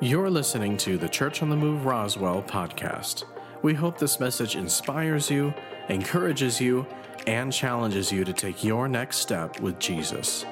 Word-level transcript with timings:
You're 0.00 0.28
listening 0.28 0.76
to 0.78 0.98
the 0.98 1.08
Church 1.08 1.40
on 1.40 1.50
the 1.50 1.56
Move 1.56 1.86
Roswell 1.86 2.42
podcast. 2.42 3.22
We 3.62 3.74
hope 3.74 3.96
this 3.96 4.18
message 4.18 4.56
inspires 4.56 5.30
you, 5.30 5.54
encourages 5.88 6.60
you, 6.60 6.84
and 7.28 7.52
challenges 7.52 8.10
you 8.10 8.24
to 8.24 8.32
take 8.32 8.64
your 8.64 8.88
next 8.88 9.18
step 9.18 9.60
with 9.60 9.78
Jesus. 9.78 10.44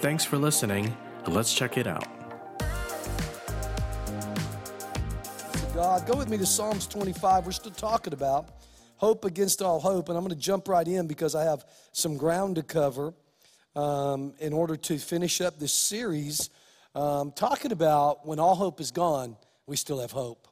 Thanks 0.00 0.24
for 0.24 0.38
listening. 0.38 0.96
Let's 1.26 1.52
check 1.52 1.76
it 1.76 1.86
out. 1.86 2.06
God, 5.74 6.06
go 6.06 6.16
with 6.16 6.30
me 6.30 6.38
to 6.38 6.46
Psalms 6.46 6.86
25. 6.86 7.44
We're 7.44 7.52
still 7.52 7.70
talking 7.72 8.14
about 8.14 8.48
hope 8.96 9.26
against 9.26 9.60
all 9.60 9.80
hope, 9.80 10.08
and 10.08 10.16
I'm 10.16 10.24
going 10.24 10.34
to 10.34 10.40
jump 10.40 10.66
right 10.66 10.88
in 10.88 11.06
because 11.06 11.34
I 11.34 11.44
have 11.44 11.62
some 11.92 12.16
ground 12.16 12.56
to 12.56 12.62
cover 12.62 13.12
um, 13.76 14.32
in 14.40 14.54
order 14.54 14.76
to 14.76 14.98
finish 14.98 15.42
up 15.42 15.58
this 15.58 15.74
series 15.74 16.48
um, 16.98 17.30
talking 17.30 17.70
about 17.70 18.26
when 18.26 18.40
all 18.40 18.56
hope 18.56 18.80
is 18.80 18.90
gone, 18.90 19.36
we 19.66 19.76
still 19.76 20.00
have 20.00 20.10
hope. 20.10 20.48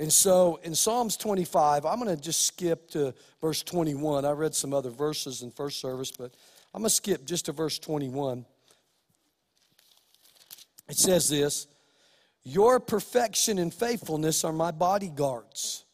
And 0.00 0.12
so 0.12 0.58
in 0.64 0.74
Psalms 0.74 1.16
25, 1.16 1.86
I'm 1.86 2.00
going 2.00 2.14
to 2.14 2.20
just 2.20 2.44
skip 2.46 2.90
to 2.90 3.14
verse 3.40 3.62
21. 3.62 4.24
I 4.24 4.32
read 4.32 4.56
some 4.56 4.74
other 4.74 4.90
verses 4.90 5.42
in 5.42 5.52
first 5.52 5.78
service, 5.80 6.10
but 6.10 6.34
I'm 6.74 6.82
going 6.82 6.88
to 6.88 6.94
skip 6.94 7.24
just 7.24 7.44
to 7.44 7.52
verse 7.52 7.78
21. 7.78 8.44
It 10.88 10.96
says 10.96 11.28
this 11.28 11.68
Your 12.42 12.80
perfection 12.80 13.58
and 13.58 13.72
faithfulness 13.72 14.42
are 14.42 14.52
my 14.52 14.72
bodyguards. 14.72 15.84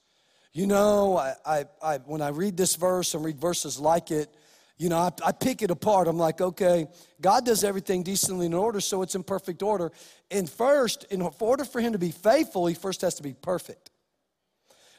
You 0.54 0.66
know, 0.66 1.18
I, 1.18 1.34
I, 1.44 1.64
I, 1.82 1.96
when 1.98 2.22
I 2.22 2.28
read 2.28 2.56
this 2.56 2.74
verse 2.74 3.12
and 3.12 3.22
read 3.22 3.38
verses 3.38 3.78
like 3.78 4.10
it, 4.10 4.34
you 4.78 4.88
know, 4.88 4.98
I, 4.98 5.10
I, 5.24 5.32
pick 5.32 5.60
it 5.62 5.70
apart. 5.70 6.06
I'm 6.06 6.18
like, 6.18 6.40
okay, 6.40 6.86
God 7.20 7.44
does 7.44 7.64
everything 7.64 8.04
decently 8.04 8.46
in 8.46 8.54
order, 8.54 8.80
so 8.80 9.02
it's 9.02 9.16
in 9.16 9.24
perfect 9.24 9.62
order. 9.62 9.90
And 10.30 10.48
first, 10.48 11.04
in 11.10 11.20
order 11.20 11.64
for 11.64 11.80
him 11.80 11.92
to 11.92 11.98
be 11.98 12.12
faithful, 12.12 12.66
he 12.66 12.74
first 12.74 13.00
has 13.00 13.16
to 13.16 13.22
be 13.22 13.34
perfect. 13.34 13.90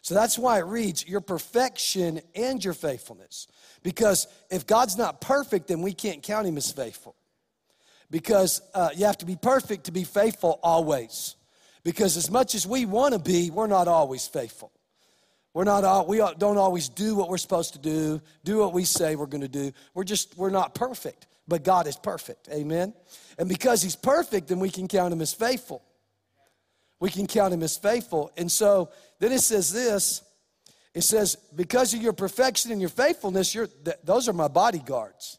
So 0.02 0.16
that's 0.16 0.38
why 0.38 0.60
it 0.60 0.66
reads 0.66 1.08
your 1.08 1.22
perfection 1.22 2.22
and 2.36 2.64
your 2.64 2.74
faithfulness. 2.74 3.48
Because 3.84 4.28
if 4.50 4.68
God's 4.68 4.98
not 4.98 5.22
perfect, 5.22 5.68
then 5.68 5.82
we 5.82 5.94
can't 5.94 6.24
count 6.24 6.48
him 6.48 6.58
as 6.58 6.72
faithful. 6.72 7.16
Because 8.12 8.62
uh, 8.74 8.90
you 8.96 9.06
have 9.06 9.18
to 9.20 9.26
be 9.26 9.36
perfect 9.36 9.86
to 9.86 9.92
be 9.92 10.04
faithful 10.04 10.60
always. 10.64 11.36
Because 11.84 12.18
as 12.18 12.30
much 12.30 12.56
as 12.56 12.66
we 12.68 12.86
want 12.86 13.14
to 13.14 13.20
be, 13.20 13.50
we're 13.50 13.68
not 13.68 13.88
always 13.88 14.28
faithful. 14.28 14.72
We're 15.54 15.64
not 15.64 15.84
all, 15.84 16.06
we 16.06 16.18
don't 16.18 16.58
always 16.58 16.90
do 16.90 17.16
what 17.16 17.30
we're 17.30 17.38
supposed 17.38 17.74
to 17.74 17.80
do, 17.80 18.22
do 18.44 18.60
what 18.60 18.74
we 18.74 18.86
say 18.86 19.16
we're 19.16 19.26
going 19.26 19.42
to 19.42 19.48
do. 19.48 19.72
We're 19.94 20.04
just 20.04 20.38
we're 20.38 20.52
not 20.52 20.76
perfect, 20.76 21.28
but 21.48 21.64
God 21.64 21.88
is 21.88 21.98
perfect. 21.98 22.50
Amen. 22.52 22.94
And 23.38 23.50
because 23.50 23.82
he's 23.82 23.96
perfect, 23.96 24.50
then 24.50 24.60
we 24.60 24.70
can 24.70 24.88
count 24.88 25.12
him 25.12 25.22
as 25.22 25.34
faithful. 25.34 25.84
We 27.00 27.10
can 27.10 27.28
count 27.28 27.54
him 27.54 27.64
as 27.64 27.78
faithful. 27.78 28.32
And 28.38 28.52
so 28.52 28.92
then 29.20 29.32
it 29.32 29.40
says 29.40 29.72
this. 29.72 30.22
It 30.94 31.02
says, 31.02 31.36
because 31.56 31.94
of 31.94 32.02
your 32.02 32.14
perfection 32.14 32.72
and 32.72 32.82
your 32.82 32.90
faithfulness, 32.90 33.54
you're, 33.54 33.68
th- 33.68 33.98
those 34.04 34.28
are 34.28 34.34
my 34.34 34.48
bodyguards. 34.48 35.38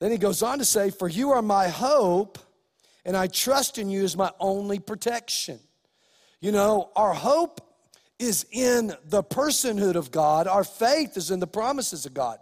Then 0.00 0.10
he 0.10 0.18
goes 0.18 0.42
on 0.42 0.58
to 0.58 0.64
say, 0.64 0.90
For 0.90 1.08
you 1.08 1.30
are 1.30 1.42
my 1.42 1.68
hope, 1.68 2.38
and 3.04 3.16
I 3.16 3.28
trust 3.28 3.78
in 3.78 3.88
you 3.88 4.02
as 4.02 4.16
my 4.16 4.30
only 4.40 4.78
protection. 4.78 5.60
You 6.40 6.52
know, 6.52 6.90
our 6.96 7.12
hope 7.12 7.60
is 8.20 8.46
in 8.52 8.92
the 9.06 9.22
personhood 9.22 9.96
of 9.96 10.10
God. 10.10 10.46
Our 10.46 10.62
faith 10.62 11.16
is 11.16 11.30
in 11.30 11.40
the 11.40 11.46
promises 11.46 12.04
of 12.04 12.14
God. 12.14 12.38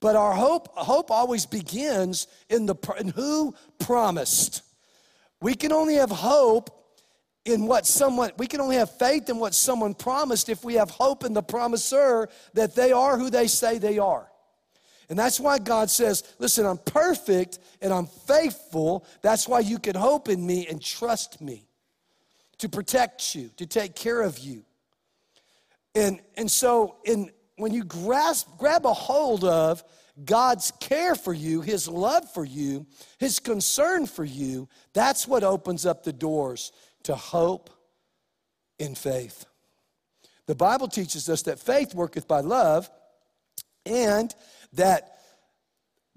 But 0.00 0.16
our 0.16 0.34
hope, 0.34 0.68
hope 0.76 1.12
always 1.12 1.46
begins 1.46 2.26
in, 2.50 2.66
the, 2.66 2.74
in 2.98 3.08
who 3.08 3.54
promised. 3.78 4.62
We 5.40 5.54
can 5.54 5.72
only 5.72 5.94
have 5.94 6.10
hope 6.10 6.70
in 7.44 7.66
what 7.66 7.86
someone, 7.86 8.32
we 8.36 8.48
can 8.48 8.60
only 8.60 8.76
have 8.76 8.90
faith 8.98 9.28
in 9.30 9.38
what 9.38 9.54
someone 9.54 9.94
promised 9.94 10.48
if 10.48 10.64
we 10.64 10.74
have 10.74 10.90
hope 10.90 11.24
in 11.24 11.34
the 11.34 11.42
promiser 11.42 12.28
that 12.54 12.74
they 12.74 12.90
are 12.90 13.16
who 13.16 13.30
they 13.30 13.46
say 13.46 13.78
they 13.78 13.98
are. 13.98 14.28
And 15.08 15.18
that's 15.18 15.38
why 15.38 15.58
God 15.58 15.88
says, 15.88 16.24
listen, 16.38 16.66
I'm 16.66 16.78
perfect 16.78 17.60
and 17.80 17.92
I'm 17.92 18.06
faithful. 18.06 19.04
That's 19.20 19.46
why 19.46 19.60
you 19.60 19.78
can 19.78 19.94
hope 19.94 20.28
in 20.28 20.44
me 20.44 20.66
and 20.68 20.82
trust 20.82 21.40
me 21.40 21.66
to 22.58 22.68
protect 22.68 23.34
you, 23.34 23.50
to 23.56 23.66
take 23.66 23.94
care 23.94 24.22
of 24.22 24.38
you. 24.38 24.64
And, 25.94 26.20
and 26.36 26.50
so 26.50 26.96
in, 27.04 27.30
when 27.56 27.72
you 27.72 27.84
grasp, 27.84 28.48
grab 28.58 28.86
a 28.86 28.92
hold 28.92 29.44
of 29.44 29.84
God's 30.24 30.72
care 30.80 31.14
for 31.14 31.32
you, 31.32 31.60
His 31.60 31.88
love 31.88 32.30
for 32.32 32.44
you, 32.44 32.86
His 33.18 33.38
concern 33.38 34.06
for 34.06 34.24
you, 34.24 34.68
that's 34.92 35.26
what 35.26 35.42
opens 35.44 35.86
up 35.86 36.04
the 36.04 36.12
doors 36.12 36.72
to 37.04 37.14
hope 37.14 37.70
in 38.78 38.94
faith. 38.94 39.44
The 40.46 40.54
Bible 40.54 40.88
teaches 40.88 41.28
us 41.28 41.42
that 41.42 41.58
faith 41.58 41.94
worketh 41.94 42.26
by 42.26 42.40
love 42.40 42.90
and 43.86 44.34
that 44.74 45.11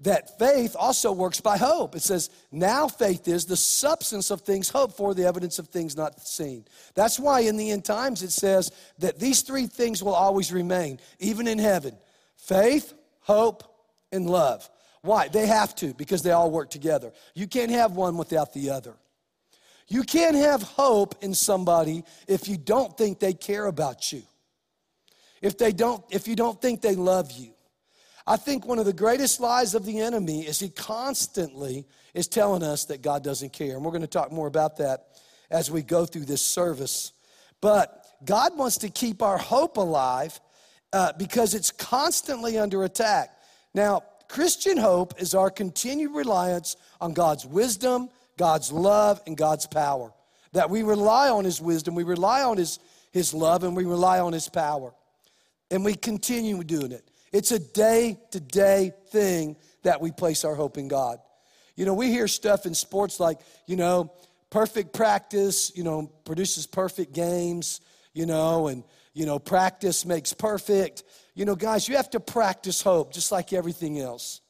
that 0.00 0.38
faith 0.38 0.76
also 0.78 1.10
works 1.10 1.40
by 1.40 1.56
hope. 1.56 1.96
It 1.96 2.02
says, 2.02 2.28
now 2.52 2.86
faith 2.86 3.28
is 3.28 3.46
the 3.46 3.56
substance 3.56 4.30
of 4.30 4.42
things 4.42 4.68
hoped 4.68 4.96
for, 4.96 5.14
the 5.14 5.24
evidence 5.24 5.58
of 5.58 5.68
things 5.68 5.96
not 5.96 6.20
seen. 6.20 6.66
That's 6.94 7.18
why 7.18 7.40
in 7.40 7.56
the 7.56 7.70
end 7.70 7.84
times 7.84 8.22
it 8.22 8.32
says 8.32 8.70
that 8.98 9.18
these 9.18 9.40
three 9.40 9.66
things 9.66 10.02
will 10.02 10.14
always 10.14 10.52
remain, 10.52 11.00
even 11.18 11.46
in 11.46 11.58
heaven 11.58 11.96
faith, 12.36 12.92
hope, 13.20 13.64
and 14.12 14.28
love. 14.28 14.68
Why? 15.02 15.28
They 15.28 15.46
have 15.46 15.74
to, 15.76 15.94
because 15.94 16.22
they 16.22 16.32
all 16.32 16.50
work 16.50 16.70
together. 16.70 17.12
You 17.34 17.46
can't 17.46 17.70
have 17.70 17.92
one 17.92 18.16
without 18.16 18.52
the 18.52 18.70
other. 18.70 18.94
You 19.88 20.02
can't 20.02 20.36
have 20.36 20.62
hope 20.62 21.14
in 21.22 21.32
somebody 21.32 22.04
if 22.28 22.48
you 22.48 22.56
don't 22.56 22.96
think 22.98 23.18
they 23.18 23.32
care 23.32 23.66
about 23.66 24.12
you. 24.12 24.22
If 25.40 25.58
they 25.58 25.72
don't, 25.72 26.04
if 26.10 26.26
you 26.26 26.34
don't 26.34 26.60
think 26.60 26.82
they 26.82 26.96
love 26.96 27.30
you. 27.32 27.55
I 28.26 28.36
think 28.36 28.66
one 28.66 28.78
of 28.78 28.86
the 28.86 28.92
greatest 28.92 29.40
lies 29.40 29.74
of 29.74 29.84
the 29.84 30.00
enemy 30.00 30.46
is 30.46 30.58
he 30.58 30.68
constantly 30.68 31.86
is 32.12 32.26
telling 32.26 32.62
us 32.62 32.86
that 32.86 33.02
God 33.02 33.22
doesn't 33.22 33.52
care. 33.52 33.76
And 33.76 33.84
we're 33.84 33.92
going 33.92 34.00
to 34.00 34.08
talk 34.08 34.32
more 34.32 34.48
about 34.48 34.78
that 34.78 35.06
as 35.50 35.70
we 35.70 35.82
go 35.82 36.06
through 36.06 36.24
this 36.24 36.42
service. 36.42 37.12
But 37.60 38.04
God 38.24 38.56
wants 38.56 38.78
to 38.78 38.88
keep 38.88 39.22
our 39.22 39.38
hope 39.38 39.76
alive 39.76 40.40
uh, 40.92 41.12
because 41.18 41.54
it's 41.54 41.70
constantly 41.70 42.58
under 42.58 42.82
attack. 42.84 43.30
Now, 43.74 44.02
Christian 44.28 44.76
hope 44.76 45.20
is 45.20 45.34
our 45.34 45.50
continued 45.50 46.12
reliance 46.12 46.76
on 47.00 47.12
God's 47.12 47.46
wisdom, 47.46 48.08
God's 48.36 48.72
love, 48.72 49.20
and 49.26 49.36
God's 49.36 49.66
power. 49.66 50.12
That 50.52 50.70
we 50.70 50.82
rely 50.82 51.28
on 51.28 51.44
His 51.44 51.60
wisdom, 51.60 51.94
we 51.94 52.02
rely 52.02 52.42
on 52.42 52.56
His, 52.56 52.78
His 53.12 53.32
love, 53.32 53.62
and 53.62 53.76
we 53.76 53.84
rely 53.84 54.18
on 54.18 54.32
His 54.32 54.48
power. 54.48 54.94
And 55.70 55.84
we 55.84 55.94
continue 55.94 56.62
doing 56.64 56.92
it. 56.92 57.08
It's 57.36 57.52
a 57.52 57.58
day 57.58 58.18
to 58.30 58.40
day 58.40 58.92
thing 59.10 59.56
that 59.82 60.00
we 60.00 60.10
place 60.10 60.42
our 60.42 60.54
hope 60.54 60.78
in 60.78 60.88
God. 60.88 61.18
You 61.74 61.84
know, 61.84 61.92
we 61.92 62.10
hear 62.10 62.28
stuff 62.28 62.64
in 62.64 62.72
sports 62.72 63.20
like, 63.20 63.40
you 63.66 63.76
know, 63.76 64.10
perfect 64.48 64.94
practice, 64.94 65.70
you 65.76 65.84
know, 65.84 66.10
produces 66.24 66.66
perfect 66.66 67.12
games, 67.12 67.82
you 68.14 68.24
know, 68.24 68.68
and, 68.68 68.84
you 69.12 69.26
know, 69.26 69.38
practice 69.38 70.06
makes 70.06 70.32
perfect. 70.32 71.04
You 71.34 71.44
know, 71.44 71.54
guys, 71.54 71.86
you 71.86 71.96
have 71.96 72.08
to 72.10 72.20
practice 72.20 72.80
hope 72.80 73.12
just 73.12 73.30
like 73.30 73.52
everything 73.52 74.00
else. 74.00 74.40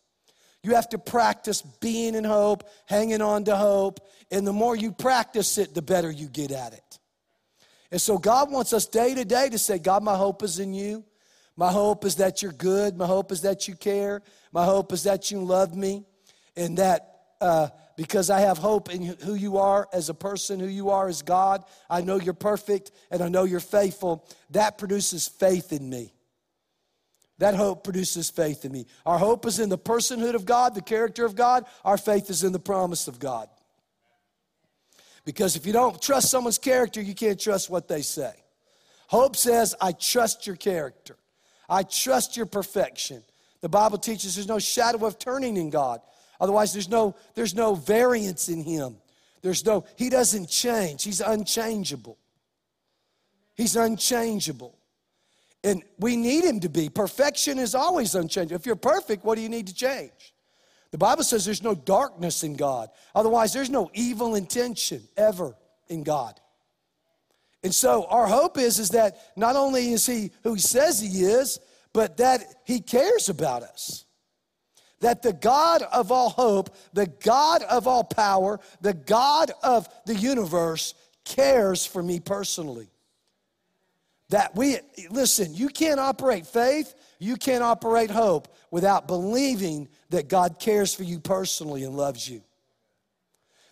You 0.62 0.76
have 0.76 0.88
to 0.91 0.98
practice 0.98 1.62
being 1.62 2.14
in 2.14 2.22
hope, 2.22 2.69
hanging 2.86 3.20
on 3.20 3.42
to 3.46 3.56
hope, 3.56 3.98
and 4.30 4.46
the 4.46 4.52
more 4.52 4.76
you 4.76 4.92
practice 4.92 5.58
it, 5.58 5.75
the 5.75 5.82
better 5.82 6.10
you 6.10 6.28
get 6.28 6.52
at 6.52 6.72
it. 6.72 7.00
And 7.91 8.00
so 8.00 8.16
God 8.16 8.52
wants 8.52 8.72
us 8.72 8.86
day 8.86 9.12
to 9.12 9.25
day 9.25 9.48
to 9.48 9.58
say, 9.58 9.80
God, 9.80 10.04
my 10.04 10.16
hope 10.16 10.44
is 10.44 10.60
in 10.60 10.72
you. 10.72 11.04
My 11.56 11.72
hope 11.72 12.05
is 12.05 12.17
that 12.17 12.43
you're 12.43 12.53
good. 12.53 12.97
My 12.97 13.06
hope 13.06 13.33
is 13.33 13.43
that 13.43 13.67
you 13.67 13.75
care. 13.75 14.22
My 14.53 14.65
hope 14.65 14.93
is 14.93 15.05
that 15.05 15.31
you 15.31 15.41
love 15.41 15.75
me. 15.75 16.05
And 16.55 16.78
that 16.78 17.17
uh, 17.41 17.69
because 17.97 18.28
I 18.31 18.41
have 18.41 18.59
hope 18.59 18.93
in 18.93 19.03
who 19.03 19.34
you 19.34 19.56
are 19.56 19.89
as 19.93 20.09
a 20.09 20.15
person, 20.15 20.61
who 20.61 20.67
you 20.67 20.91
are 20.91 21.09
as 21.09 21.22
God, 21.22 21.64
I 21.88 22.03
know 22.03 22.17
you're 22.17 22.35
perfect 22.35 22.91
and 23.11 23.23
I 23.23 23.29
know 23.29 23.44
you're 23.44 23.61
faithful. 23.61 24.29
That 24.50 24.79
produces 24.79 25.29
faith 25.29 25.73
in 25.73 25.88
me. 25.88 26.12
That 27.38 27.55
hope 27.55 27.85
produces 27.85 28.31
faith 28.31 28.64
in 28.64 28.73
me. 28.73 28.87
Our 29.05 29.19
hope 29.19 29.44
is 29.47 29.59
in 29.59 29.69
the 29.69 29.79
personhood 29.79 30.35
of 30.35 30.47
God, 30.47 30.75
the 30.75 30.82
character 30.82 31.25
of 31.25 31.35
God. 31.35 31.67
Our 31.85 31.99
faith 31.99 32.31
is 32.31 32.44
in 32.44 32.52
the 32.52 32.59
promise 32.59 33.09
of 33.09 33.19
God. 33.19 33.49
Because 35.25 35.56
if 35.56 35.67
you 35.67 35.73
don't 35.73 36.00
trust 36.00 36.31
someone's 36.31 36.59
character, 36.59 37.02
you 37.02 37.14
can't 37.14 37.38
trust 37.38 37.69
what 37.69 37.88
they 37.88 38.00
say. 38.00 38.32
Hope 39.09 39.37
says, 39.37 39.75
I 39.81 39.93
trust 39.93 40.47
your 40.47 40.56
character. 40.56 41.17
I 41.68 41.82
trust 41.82 42.36
your 42.36 42.46
perfection. 42.46 43.22
The 43.60 43.68
Bible 43.68 43.98
teaches 43.98 44.34
there's 44.34 44.48
no 44.48 44.58
shadow 44.58 45.06
of 45.06 45.18
turning 45.18 45.56
in 45.56 45.70
God. 45.70 46.00
Otherwise, 46.40 46.72
there's 46.72 46.88
no, 46.88 47.14
there's 47.34 47.54
no 47.54 47.74
variance 47.74 48.48
in 48.48 48.62
him. 48.62 48.96
There's 49.42 49.64
no, 49.64 49.84
he 49.96 50.10
doesn't 50.10 50.48
change. 50.48 51.04
He's 51.04 51.20
unchangeable. 51.20 52.18
He's 53.54 53.76
unchangeable. 53.76 54.78
And 55.64 55.82
we 55.98 56.16
need 56.16 56.44
him 56.44 56.60
to 56.60 56.68
be. 56.68 56.88
Perfection 56.88 57.58
is 57.58 57.74
always 57.74 58.14
unchangeable. 58.14 58.60
If 58.60 58.66
you're 58.66 58.76
perfect, 58.76 59.24
what 59.24 59.36
do 59.36 59.40
you 59.40 59.48
need 59.48 59.66
to 59.68 59.74
change? 59.74 60.34
The 60.90 60.98
Bible 60.98 61.24
says 61.24 61.44
there's 61.44 61.62
no 61.62 61.74
darkness 61.74 62.44
in 62.44 62.54
God. 62.54 62.90
Otherwise, 63.14 63.52
there's 63.52 63.70
no 63.70 63.90
evil 63.94 64.34
intention 64.34 65.02
ever. 65.16 65.56
in 65.88 66.02
God. 66.02 66.40
And 67.66 67.74
so 67.74 68.04
our 68.04 68.28
hope 68.28 68.58
is, 68.58 68.78
is 68.78 68.90
that 68.90 69.18
not 69.34 69.56
only 69.56 69.90
is 69.90 70.06
he 70.06 70.30
who 70.44 70.54
he 70.54 70.60
says 70.60 71.00
he 71.00 71.24
is, 71.24 71.58
but 71.92 72.18
that 72.18 72.44
he 72.64 72.78
cares 72.78 73.28
about 73.28 73.64
us. 73.64 74.04
That 75.00 75.20
the 75.20 75.32
God 75.32 75.82
of 75.82 76.12
all 76.12 76.28
hope, 76.30 76.76
the 76.92 77.08
God 77.08 77.64
of 77.64 77.88
all 77.88 78.04
power, 78.04 78.60
the 78.82 78.94
God 78.94 79.50
of 79.64 79.88
the 80.06 80.14
universe 80.14 80.94
cares 81.24 81.84
for 81.84 82.04
me 82.04 82.20
personally. 82.20 82.86
That 84.28 84.54
we, 84.54 84.78
listen, 85.10 85.52
you 85.52 85.68
can't 85.68 85.98
operate 85.98 86.46
faith, 86.46 86.94
you 87.18 87.34
can't 87.34 87.64
operate 87.64 88.12
hope 88.12 88.46
without 88.70 89.08
believing 89.08 89.88
that 90.10 90.28
God 90.28 90.60
cares 90.60 90.94
for 90.94 91.02
you 91.02 91.18
personally 91.18 91.82
and 91.82 91.96
loves 91.96 92.30
you. 92.30 92.44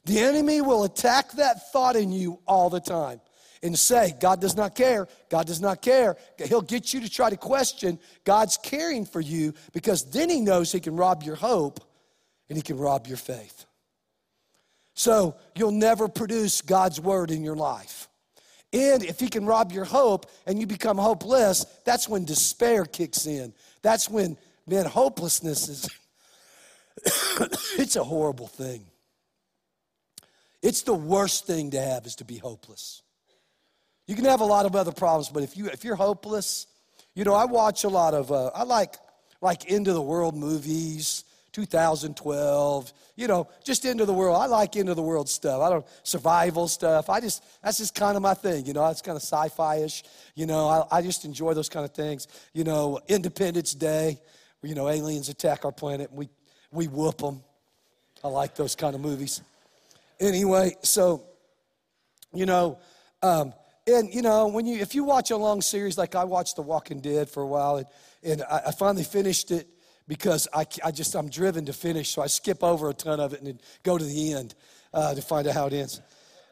The 0.05 0.19
enemy 0.19 0.63
will 0.63 0.83
attack 0.83 1.31
that 1.35 1.71
thought 1.71 1.95
in 1.95 2.11
you 2.11 2.41
all 2.45 2.71
the 2.71 2.81
time 2.81 3.21
and 3.65 3.77
say, 3.79 4.15
God 4.21 4.43
does 4.43 4.57
not 4.57 4.75
care, 4.75 5.09
God 5.31 5.47
does 5.47 5.61
not 5.61 5.81
care. 5.81 6.17
He'll 6.39 6.61
get 6.61 6.93
you 6.93 7.01
to 7.01 7.09
try 7.09 7.31
to 7.31 7.37
question 7.37 7.99
God's 8.25 8.59
caring 8.59 9.07
for 9.07 9.23
you 9.23 9.55
because 9.73 10.05
then 10.11 10.29
he 10.29 10.43
knows 10.43 10.71
he 10.71 10.81
can 10.81 10.95
rob 10.95 11.23
your 11.23 11.35
hope 11.35 11.81
and 12.49 12.59
he 12.59 12.63
can 12.63 12.77
rob 12.77 13.07
your 13.07 13.17
faith. 13.17 13.65
So 14.93 15.35
you'll 15.57 15.73
never 15.73 16.09
produce 16.09 16.61
God's 16.61 17.01
word 17.01 17.31
in 17.31 17.43
your 17.43 17.57
life. 17.57 18.09
And 18.73 19.03
if 19.03 19.19
he 19.19 19.29
can 19.29 19.47
rob 19.47 19.73
your 19.73 19.85
hope 19.85 20.27
and 20.47 20.61
you 20.61 20.67
become 20.67 20.99
hopeless, 20.99 21.65
that's 21.85 22.07
when 22.07 22.27
despair 22.27 22.85
kicks 22.85 23.27
in. 23.27 23.55
That's 23.81 24.11
when, 24.11 24.37
man, 24.67 24.85
hopelessness 24.85 25.69
is, 25.69 25.89
it's 27.79 27.97
a 27.97 28.05
horrible 28.05 28.47
thing. 28.47 28.85
It's 30.61 30.83
the 30.83 30.95
worst 30.95 31.47
thing 31.47 31.71
to 31.71 31.81
have 31.81 32.05
is 32.05 32.17
to 32.17 32.25
be 32.25 32.37
hopeless. 32.37 33.04
You 34.07 34.15
can 34.15 34.25
have 34.27 34.41
a 34.41 34.45
lot 34.45 34.67
of 34.67 34.77
other 34.77 34.93
problems, 34.93 35.29
but 35.29 35.43
if 35.43 35.57
you 35.57 35.67
if 35.67 35.85
you're 35.85 35.97
hopeless, 35.97 36.67
you 37.15 37.25
know 37.25 37.35
I 37.35 37.45
watch 37.45 37.85
a 37.85 37.89
lot 37.89 38.15
of 38.15 38.31
uh, 38.31 38.51
I 38.55 38.65
like 38.65 38.95
like 39.41 39.67
into 39.67 39.93
the 39.93 40.03
world 40.03 40.37
movies. 40.37 41.25
2012, 41.55 42.93
you 43.15 43.29
know, 43.29 43.47
just 43.63 43.85
into 43.85 44.05
the 44.05 44.13
world. 44.13 44.37
I 44.37 44.47
like 44.47 44.75
into 44.75 44.93
the 44.93 45.03
world 45.03 45.29
stuff. 45.29 45.63
I 45.63 45.71
don't 45.71 45.87
survival 46.03 46.67
stuff. 46.67 47.09
I 47.09 47.21
just 47.21 47.45
that's 47.63 47.79
just 47.79 47.95
kind 47.95 48.17
of 48.17 48.23
my 48.23 48.35
thing. 48.35 48.67
You 48.67 48.73
know, 48.73 48.85
it's 48.89 49.01
kind 49.01 49.15
of 49.15 49.23
sci-fi-ish. 49.23 50.03
You 50.35 50.47
know, 50.47 50.67
I, 50.67 50.99
I 50.99 51.01
just 51.01 51.25
enjoy 51.25 51.55
those 51.55 51.69
kind 51.69 51.85
of 51.85 51.93
things. 51.93 52.27
You 52.55 52.65
know, 52.65 52.99
Independence 53.07 53.73
Day, 53.73 54.19
you 54.65 54.75
know 54.75 54.89
aliens 54.89 55.29
attack 55.29 55.65
our 55.65 55.73
planet 55.73 56.11
and 56.11 56.19
we 56.19 56.29
we 56.73 56.89
whoop 56.89 57.19
them. 57.19 57.43
I 58.23 58.29
like 58.29 58.55
those 58.55 58.75
kind 58.75 58.95
of 58.95 59.01
movies. 59.01 59.43
Anyway, 60.19 60.75
so 60.83 61.25
you 62.33 62.47
know, 62.47 62.79
um, 63.23 63.53
and 63.87 64.13
you 64.13 64.23
know, 64.23 64.49
when 64.49 64.67
you 64.67 64.79
if 64.81 64.95
you 64.95 65.05
watch 65.05 65.31
a 65.31 65.37
long 65.37 65.61
series 65.61 65.99
like 65.99 66.15
I 66.15 66.25
watched 66.25 66.57
The 66.57 66.63
Walking 66.63 67.01
Dead 67.01 67.29
for 67.29 67.43
a 67.43 67.47
while, 67.47 67.77
and, 67.77 67.87
and 68.23 68.43
I, 68.43 68.63
I 68.69 68.73
finally 68.73 69.05
finished 69.05 69.51
it 69.51 69.69
because 70.09 70.49
I, 70.53 70.67
I 70.85 70.91
just 70.91 71.15
I'm 71.15 71.29
driven 71.29 71.67
to 71.67 71.73
finish, 71.73 72.11
so 72.11 72.23
I 72.23 72.27
skip 72.27 72.63
over 72.63 72.89
a 72.89 72.95
ton 72.95 73.21
of 73.21 73.33
it 73.33 73.43
and 73.43 73.61
go 73.83 73.99
to 73.99 74.05
the 74.05 74.33
end 74.33 74.55
uh, 74.93 75.15
to 75.15 75.23
find 75.23 75.47
out 75.47 75.55
how 75.55 75.67
it 75.67 75.73
ends. 75.73 76.01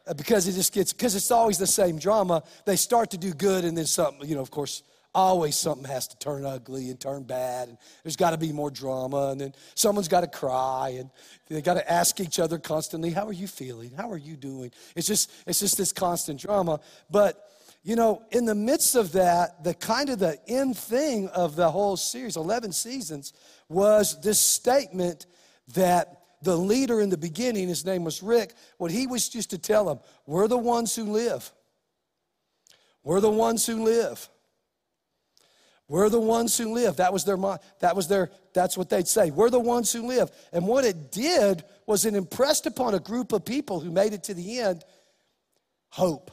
Uh, 0.05 0.13
because 0.13 0.47
it 0.47 0.53
just 0.53 0.73
gets 0.73 0.93
because 0.93 1.15
it's 1.15 1.31
always 1.31 1.57
the 1.57 1.67
same 1.67 1.97
drama. 1.97 2.43
They 2.65 2.75
start 2.75 3.11
to 3.11 3.17
do 3.17 3.33
good, 3.33 3.65
and 3.65 3.77
then 3.77 3.85
something, 3.85 4.27
you 4.27 4.35
know, 4.35 4.41
of 4.41 4.51
course, 4.51 4.83
always 5.15 5.55
something 5.55 5.85
has 5.85 6.07
to 6.07 6.17
turn 6.17 6.45
ugly 6.45 6.89
and 6.89 6.99
turn 6.99 7.23
bad 7.23 7.69
and 7.69 7.77
there's 8.03 8.15
got 8.15 8.31
to 8.31 8.37
be 8.37 8.51
more 8.51 8.71
drama 8.71 9.29
and 9.31 9.41
then 9.41 9.53
someone's 9.75 10.07
got 10.07 10.21
to 10.21 10.27
cry 10.27 10.95
and 10.99 11.09
they 11.49 11.61
got 11.61 11.75
to 11.75 11.91
ask 11.91 12.19
each 12.19 12.39
other 12.39 12.57
constantly 12.57 13.11
how 13.11 13.27
are 13.27 13.33
you 13.33 13.47
feeling? 13.47 13.91
How 13.95 14.09
are 14.09 14.17
you 14.17 14.35
doing? 14.35 14.71
It's 14.95 15.07
just 15.07 15.31
it's 15.45 15.59
just 15.59 15.77
this 15.77 15.91
constant 15.91 16.39
drama. 16.39 16.79
But 17.11 17.49
you 17.83 17.95
know 17.95 18.23
in 18.31 18.45
the 18.45 18.55
midst 18.55 18.95
of 18.95 19.11
that 19.11 19.63
the 19.63 19.73
kind 19.73 20.09
of 20.09 20.19
the 20.19 20.39
end 20.47 20.77
thing 20.77 21.29
of 21.29 21.55
the 21.55 21.69
whole 21.69 21.97
series 21.97 22.37
11 22.37 22.71
seasons 22.71 23.33
was 23.69 24.19
this 24.21 24.39
statement 24.39 25.27
that 25.75 26.21
the 26.41 26.57
leader 26.57 27.01
in 27.01 27.09
the 27.09 27.17
beginning 27.17 27.67
his 27.67 27.85
name 27.85 28.03
was 28.03 28.23
rick 28.23 28.53
what 28.77 28.89
he 28.89 29.05
was 29.05 29.29
just 29.29 29.49
to 29.49 29.57
tell 29.57 29.85
them 29.85 29.99
we're 30.25 30.47
the 30.47 30.57
ones 30.57 30.95
who 30.95 31.03
live. 31.03 31.51
We're 33.03 33.19
the 33.19 33.29
ones 33.29 33.65
who 33.65 33.83
live 33.83 34.29
we're 35.87 36.09
the 36.09 36.19
ones 36.19 36.57
who 36.57 36.73
live. 36.73 36.97
That 36.97 37.11
was 37.11 37.25
their 37.25 37.37
that 37.79 37.95
was 37.95 38.07
their 38.07 38.31
that's 38.53 38.77
what 38.77 38.89
they'd 38.89 39.07
say. 39.07 39.31
We're 39.31 39.49
the 39.49 39.59
ones 39.59 39.91
who 39.91 40.07
live. 40.07 40.31
And 40.51 40.65
what 40.65 40.85
it 40.85 41.11
did 41.11 41.63
was 41.85 42.05
it 42.05 42.15
impressed 42.15 42.65
upon 42.65 42.93
a 42.93 42.99
group 42.99 43.33
of 43.33 43.43
people 43.43 43.79
who 43.79 43.91
made 43.91 44.13
it 44.13 44.23
to 44.25 44.33
the 44.33 44.59
end 44.59 44.83
hope. 45.89 46.31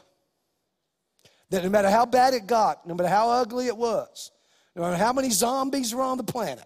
That 1.50 1.64
no 1.64 1.70
matter 1.70 1.91
how 1.91 2.06
bad 2.06 2.32
it 2.32 2.47
got, 2.47 2.87
no 2.87 2.94
matter 2.94 3.08
how 3.08 3.31
ugly 3.31 3.67
it 3.67 3.76
was, 3.76 4.31
no 4.76 4.82
matter 4.82 4.97
how 4.97 5.12
many 5.12 5.31
zombies 5.31 5.93
were 5.93 6.03
on 6.03 6.17
the 6.17 6.25
planet, 6.25 6.64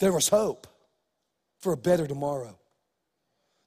there 0.00 0.12
was 0.12 0.28
hope 0.28 0.66
for 1.60 1.72
a 1.72 1.76
better 1.76 2.06
tomorrow. 2.06 2.58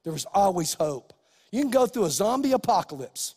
There 0.04 0.12
was 0.12 0.26
always 0.26 0.74
hope. 0.74 1.14
You 1.52 1.62
can 1.62 1.72
go 1.72 1.86
through 1.86 2.06
a 2.06 2.10
zombie 2.10 2.52
apocalypse 2.52 3.36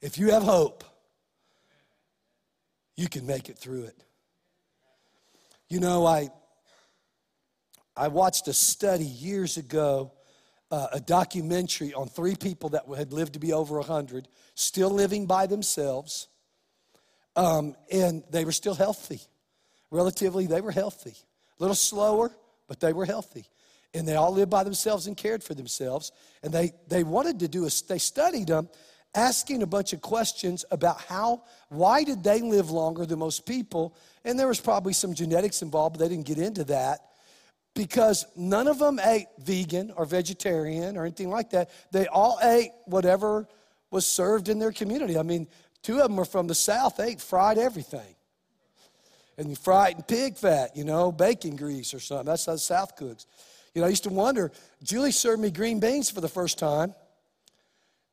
if 0.00 0.18
you 0.18 0.32
have 0.32 0.42
hope 0.42 0.82
you 3.00 3.08
can 3.08 3.26
make 3.26 3.48
it 3.48 3.56
through 3.56 3.84
it. 3.84 3.96
You 5.70 5.80
know, 5.80 6.04
I, 6.04 6.28
I 7.96 8.08
watched 8.08 8.46
a 8.46 8.52
study 8.52 9.04
years 9.04 9.56
ago, 9.56 10.12
uh, 10.70 10.88
a 10.92 11.00
documentary 11.00 11.94
on 11.94 12.08
three 12.08 12.36
people 12.36 12.68
that 12.70 12.84
had 12.94 13.12
lived 13.12 13.32
to 13.32 13.38
be 13.38 13.54
over 13.54 13.76
100, 13.76 14.28
still 14.54 14.90
living 14.90 15.24
by 15.24 15.46
themselves, 15.46 16.28
um, 17.36 17.74
and 17.90 18.22
they 18.30 18.44
were 18.44 18.52
still 18.52 18.74
healthy. 18.74 19.20
Relatively, 19.90 20.46
they 20.46 20.60
were 20.60 20.70
healthy. 20.70 21.14
A 21.58 21.62
little 21.62 21.74
slower, 21.74 22.30
but 22.68 22.80
they 22.80 22.92
were 22.92 23.06
healthy. 23.06 23.46
And 23.94 24.06
they 24.06 24.14
all 24.14 24.32
lived 24.32 24.50
by 24.50 24.62
themselves 24.62 25.06
and 25.06 25.16
cared 25.16 25.42
for 25.42 25.54
themselves. 25.54 26.12
And 26.42 26.52
they, 26.52 26.72
they 26.88 27.02
wanted 27.02 27.40
to 27.40 27.48
do 27.48 27.66
a, 27.66 27.70
they 27.88 27.98
studied 27.98 28.48
them 28.48 28.68
asking 29.14 29.62
a 29.62 29.66
bunch 29.66 29.92
of 29.92 30.00
questions 30.00 30.64
about 30.70 31.00
how, 31.02 31.42
why 31.68 32.04
did 32.04 32.22
they 32.22 32.40
live 32.40 32.70
longer 32.70 33.06
than 33.06 33.18
most 33.18 33.46
people? 33.46 33.94
And 34.24 34.38
there 34.38 34.48
was 34.48 34.60
probably 34.60 34.92
some 34.92 35.14
genetics 35.14 35.62
involved, 35.62 35.98
but 35.98 36.00
they 36.00 36.14
didn't 36.14 36.26
get 36.26 36.38
into 36.38 36.64
that 36.64 37.00
because 37.74 38.26
none 38.36 38.68
of 38.68 38.78
them 38.78 39.00
ate 39.02 39.26
vegan 39.38 39.92
or 39.96 40.04
vegetarian 40.04 40.96
or 40.96 41.04
anything 41.04 41.30
like 41.30 41.50
that. 41.50 41.70
They 41.92 42.06
all 42.06 42.38
ate 42.42 42.70
whatever 42.86 43.48
was 43.90 44.06
served 44.06 44.48
in 44.48 44.58
their 44.58 44.72
community. 44.72 45.18
I 45.18 45.22
mean, 45.22 45.48
two 45.82 45.96
of 45.96 46.04
them 46.04 46.16
were 46.16 46.24
from 46.24 46.46
the 46.46 46.54
South, 46.54 46.96
they 46.96 47.12
ate 47.12 47.20
fried 47.20 47.58
everything. 47.58 48.14
And 49.38 49.48
you 49.48 49.56
fried 49.56 49.96
in 49.96 50.02
pig 50.02 50.36
fat, 50.36 50.76
you 50.76 50.84
know, 50.84 51.10
bacon 51.10 51.56
grease 51.56 51.94
or 51.94 52.00
something. 52.00 52.26
That's 52.26 52.44
how 52.44 52.52
the 52.52 52.58
South 52.58 52.94
cooks. 52.94 53.26
You 53.74 53.80
know, 53.80 53.86
I 53.86 53.90
used 53.90 54.04
to 54.04 54.10
wonder, 54.10 54.52
Julie 54.82 55.12
served 55.12 55.40
me 55.40 55.50
green 55.50 55.80
beans 55.80 56.10
for 56.10 56.20
the 56.20 56.28
first 56.28 56.58
time. 56.58 56.94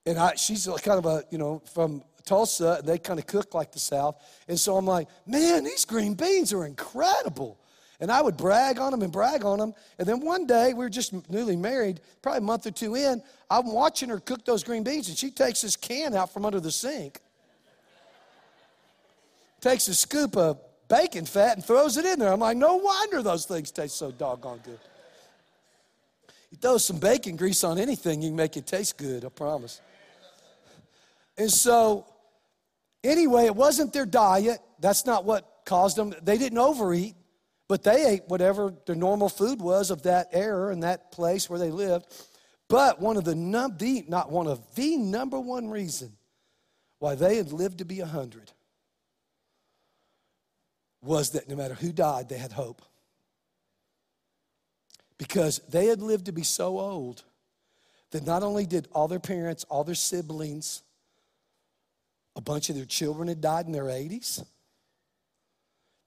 And 0.08 0.18
I, 0.18 0.36
she's 0.36 0.66
kind 0.66 0.98
of 0.98 1.06
a, 1.06 1.24
you 1.30 1.38
know, 1.38 1.62
from 1.74 2.02
Tulsa, 2.24 2.78
and 2.80 2.88
they 2.88 2.98
kind 2.98 3.20
of 3.20 3.28
cook 3.28 3.54
like 3.54 3.74
the 3.74 3.80
South. 3.80 4.16
And 4.48 4.58
so 4.58 4.78
I'm 4.78 4.86
like, 4.86 5.10
man, 5.26 5.66
these 5.66 5.84
green 5.84 6.14
beans 6.14 6.54
are 6.54 6.66
incredible. 6.66 7.60
And 8.00 8.10
I 8.10 8.22
would 8.22 8.38
brag 8.38 8.80
on 8.80 8.92
them 8.92 9.02
and 9.02 9.12
brag 9.12 9.44
on 9.44 9.60
them. 9.60 9.74
And 10.00 10.08
then 10.08 10.22
one 10.22 10.48
day, 10.48 10.74
we 10.74 10.86
were 10.86 10.90
just 10.90 11.30
newly 11.30 11.58
married, 11.58 12.00
probably 12.22 12.38
a 12.38 12.42
month 12.42 12.66
or 12.66 12.72
two 12.72 12.96
in, 12.96 13.22
I'm 13.52 13.74
watching 13.74 14.08
her 14.08 14.20
cook 14.22 14.46
those 14.46 14.64
green 14.64 14.84
beans, 14.84 15.10
and 15.10 15.18
she 15.18 15.30
takes 15.30 15.62
this 15.62 15.76
can 15.76 16.16
out 16.16 16.34
from 16.34 16.46
under 16.46 16.62
the 16.62 16.72
sink, 16.72 17.20
takes 19.60 19.90
a 19.90 19.96
scoop 19.96 20.38
of 20.38 20.58
bacon 20.88 21.26
fat 21.26 21.58
and 21.58 21.66
throws 21.66 21.98
it 21.98 22.06
in 22.06 22.20
there. 22.20 22.32
I'm 22.32 22.40
like, 22.40 22.56
no 22.56 22.78
wonder 22.78 23.22
those 23.22 23.46
things 23.46 23.72
taste 23.72 23.98
so 23.98 24.12
doggone 24.12 24.62
good. 24.64 24.80
You 26.50 26.58
throw 26.62 26.78
some 26.78 26.98
bacon 26.98 27.36
grease 27.36 27.66
on 27.66 27.78
anything, 27.78 28.22
you 28.22 28.30
can 28.30 28.38
make 28.38 28.56
it 28.56 28.66
taste 28.66 28.98
good, 28.98 29.26
I 29.26 29.30
promise. 29.30 29.82
And 31.38 31.52
so, 31.52 32.06
anyway, 33.04 33.46
it 33.46 33.56
wasn't 33.56 33.94
their 33.94 34.06
diet. 34.06 34.60
That's 34.80 35.06
not 35.06 35.26
what 35.26 35.62
caused 35.66 35.98
them. 35.98 36.14
They 36.22 36.38
didn't 36.38 36.58
overeat, 36.58 37.16
but 37.68 37.84
they 37.84 38.06
ate 38.06 38.24
whatever 38.28 38.74
their 38.86 38.96
normal 38.96 39.30
food 39.30 39.62
was 39.62 39.92
of 39.92 40.04
that 40.04 40.30
era 40.32 40.72
and 40.72 40.84
that 40.84 41.12
place 41.12 41.50
where 41.50 41.60
they 41.60 41.72
lived. 41.72 42.06
But 42.70 43.00
one 43.00 43.18
of 43.18 43.24
the, 43.24 43.36
num- 43.36 43.78
the 43.78 44.04
not 44.08 44.32
one 44.32 44.48
of 44.48 44.76
the 44.76 44.98
number 44.98 45.40
one 45.40 45.70
reason 45.70 46.14
why 47.00 47.16
they 47.16 47.38
had 47.38 47.52
lived 47.52 47.78
to 47.78 47.86
be 47.86 48.00
a 48.00 48.06
hundred 48.06 48.52
was 51.02 51.32
that 51.32 51.48
no 51.48 51.56
matter 51.56 51.76
who 51.76 51.92
died, 51.92 52.28
they 52.28 52.38
had 52.38 52.52
hope. 52.52 52.82
Because 55.18 55.60
they 55.70 55.86
had 55.86 56.02
lived 56.02 56.26
to 56.26 56.32
be 56.32 56.44
so 56.44 56.80
old 56.80 57.24
that 58.12 58.26
not 58.26 58.44
only 58.44 58.66
did 58.66 58.88
all 58.92 59.08
their 59.08 59.20
parents, 59.20 59.64
all 59.66 59.84
their 59.84 59.96
siblings, 59.96 60.84
a 62.38 62.42
bunch 62.42 62.70
of 62.70 62.76
their 62.76 62.86
children 62.86 63.28
had 63.28 63.42
died 63.42 63.66
in 63.66 63.72
their 63.72 63.86
80s. 63.86 64.46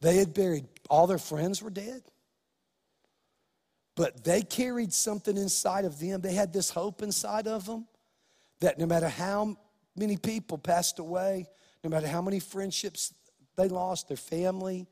They 0.00 0.16
had 0.16 0.32
buried, 0.32 0.64
all 0.88 1.08
their 1.08 1.18
friends 1.18 1.60
were 1.60 1.70
dead. 1.70 2.02
But 3.96 4.24
they 4.24 4.40
carried 4.40 4.92
something 4.92 5.36
inside 5.36 5.84
of 5.84 5.98
them. 5.98 6.20
They 6.20 6.32
had 6.32 6.52
this 6.52 6.70
hope 6.70 7.02
inside 7.02 7.48
of 7.48 7.66
them 7.66 7.86
that 8.60 8.78
no 8.78 8.86
matter 8.86 9.08
how 9.08 9.56
many 9.96 10.16
people 10.16 10.56
passed 10.56 11.00
away, 11.00 11.46
no 11.82 11.90
matter 11.90 12.06
how 12.06 12.22
many 12.22 12.38
friendships 12.38 13.12
they 13.56 13.68
lost, 13.68 14.08
their 14.08 14.16
family, 14.16 14.86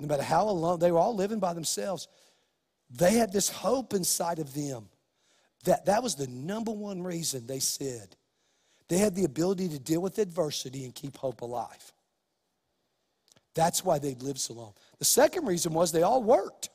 no 0.00 0.08
matter 0.08 0.22
how 0.22 0.48
alone, 0.48 0.78
they 0.80 0.90
were 0.90 0.98
all 0.98 1.14
living 1.14 1.38
by 1.38 1.52
themselves. 1.52 2.08
They 2.90 3.12
had 3.12 3.32
this 3.32 3.50
hope 3.50 3.92
inside 3.92 4.38
of 4.38 4.54
them 4.54 4.88
that 5.64 5.86
that 5.86 6.02
was 6.02 6.14
the 6.14 6.26
number 6.26 6.72
one 6.72 7.02
reason 7.02 7.46
they 7.46 7.60
said 7.60 8.16
they 8.88 8.98
had 8.98 9.14
the 9.14 9.24
ability 9.24 9.68
to 9.70 9.78
deal 9.78 10.00
with 10.00 10.18
adversity 10.18 10.84
and 10.84 10.94
keep 10.94 11.16
hope 11.16 11.40
alive. 11.40 11.92
That's 13.54 13.84
why 13.84 13.98
they'd 13.98 14.22
lived 14.22 14.40
so 14.40 14.54
long. 14.54 14.74
The 14.98 15.04
second 15.04 15.46
reason 15.46 15.72
was 15.72 15.92
they 15.92 16.02
all 16.02 16.22
worked. 16.22 16.70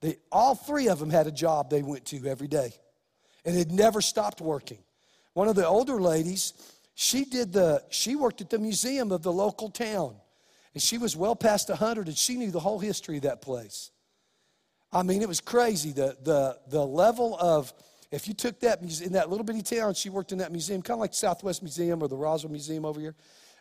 They, 0.00 0.18
all 0.30 0.54
three 0.54 0.88
of 0.88 0.98
them 0.98 1.10
had 1.10 1.26
a 1.26 1.32
job 1.32 1.70
they 1.70 1.82
went 1.82 2.04
to 2.06 2.26
every 2.26 2.48
day 2.48 2.72
and 3.44 3.56
had 3.56 3.72
never 3.72 4.00
stopped 4.00 4.40
working. 4.40 4.78
One 5.32 5.48
of 5.48 5.56
the 5.56 5.66
older 5.66 6.00
ladies, 6.00 6.52
she 6.94 7.24
did 7.24 7.52
the, 7.52 7.82
she 7.90 8.14
worked 8.14 8.40
at 8.40 8.50
the 8.50 8.58
museum 8.58 9.10
of 9.10 9.22
the 9.22 9.32
local 9.32 9.70
town. 9.70 10.16
And 10.74 10.82
she 10.82 10.98
was 10.98 11.16
well 11.16 11.34
past 11.34 11.68
100 11.68 12.06
and 12.06 12.16
she 12.16 12.36
knew 12.36 12.50
the 12.50 12.60
whole 12.60 12.78
history 12.78 13.16
of 13.16 13.22
that 13.22 13.40
place. 13.40 13.90
I 14.92 15.02
mean, 15.02 15.22
it 15.22 15.28
was 15.28 15.40
crazy. 15.40 15.92
The, 15.92 16.16
the, 16.22 16.58
the 16.68 16.84
level 16.84 17.36
of, 17.38 17.72
if 18.10 18.26
you 18.26 18.34
took 18.34 18.60
that 18.60 18.80
in 18.80 19.12
that 19.12 19.28
little 19.28 19.44
bitty 19.44 19.62
town, 19.62 19.94
she 19.94 20.08
worked 20.08 20.32
in 20.32 20.38
that 20.38 20.50
museum, 20.50 20.80
kind 20.80 20.96
of 20.96 21.00
like 21.00 21.14
Southwest 21.14 21.62
Museum 21.62 22.02
or 22.02 22.08
the 22.08 22.16
Roswell 22.16 22.50
Museum 22.50 22.84
over 22.84 23.00
here. 23.00 23.14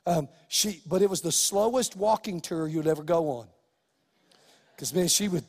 Um, 0.05 0.29
she, 0.47 0.81
but 0.87 1.01
it 1.01 1.09
was 1.09 1.21
the 1.21 1.31
slowest 1.31 1.97
walking 1.97 2.39
tour 2.39 2.67
you'd 2.67 2.87
ever 2.87 3.03
go 3.03 3.29
on. 3.29 3.47
Because, 4.73 4.93
man, 4.93 5.09
she 5.09 5.27
would 5.27 5.43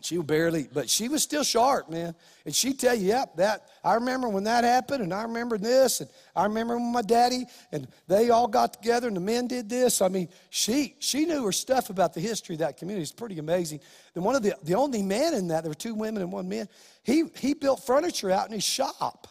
she 0.00 0.16
would 0.16 0.28
barely, 0.28 0.68
but 0.72 0.88
she 0.88 1.08
was 1.08 1.24
still 1.24 1.42
sharp, 1.42 1.90
man. 1.90 2.14
And 2.44 2.54
she'd 2.54 2.78
tell 2.78 2.94
you, 2.94 3.08
yep, 3.08 3.34
that 3.36 3.68
I 3.82 3.94
remember 3.94 4.28
when 4.28 4.44
that 4.44 4.62
happened, 4.62 5.02
and 5.02 5.12
I 5.12 5.22
remember 5.22 5.58
this, 5.58 6.00
and 6.00 6.08
I 6.36 6.44
remember 6.44 6.76
when 6.76 6.92
my 6.92 7.02
daddy 7.02 7.46
and 7.72 7.88
they 8.06 8.30
all 8.30 8.46
got 8.46 8.74
together 8.74 9.08
and 9.08 9.16
the 9.16 9.20
men 9.20 9.48
did 9.48 9.68
this. 9.68 10.00
I 10.00 10.08
mean, 10.08 10.28
she 10.50 10.94
she 11.00 11.26
knew 11.26 11.44
her 11.44 11.52
stuff 11.52 11.90
about 11.90 12.14
the 12.14 12.20
history 12.20 12.54
of 12.54 12.60
that 12.60 12.76
community. 12.76 13.02
It's 13.02 13.12
pretty 13.12 13.38
amazing. 13.38 13.80
Then 14.14 14.22
one 14.22 14.36
of 14.36 14.42
the 14.42 14.54
the 14.62 14.76
only 14.76 15.02
man 15.02 15.34
in 15.34 15.48
that, 15.48 15.64
there 15.64 15.70
were 15.70 15.74
two 15.74 15.94
women 15.94 16.22
and 16.22 16.30
one 16.30 16.48
man, 16.48 16.68
he 17.08 17.24
he 17.36 17.54
built 17.54 17.86
furniture 17.86 18.30
out 18.30 18.48
in 18.48 18.52
his 18.52 18.64
shop 18.64 19.28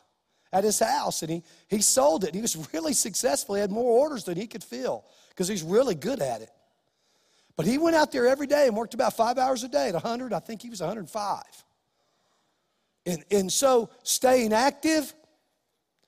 at 0.52 0.64
his 0.64 0.80
house 0.80 1.22
and 1.22 1.30
he 1.32 1.44
he 1.68 1.80
sold 1.80 2.24
it. 2.24 2.34
He 2.34 2.42
was 2.42 2.56
really 2.74 2.94
successful. 2.94 3.54
He 3.54 3.62
had 3.62 3.72
more 3.72 4.00
orders 4.00 4.24
than 4.24 4.36
he 4.36 4.48
could 4.48 4.64
fill 4.64 5.06
because 5.30 5.48
he's 5.48 5.62
really 5.62 5.94
good 5.94 6.20
at 6.20 6.42
it. 6.42 6.50
But 7.56 7.68
he 7.68 7.78
went 7.78 7.96
out 7.96 8.12
there 8.12 8.28
every 8.28 8.48
day 8.48 8.66
and 8.66 8.76
worked 8.76 8.96
about 8.96 9.16
five 9.16 9.38
hours 9.38 9.64
a 9.64 9.68
day 9.68 9.90
at 9.90 9.94
100. 9.94 10.34
I 10.34 10.40
think 10.40 10.62
he 10.62 10.70
was 10.70 10.80
105. 10.80 11.44
And, 13.06 13.24
and 13.32 13.52
so 13.52 13.90
staying 14.04 14.54
active, 14.54 15.14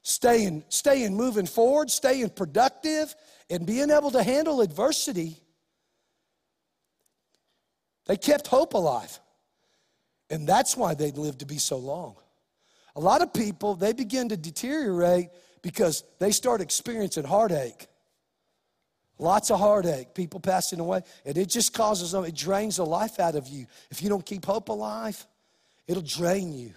staying, 0.02 0.64
staying 0.70 1.16
moving 1.16 1.46
forward, 1.46 1.90
staying 1.90 2.30
productive, 2.32 3.16
and 3.50 3.66
being 3.66 3.90
able 3.90 4.12
to 4.12 4.22
handle 4.22 4.62
adversity, 4.62 5.38
they 8.06 8.18
kept 8.18 8.48
hope 8.48 8.74
alive. 8.74 9.20
And 10.30 10.48
that's 10.48 10.78
why 10.78 10.94
they 10.94 11.12
live 11.12 11.38
to 11.40 11.46
be 11.46 11.58
so 11.58 11.78
long. 11.78 12.16
A 12.96 13.00
lot 13.00 13.22
of 13.22 13.34
people, 13.34 13.76
they 13.76 13.94
begin 13.94 14.30
to 14.30 14.38
deteriorate 14.38 15.30
because 15.62 16.04
they 16.20 16.32
start 16.32 16.62
experiencing 16.62 17.24
heartache. 17.24 17.88
Lots 19.18 19.52
of 19.52 19.60
heartache, 19.60 20.14
people 20.14 20.40
passing 20.40 20.80
away, 20.80 21.02
and 21.26 21.38
it 21.38 21.50
just 21.50 21.74
causes 21.74 22.12
them, 22.12 22.24
it 22.24 22.36
drains 22.36 22.78
the 22.78 22.86
life 22.86 23.20
out 23.20 23.36
of 23.36 23.48
you. 23.48 23.66
If 23.92 24.02
you 24.02 24.08
don't 24.08 24.26
keep 24.26 24.46
hope 24.46 24.70
alive, 24.70 25.26
it'll 25.88 26.04
drain 26.04 26.54
you. 26.54 26.74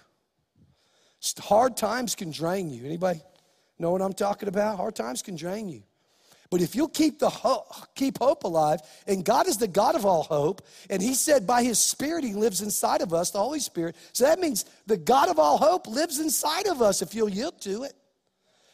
Hard 1.39 1.77
times 1.77 2.15
can 2.15 2.31
drain 2.31 2.69
you. 2.69 2.85
Anybody 2.85 3.21
know 3.79 3.91
what 3.91 4.01
I'm 4.01 4.13
talking 4.13 4.49
about? 4.49 4.75
Hard 4.75 4.95
times 4.95 5.21
can 5.21 5.37
drain 5.37 5.69
you. 5.69 5.83
But 6.53 6.61
if 6.61 6.75
you'll 6.75 6.87
keep 6.87 7.17
the 7.17 7.31
keep 7.95 8.19
hope 8.19 8.43
alive, 8.43 8.81
and 9.07 9.25
God 9.25 9.47
is 9.47 9.57
the 9.57 9.67
God 9.67 9.95
of 9.95 10.05
all 10.05 10.21
hope, 10.21 10.61
and 10.87 11.01
He 11.01 11.15
said 11.15 11.47
by 11.47 11.63
His 11.63 11.79
Spirit 11.79 12.23
He 12.23 12.35
lives 12.35 12.61
inside 12.61 13.01
of 13.01 13.11
us, 13.11 13.31
the 13.31 13.39
Holy 13.39 13.59
Spirit. 13.59 13.95
So 14.11 14.25
that 14.25 14.37
means 14.39 14.65
the 14.85 14.95
God 14.95 15.29
of 15.29 15.39
all 15.39 15.57
hope 15.57 15.87
lives 15.87 16.19
inside 16.19 16.67
of 16.67 16.79
us 16.79 17.01
if 17.01 17.15
you'll 17.15 17.27
yield 17.27 17.59
to 17.61 17.81
it. 17.85 17.93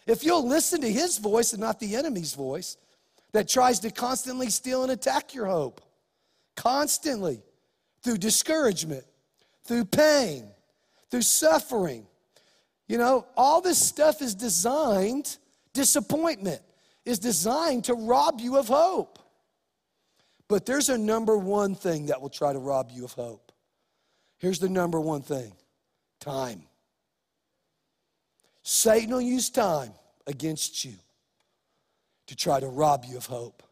If 0.05 0.25
you'll 0.25 0.45
listen 0.45 0.81
to 0.81 0.91
His 0.91 1.19
voice 1.19 1.53
and 1.53 1.62
not 1.62 1.79
the 1.79 1.95
enemy's 1.95 2.33
voice 2.33 2.75
that 3.31 3.48
tries 3.48 3.79
to 3.79 3.91
constantly 3.91 4.50
steal 4.50 4.83
and 4.83 4.91
attack 4.91 5.33
your 5.33 5.45
hope. 5.45 5.79
Constantly. 6.57 7.41
Through 8.03 8.17
discouragement, 8.17 9.05
through 9.63 9.86
pain, 9.86 10.50
through 11.09 11.21
suffering. 11.21 12.07
You 12.89 12.98
know, 12.98 13.25
all 13.38 13.62
this 13.62 13.79
stuff 13.79 14.21
is 14.21 14.36
designed, 14.36 15.38
disappointment 15.71 16.59
is 17.10 17.20
designed 17.20 17.86
to 17.86 17.96
rob 17.96 18.39
you 18.39 18.58
of 18.58 18.68
hope. 18.68 19.18
But 20.48 20.66
there's 20.66 20.89
a 20.89 20.98
number 20.98 21.38
one 21.38 21.74
thing 21.74 22.08
that 22.08 22.22
will 22.22 22.30
try 22.30 22.54
to 22.54 22.60
rob 22.60 22.92
you 22.92 23.04
of 23.04 23.13
hope. 23.13 23.51
Here's 24.38 24.60
the 24.60 24.70
number 24.70 25.00
one 25.00 25.22
thing 25.22 25.51
time. 26.20 26.63
Satan 28.62 29.12
will 29.12 29.22
use 29.22 29.50
time 29.50 29.92
against 30.28 30.86
you 30.86 30.94
to 32.28 32.36
try 32.36 32.60
to 32.60 32.68
rob 32.68 33.06
you 33.06 33.18
of 33.18 33.25
hope. 33.25 33.63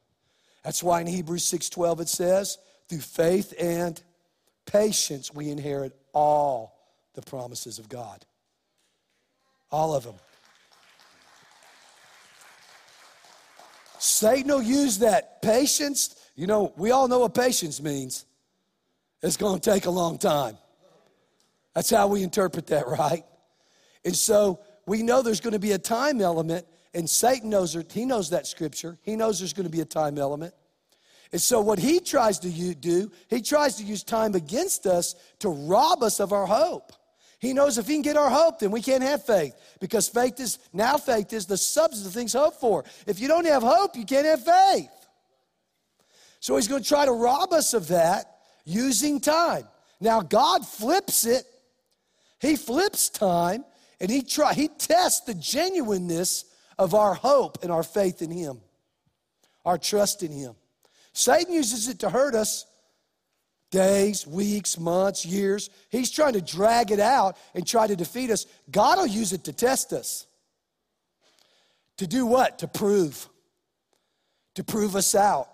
That's 0.63 0.81
why 0.81 1.01
in 1.01 1.07
Hebrews 1.07 1.43
6:12 1.45 2.01
it 2.01 2.09
says, 2.09 2.57
through 2.89 2.99
faith 2.99 3.53
and 3.59 4.01
patience 4.65 5.33
we 5.33 5.49
inherit 5.49 5.95
all 6.13 6.79
the 7.13 7.21
promises 7.21 7.77
of 7.77 7.87
God. 7.87 8.25
All 9.69 9.93
of 9.93 10.03
them. 10.03 10.15
Satan 13.99 14.51
will 14.51 14.61
use 14.61 14.99
that 14.99 15.41
patience. 15.41 16.15
You 16.35 16.47
know, 16.47 16.73
we 16.77 16.91
all 16.91 17.07
know 17.07 17.19
what 17.19 17.33
patience 17.33 17.81
means. 17.81 18.25
It's 19.21 19.37
going 19.37 19.59
to 19.59 19.69
take 19.71 19.85
a 19.85 19.91
long 19.91 20.17
time. 20.17 20.57
That's 21.73 21.89
how 21.89 22.07
we 22.07 22.23
interpret 22.23 22.67
that, 22.67 22.87
right? 22.99 23.23
And 24.05 24.15
so 24.15 24.59
we 24.85 25.03
know 25.03 25.21
there's 25.21 25.41
going 25.41 25.53
to 25.53 25.59
be 25.59 25.73
a 25.73 25.77
time 25.77 26.21
element 26.21 26.65
and 26.97 27.07
Satan 27.07 27.51
knows. 27.51 27.77
He 27.91 28.05
knows 28.05 28.31
that 28.31 28.47
scripture. 28.47 28.97
He 29.03 29.15
knows 29.15 29.37
there's 29.39 29.53
going 29.53 29.65
to 29.65 29.71
be 29.71 29.81
a 29.81 29.85
time 29.85 30.17
element. 30.17 30.53
And 31.31 31.39
so, 31.39 31.61
what 31.61 31.77
he 31.77 31.99
tries 31.99 32.39
to 32.39 32.49
do, 32.73 33.11
he 33.29 33.41
tries 33.41 33.75
to 33.75 33.83
use 33.83 34.03
time 34.03 34.33
against 34.33 34.87
us 34.87 35.13
to 35.39 35.49
rob 35.49 36.01
us 36.01 36.19
of 36.19 36.33
our 36.33 36.47
hope. 36.47 36.91
He 37.39 37.53
knows 37.53 37.77
if 37.77 37.87
he 37.87 37.93
can 37.93 38.01
get 38.01 38.17
our 38.17 38.29
hope, 38.29 38.59
then 38.59 38.71
we 38.71 38.81
can't 38.81 39.03
have 39.03 39.23
faith 39.25 39.53
because 39.79 40.09
faith 40.09 40.39
is 40.39 40.57
now 40.73 40.97
faith 40.97 41.33
is 41.33 41.45
the 41.45 41.57
substance 41.57 42.05
of 42.07 42.13
things 42.13 42.33
hoped 42.33 42.59
for. 42.59 42.83
If 43.05 43.19
you 43.19 43.27
don't 43.27 43.45
have 43.45 43.61
hope, 43.61 43.95
you 43.95 44.05
can't 44.05 44.25
have 44.25 44.43
faith. 44.43 44.89
So 46.39 46.55
he's 46.55 46.67
going 46.67 46.81
to 46.81 46.87
try 46.87 47.05
to 47.05 47.11
rob 47.11 47.53
us 47.53 47.73
of 47.73 47.89
that 47.89 48.39
using 48.65 49.19
time. 49.19 49.67
Now 49.99 50.21
God 50.21 50.65
flips 50.65 51.25
it. 51.25 51.45
He 52.39 52.55
flips 52.55 53.09
time 53.09 53.65
and 53.99 54.09
he 54.09 54.21
try 54.21 54.53
he 54.53 54.67
tests 54.67 55.21
the 55.21 55.33
genuineness 55.33 56.45
of 56.77 56.93
our 56.93 57.13
hope 57.13 57.59
and 57.63 57.71
our 57.71 57.83
faith 57.83 58.21
in 58.21 58.31
Him, 58.31 58.61
our 59.65 59.77
trust 59.77 60.23
in 60.23 60.31
Him. 60.31 60.55
Satan 61.13 61.53
uses 61.53 61.87
it 61.87 61.99
to 61.99 62.09
hurt 62.09 62.35
us 62.35 62.65
days, 63.77 64.25
weeks, 64.25 64.79
months, 64.79 65.23
years. 65.23 65.69
He's 65.89 66.09
trying 66.09 66.33
to 66.33 66.41
drag 66.41 66.89
it 66.89 66.99
out 66.99 67.37
and 67.53 67.65
try 67.65 67.85
to 67.85 67.95
defeat 67.95 68.31
us. 68.31 68.47
God 68.71 68.97
will 68.97 69.05
use 69.05 69.33
it 69.33 69.43
to 69.43 69.53
test 69.53 69.93
us. 69.93 70.25
To 71.97 72.07
do 72.07 72.25
what? 72.25 72.57
To 72.59 72.67
prove. 72.67 73.29
To 74.55 74.63
prove 74.63 74.95
us 74.95 75.13
out. 75.13 75.47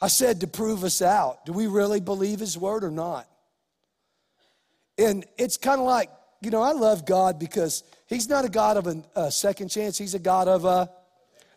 I 0.00 0.08
said 0.08 0.40
to 0.40 0.46
prove 0.46 0.82
us 0.82 1.02
out. 1.02 1.44
Do 1.44 1.52
we 1.52 1.66
really 1.66 2.00
believe 2.00 2.40
His 2.40 2.56
word 2.56 2.84
or 2.84 2.90
not? 2.90 3.28
And 4.96 5.26
it's 5.36 5.58
kind 5.58 5.78
of 5.78 5.86
like 5.86 6.08
you 6.40 6.50
know, 6.50 6.62
I 6.62 6.72
love 6.72 7.04
God 7.04 7.38
because 7.38 7.84
He's 8.06 8.28
not 8.28 8.46
a 8.46 8.48
God 8.48 8.76
of 8.78 9.04
a, 9.14 9.30
second 9.30 9.68
chance, 9.68 9.96
He's 9.98 10.14
a 10.14 10.18
God 10.18 10.48
of 10.48 10.64
a, 10.64 10.90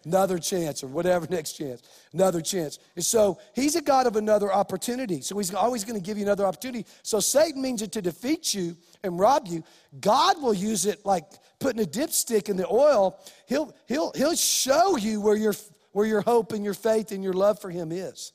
another 0.06 0.38
chance 0.38 0.84
or 0.84 0.88
whatever 0.88 1.28
next 1.30 1.54
chance, 1.54 1.82
another 2.14 2.42
chance. 2.42 2.80
And 2.96 3.04
so 3.04 3.40
He's 3.54 3.76
a 3.76 3.82
God 3.82 4.08
of 4.08 4.16
another 4.16 4.54
opportunity. 4.54 5.22
So 5.22 5.38
He's 5.38 5.54
always 5.54 5.84
going 5.84 6.00
to 6.00 6.06
give 6.06 6.18
you 6.18 6.24
another 6.24 6.46
opportunity. 6.46 6.86
So 7.04 7.20
Satan 7.20 7.62
means 7.62 7.82
it 7.82 7.92
to 7.94 8.02
defeat 8.02 8.54
you 8.54 8.78
and 9.04 9.20
rob 9.20 9.48
you. 9.48 9.64
God 10.00 10.42
will 10.42 10.54
use 10.54 10.86
it 10.86 11.06
like 11.06 11.26
putting 11.60 11.82
a 11.82 11.88
dipstick 11.88 12.50
in 12.50 12.58
the 12.58 12.68
oil. 12.68 13.20
He'll, 13.48 13.76
he'll, 13.88 14.12
he'll 14.16 14.36
show 14.36 14.98
you 14.98 15.20
where 15.22 15.36
your, 15.36 15.54
where 15.92 16.06
your 16.06 16.22
hope 16.22 16.54
and 16.54 16.64
your 16.64 16.74
faith 16.74 17.12
and 17.12 17.24
your 17.24 17.34
love 17.34 17.60
for 17.60 17.70
Him 17.70 17.92
is. 17.92 18.32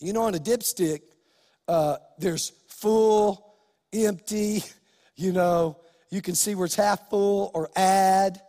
You 0.00 0.12
know, 0.12 0.22
on 0.22 0.34
a 0.34 0.38
dipstick, 0.38 1.00
uh, 1.66 1.96
there's 2.18 2.52
full, 2.68 3.54
empty, 3.92 4.62
you 5.16 5.32
know, 5.32 5.78
you 6.10 6.22
can 6.22 6.34
see 6.34 6.54
where 6.54 6.66
it's 6.66 6.74
half 6.74 7.10
full 7.10 7.50
or 7.52 7.70
add, 7.76 8.40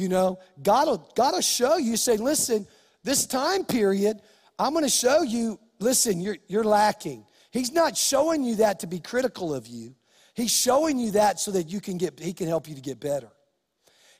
you 0.00 0.08
know. 0.08 0.38
God 0.62 0.88
will, 0.88 1.10
God 1.14 1.34
will 1.34 1.40
show 1.40 1.76
you, 1.76 1.96
say, 1.96 2.16
listen, 2.16 2.66
this 3.04 3.26
time 3.26 3.64
period, 3.64 4.20
I'm 4.58 4.72
going 4.72 4.84
to 4.84 4.90
show 4.90 5.22
you 5.22 5.58
listen, 5.80 6.20
you're, 6.20 6.36
you're 6.46 6.64
lacking. 6.64 7.26
He's 7.50 7.72
not 7.72 7.96
showing 7.96 8.44
you 8.44 8.56
that 8.56 8.80
to 8.80 8.86
be 8.86 9.00
critical 9.00 9.54
of 9.54 9.66
you. 9.66 9.94
He's 10.34 10.52
showing 10.52 10.98
you 10.98 11.12
that 11.12 11.40
so 11.40 11.50
that 11.50 11.68
you 11.68 11.80
can 11.80 11.98
get, 11.98 12.20
he 12.20 12.32
can 12.32 12.46
help 12.46 12.68
you 12.68 12.74
to 12.74 12.80
get 12.80 13.00
better. 13.00 13.28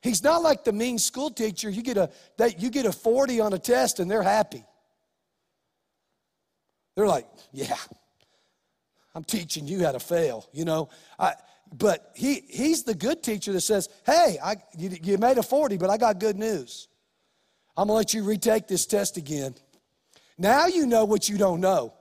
He's 0.02 0.24
not 0.24 0.42
like 0.42 0.64
the 0.64 0.72
mean 0.72 0.98
school 0.98 1.30
teacher. 1.30 1.70
You 1.70 1.82
get 1.82 1.96
a, 1.96 2.10
that 2.38 2.60
you 2.60 2.70
get 2.70 2.86
a 2.86 2.92
40 2.92 3.40
on 3.40 3.52
a 3.52 3.58
test 3.58 4.00
and 4.00 4.10
they're 4.10 4.22
happy. 4.22 4.64
They're 6.96 7.06
like, 7.06 7.26
yeah, 7.52 7.76
I'm 9.14 9.24
teaching 9.24 9.68
you 9.68 9.84
how 9.84 9.92
to 9.92 10.00
fail, 10.00 10.48
you 10.52 10.64
know. 10.64 10.88
I, 11.18 11.34
but 11.72 12.12
he, 12.14 12.42
he's 12.48 12.82
the 12.82 12.94
good 12.94 13.22
teacher 13.22 13.52
that 13.52 13.60
says, 13.60 13.88
hey, 14.04 14.38
I, 14.42 14.56
you, 14.76 14.90
you 15.02 15.18
made 15.18 15.38
a 15.38 15.42
40, 15.42 15.76
but 15.76 15.90
I 15.90 15.96
got 15.96 16.18
good 16.18 16.36
news. 16.36 16.88
I'm 17.76 17.86
going 17.86 17.94
to 17.94 17.98
let 17.98 18.14
you 18.14 18.24
retake 18.24 18.66
this 18.66 18.86
test 18.86 19.16
again. 19.16 19.54
Now 20.36 20.66
you 20.66 20.86
know 20.86 21.04
what 21.04 21.28
you 21.28 21.38
don't 21.38 21.60
know. 21.60 21.94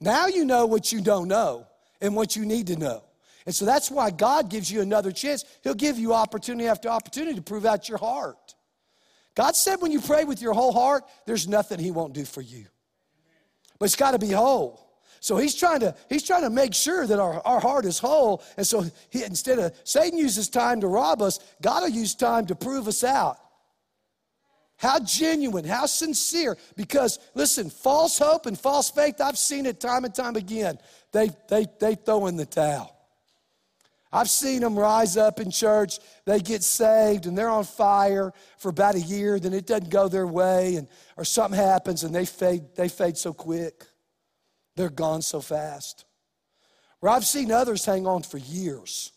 Now 0.00 0.26
you 0.26 0.44
know 0.44 0.66
what 0.66 0.92
you 0.92 1.00
don't 1.00 1.28
know 1.28 1.66
and 2.00 2.14
what 2.14 2.36
you 2.36 2.44
need 2.44 2.68
to 2.68 2.76
know. 2.76 3.02
And 3.46 3.54
so 3.54 3.64
that's 3.64 3.90
why 3.90 4.10
God 4.10 4.48
gives 4.48 4.70
you 4.70 4.80
another 4.80 5.10
chance. 5.10 5.44
He'll 5.62 5.74
give 5.74 5.98
you 5.98 6.14
opportunity 6.14 6.68
after 6.68 6.88
opportunity 6.88 7.34
to 7.34 7.42
prove 7.42 7.66
out 7.66 7.88
your 7.88 7.98
heart. 7.98 8.54
God 9.34 9.56
said 9.56 9.76
when 9.76 9.92
you 9.92 10.00
pray 10.00 10.24
with 10.24 10.42
your 10.42 10.52
whole 10.52 10.72
heart, 10.72 11.04
there's 11.26 11.48
nothing 11.48 11.78
He 11.78 11.90
won't 11.90 12.12
do 12.12 12.24
for 12.24 12.40
you. 12.40 12.66
But 13.78 13.86
it's 13.86 13.96
got 13.96 14.12
to 14.12 14.18
be 14.18 14.30
whole. 14.30 14.89
So 15.20 15.36
he's 15.36 15.54
trying 15.54 15.80
to 15.80 15.94
he's 16.08 16.22
trying 16.22 16.42
to 16.42 16.50
make 16.50 16.72
sure 16.74 17.06
that 17.06 17.18
our, 17.20 17.46
our 17.46 17.60
heart 17.60 17.84
is 17.84 17.98
whole. 17.98 18.42
And 18.56 18.66
so 18.66 18.84
he, 19.10 19.22
instead 19.22 19.58
of 19.58 19.74
Satan 19.84 20.18
uses 20.18 20.48
time 20.48 20.80
to 20.80 20.86
rob 20.86 21.20
us, 21.20 21.38
God 21.60 21.82
will 21.82 21.90
use 21.90 22.14
time 22.14 22.46
to 22.46 22.54
prove 22.54 22.88
us 22.88 23.04
out. 23.04 23.36
How 24.78 24.98
genuine, 24.98 25.66
how 25.66 25.84
sincere. 25.84 26.56
Because 26.74 27.18
listen, 27.34 27.68
false 27.68 28.18
hope 28.18 28.46
and 28.46 28.58
false 28.58 28.90
faith, 28.90 29.20
I've 29.20 29.36
seen 29.36 29.66
it 29.66 29.78
time 29.78 30.06
and 30.06 30.14
time 30.14 30.36
again. 30.36 30.78
They 31.12 31.30
they 31.50 31.66
they 31.78 31.96
throw 31.96 32.26
in 32.26 32.36
the 32.36 32.46
towel. 32.46 32.96
I've 34.12 34.30
seen 34.30 34.62
them 34.62 34.76
rise 34.76 35.16
up 35.16 35.38
in 35.38 35.52
church, 35.52 36.00
they 36.24 36.40
get 36.40 36.64
saved 36.64 37.26
and 37.26 37.38
they're 37.38 37.48
on 37.48 37.62
fire 37.62 38.32
for 38.58 38.70
about 38.70 38.96
a 38.96 39.00
year, 39.00 39.38
then 39.38 39.52
it 39.52 39.68
doesn't 39.68 39.88
go 39.88 40.08
their 40.08 40.26
way, 40.26 40.74
and 40.74 40.88
or 41.16 41.24
something 41.24 41.56
happens 41.56 42.02
and 42.02 42.12
they 42.12 42.24
fade, 42.24 42.74
they 42.74 42.88
fade 42.88 43.16
so 43.16 43.32
quick. 43.32 43.84
They're 44.80 44.88
gone 44.88 45.20
so 45.20 45.42
fast. 45.42 46.06
Where 47.00 47.12
I've 47.12 47.26
seen 47.26 47.52
others 47.52 47.84
hang 47.84 48.06
on 48.06 48.22
for 48.22 48.38
years, 48.38 49.12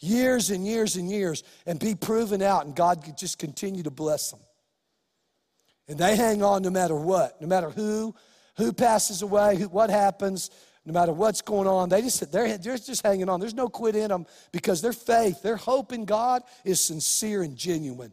years 0.00 0.50
and 0.50 0.66
years 0.66 0.96
and 0.96 1.08
years, 1.08 1.44
and 1.64 1.78
be 1.78 1.94
proven 1.94 2.42
out, 2.42 2.66
and 2.66 2.74
God 2.74 3.04
could 3.04 3.16
just 3.16 3.38
continue 3.38 3.84
to 3.84 3.92
bless 3.92 4.32
them. 4.32 4.40
And 5.86 5.96
they 5.96 6.16
hang 6.16 6.42
on 6.42 6.62
no 6.62 6.70
matter 6.70 6.96
what, 6.96 7.40
no 7.40 7.46
matter 7.46 7.70
who, 7.70 8.16
who 8.56 8.72
passes 8.72 9.22
away, 9.22 9.54
who, 9.54 9.68
what 9.68 9.90
happens, 9.90 10.50
no 10.84 10.92
matter 10.92 11.12
what's 11.12 11.40
going 11.40 11.68
on. 11.68 11.88
They 11.88 12.02
just 12.02 12.32
they're, 12.32 12.58
they're 12.58 12.76
just 12.76 13.06
hanging 13.06 13.28
on. 13.28 13.38
There's 13.38 13.54
no 13.54 13.68
quit 13.68 13.94
in 13.94 14.08
them 14.08 14.26
because 14.50 14.82
their 14.82 14.92
faith, 14.92 15.40
their 15.40 15.56
hope 15.56 15.92
in 15.92 16.04
God 16.04 16.42
is 16.64 16.80
sincere 16.80 17.42
and 17.42 17.56
genuine. 17.56 18.10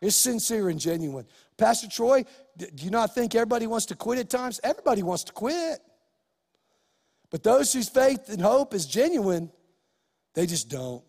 It's 0.00 0.16
sincere 0.16 0.68
and 0.68 0.80
genuine. 0.80 1.26
Pastor 1.58 1.88
Troy, 1.88 2.24
do 2.66 2.84
you 2.84 2.90
not 2.90 3.14
think 3.14 3.34
everybody 3.34 3.66
wants 3.66 3.86
to 3.86 3.96
quit 3.96 4.18
at 4.18 4.30
times? 4.30 4.60
Everybody 4.62 5.02
wants 5.02 5.24
to 5.24 5.32
quit. 5.32 5.80
But 7.30 7.42
those 7.42 7.72
whose 7.72 7.88
faith 7.88 8.28
and 8.28 8.40
hope 8.40 8.74
is 8.74 8.86
genuine, 8.86 9.50
they 10.34 10.46
just 10.46 10.68
don't. 10.68 11.02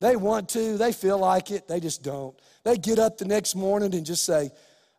They 0.00 0.16
want 0.16 0.48
to, 0.50 0.76
they 0.76 0.92
feel 0.92 1.18
like 1.18 1.50
it, 1.50 1.66
they 1.66 1.80
just 1.80 2.02
don't. 2.02 2.38
They 2.64 2.76
get 2.76 2.98
up 2.98 3.18
the 3.18 3.24
next 3.24 3.54
morning 3.54 3.94
and 3.94 4.04
just 4.04 4.24
say, 4.24 4.50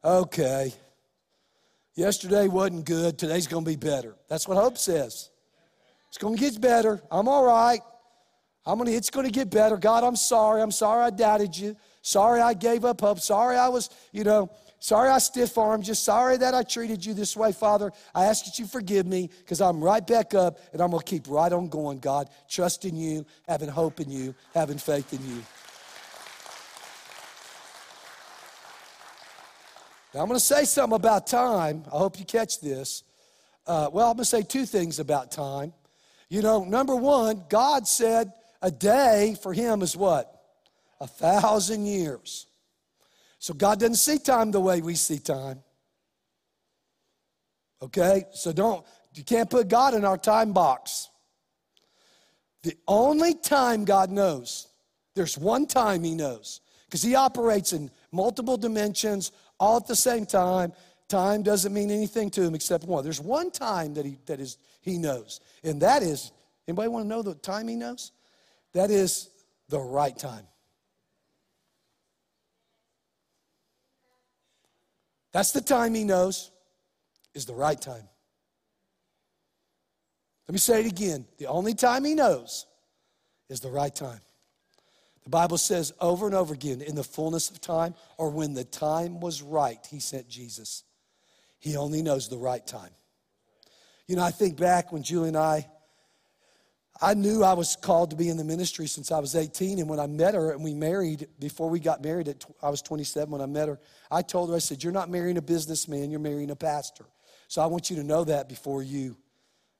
okay, 0.03 0.73
yesterday 1.95 2.47
wasn't 2.47 2.85
good, 2.85 3.17
today's 3.17 3.47
gonna 3.47 3.65
be 3.65 3.75
better. 3.75 4.15
That's 4.27 4.47
what 4.47 4.57
hope 4.57 4.77
says. 4.77 5.29
It's 6.09 6.17
gonna 6.17 6.37
get 6.37 6.59
better. 6.59 7.01
I'm 7.11 7.27
all 7.27 7.45
right. 7.45 7.81
I'm 8.65 8.77
gonna, 8.77 8.91
it's 8.91 9.09
gonna 9.09 9.29
get 9.29 9.49
better. 9.49 9.77
God, 9.77 10.03
I'm 10.03 10.15
sorry. 10.15 10.61
I'm 10.61 10.71
sorry 10.71 11.03
I 11.03 11.09
doubted 11.09 11.55
you. 11.55 11.75
Sorry 12.01 12.41
I 12.41 12.53
gave 12.53 12.85
up 12.85 13.01
hope. 13.01 13.19
Sorry 13.19 13.57
I 13.57 13.67
was, 13.67 13.89
you 14.11 14.23
know, 14.23 14.49
sorry 14.85 15.09
I 15.09 15.17
stiff 15.17 15.57
armed 15.57 15.83
Just 15.83 16.03
Sorry 16.03 16.37
that 16.37 16.53
I 16.53 16.63
treated 16.63 17.05
you 17.05 17.13
this 17.13 17.35
way, 17.35 17.51
Father. 17.51 17.91
I 18.13 18.25
ask 18.25 18.45
that 18.45 18.59
you 18.59 18.65
forgive 18.65 19.05
me 19.05 19.29
because 19.39 19.61
I'm 19.61 19.83
right 19.83 20.05
back 20.05 20.33
up 20.33 20.59
and 20.73 20.81
I'm 20.81 20.91
going 20.91 21.01
to 21.01 21.05
keep 21.05 21.27
right 21.27 21.51
on 21.51 21.69
going, 21.69 21.99
God, 21.99 22.29
trusting 22.49 22.95
you, 22.95 23.25
having 23.47 23.69
hope 23.69 23.99
in 23.99 24.09
you, 24.09 24.35
having 24.53 24.77
faith 24.77 25.11
in 25.13 25.27
you. 25.27 25.43
Now, 30.13 30.21
I'm 30.21 30.27
going 30.27 30.39
to 30.39 30.45
say 30.45 30.63
something 30.65 30.95
about 30.95 31.27
time. 31.27 31.83
I 31.87 31.97
hope 31.97 32.19
you 32.19 32.25
catch 32.25 32.61
this. 32.61 33.03
Uh, 33.67 33.89
well, 33.91 34.09
I'm 34.09 34.15
going 34.15 34.23
to 34.23 34.25
say 34.25 34.43
two 34.43 34.65
things 34.65 34.99
about 34.99 35.31
time. 35.31 35.73
You 36.29 36.41
know, 36.41 36.63
number 36.63 36.95
one, 36.95 37.43
God 37.49 37.87
said 37.87 38.31
a 38.61 38.71
day 38.71 39.35
for 39.41 39.51
him 39.51 39.81
is 39.81 39.97
what? 39.97 40.31
a 40.99 41.07
thousand 41.07 41.85
years. 41.85 42.47
So 43.45 43.53
God 43.53 43.79
doesn't 43.79 43.97
see 43.97 44.17
time 44.17 44.49
the 44.49 44.59
way 44.59 44.81
we 44.81 44.95
see 44.95 45.19
time. 45.19 45.61
Okay? 47.79 48.23
So 48.33 48.51
don't, 48.51 48.83
you 49.13 49.23
can't 49.23 49.47
put 49.47 49.67
God 49.67 49.93
in 49.93 50.03
our 50.03 50.17
time 50.17 50.51
box. 50.51 51.09
The 52.63 52.75
only 52.87 53.35
time 53.35 53.85
God 53.85 54.09
knows, 54.09 54.67
there's 55.13 55.37
one 55.37 55.67
time 55.67 56.03
He 56.03 56.15
knows, 56.15 56.61
because 56.87 57.03
He 57.03 57.13
operates 57.13 57.71
in 57.71 57.91
multiple 58.11 58.57
dimensions 58.57 59.31
all 59.59 59.77
at 59.77 59.85
the 59.85 59.95
same 59.95 60.25
time. 60.25 60.73
Time 61.07 61.43
doesn't 61.43 61.71
mean 61.71 61.91
anything 61.91 62.31
to 62.31 62.41
Him 62.41 62.55
except 62.55 62.85
one. 62.85 63.03
There's 63.03 63.21
one 63.21 63.51
time 63.51 63.93
that 63.93 64.07
He, 64.07 64.17
that 64.25 64.39
is, 64.39 64.57
he 64.81 64.97
knows, 64.97 65.39
and 65.63 65.79
that 65.83 66.01
is, 66.01 66.31
anybody 66.67 66.87
want 66.87 67.05
to 67.05 67.09
know 67.09 67.21
the 67.21 67.35
time 67.35 67.67
He 67.67 67.75
knows? 67.75 68.11
That 68.73 68.89
is 68.89 69.29
the 69.69 69.79
right 69.79 70.17
time. 70.17 70.47
That's 75.35 75.51
the 75.51 75.59
time 75.59 75.93
he 75.93 76.05
knows 76.05 76.49
is 77.33 77.45
the 77.45 77.53
right 77.53 77.81
time. 77.81 78.07
Let 80.47 80.53
me 80.53 80.59
say 80.59 80.79
it 80.79 80.85
again. 80.85 81.25
The 81.39 81.47
only 81.47 81.73
time 81.73 82.05
he 82.05 82.15
knows 82.15 82.65
is 83.49 83.59
the 83.59 83.69
right 83.69 83.93
time. 83.93 84.21
The 85.25 85.29
Bible 85.29 85.57
says 85.57 85.91
over 85.99 86.25
and 86.25 86.35
over 86.35 86.53
again, 86.53 86.81
in 86.81 86.95
the 86.95 87.03
fullness 87.03 87.49
of 87.49 87.59
time, 87.59 87.95
or 88.17 88.29
when 88.29 88.53
the 88.53 88.63
time 88.63 89.19
was 89.19 89.41
right, 89.41 89.85
he 89.91 89.99
sent 89.99 90.29
Jesus. 90.29 90.85
He 91.59 91.75
only 91.75 92.01
knows 92.01 92.29
the 92.29 92.37
right 92.37 92.65
time. 92.65 92.91
You 94.07 94.15
know, 94.15 94.23
I 94.23 94.31
think 94.31 94.55
back 94.55 94.93
when 94.93 95.03
Julie 95.03 95.27
and 95.27 95.37
I 95.37 95.67
I 97.01 97.13
knew 97.13 97.43
I 97.43 97.53
was 97.53 97.75
called 97.75 98.11
to 98.11 98.15
be 98.15 98.29
in 98.29 98.37
the 98.37 98.43
ministry 98.43 98.87
since 98.87 99.11
I 99.11 99.19
was 99.19 99.35
18. 99.35 99.79
And 99.79 99.89
when 99.89 99.99
I 99.99 100.07
met 100.07 100.33
her 100.33 100.51
and 100.51 100.63
we 100.63 100.73
married, 100.73 101.27
before 101.39 101.69
we 101.69 101.79
got 101.79 102.01
married, 102.01 102.29
at, 102.29 102.45
I 102.61 102.69
was 102.69 102.81
27 102.81 103.29
when 103.29 103.41
I 103.41 103.45
met 103.45 103.67
her, 103.67 103.79
I 104.09 104.21
told 104.21 104.49
her, 104.49 104.55
I 104.55 104.59
said, 104.59 104.83
You're 104.83 104.93
not 104.93 105.09
marrying 105.09 105.37
a 105.37 105.41
businessman, 105.41 106.09
you're 106.09 106.21
marrying 106.21 106.51
a 106.51 106.55
pastor. 106.55 107.05
So 107.47 107.61
I 107.61 107.65
want 107.65 107.89
you 107.89 107.97
to 107.97 108.03
know 108.03 108.23
that 108.23 108.47
before 108.47 108.81
you 108.81 109.17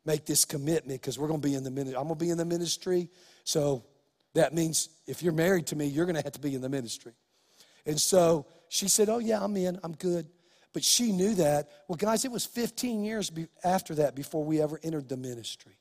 make 0.06 0.26
this 0.26 0.46
commitment 0.46 1.02
because 1.02 1.18
we're 1.18 1.28
going 1.28 1.42
to 1.42 1.48
be 1.48 1.56
in 1.56 1.64
the 1.64 1.72
ministry. 1.72 1.98
I'm 1.98 2.08
going 2.08 2.20
to 2.20 2.26
be 2.26 2.32
in 2.32 2.38
the 2.38 2.46
ministry. 2.46 3.10
So 3.44 3.86
that 4.34 4.54
means 4.54 4.90
if 5.08 5.24
you're 5.24 5.34
married 5.34 5.68
to 5.68 5.76
me, 5.76 5.88
you're 5.88 6.06
going 6.06 6.18
to 6.18 6.22
have 6.22 6.34
to 6.34 6.40
be 6.40 6.54
in 6.54 6.62
the 6.62 6.70
ministry. 6.70 7.14
And 7.86 8.00
so 8.00 8.46
she 8.68 8.90
said, 8.90 9.10
Oh, 9.10 9.20
yeah, 9.20 9.42
I'm 9.42 9.56
in, 9.56 9.80
I'm 9.84 9.94
good. 9.94 10.28
But 10.74 10.84
she 10.84 11.14
knew 11.14 11.34
that. 11.36 11.70
Well, 11.88 11.96
guys, 11.96 12.26
it 12.26 12.32
was 12.32 12.46
15 12.46 13.06
years 13.06 13.32
after 13.64 13.96
that 13.96 14.14
before 14.14 14.44
we 14.44 14.62
ever 14.62 14.78
entered 14.84 15.08
the 15.08 15.16
ministry. 15.16 15.78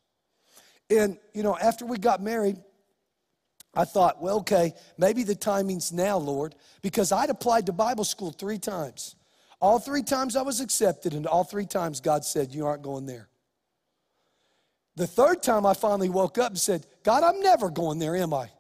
And, 0.91 1.19
you 1.33 1.43
know, 1.43 1.57
after 1.57 1.87
we 1.87 1.99
got 1.99 2.23
married, 2.23 2.57
I 3.75 3.85
thought, 3.85 4.23
well, 4.23 4.39
okay, 4.39 4.75
maybe 4.99 5.25
the 5.25 5.35
timing's 5.35 5.93
now, 5.93 6.17
Lord, 6.17 6.55
because 6.83 7.11
I'd 7.11 7.31
applied 7.31 7.67
to 7.67 7.73
Bible 7.73 8.05
school 8.05 8.31
three 8.31 8.59
times. 8.59 9.17
All 9.61 9.79
three 9.79 10.03
times 10.03 10.37
I 10.37 10.43
was 10.43 10.61
accepted, 10.61 11.15
and 11.15 11.27
all 11.27 11.45
three 11.45 11.67
times 11.67 12.01
God 12.01 12.25
said, 12.25 12.53
You 12.53 12.67
aren't 12.67 12.83
going 12.83 13.07
there. 13.07 13.29
The 14.97 15.07
third 15.07 15.43
time 15.43 15.67
I 15.67 15.75
finally 15.75 16.09
woke 16.09 16.39
up 16.39 16.51
and 16.51 16.59
said, 16.59 16.87
God, 17.03 17.23
I'm 17.23 17.41
never 17.41 17.71
going 17.71 17.99
there, 17.99 18.15
am 18.15 18.35
I? 18.35 18.51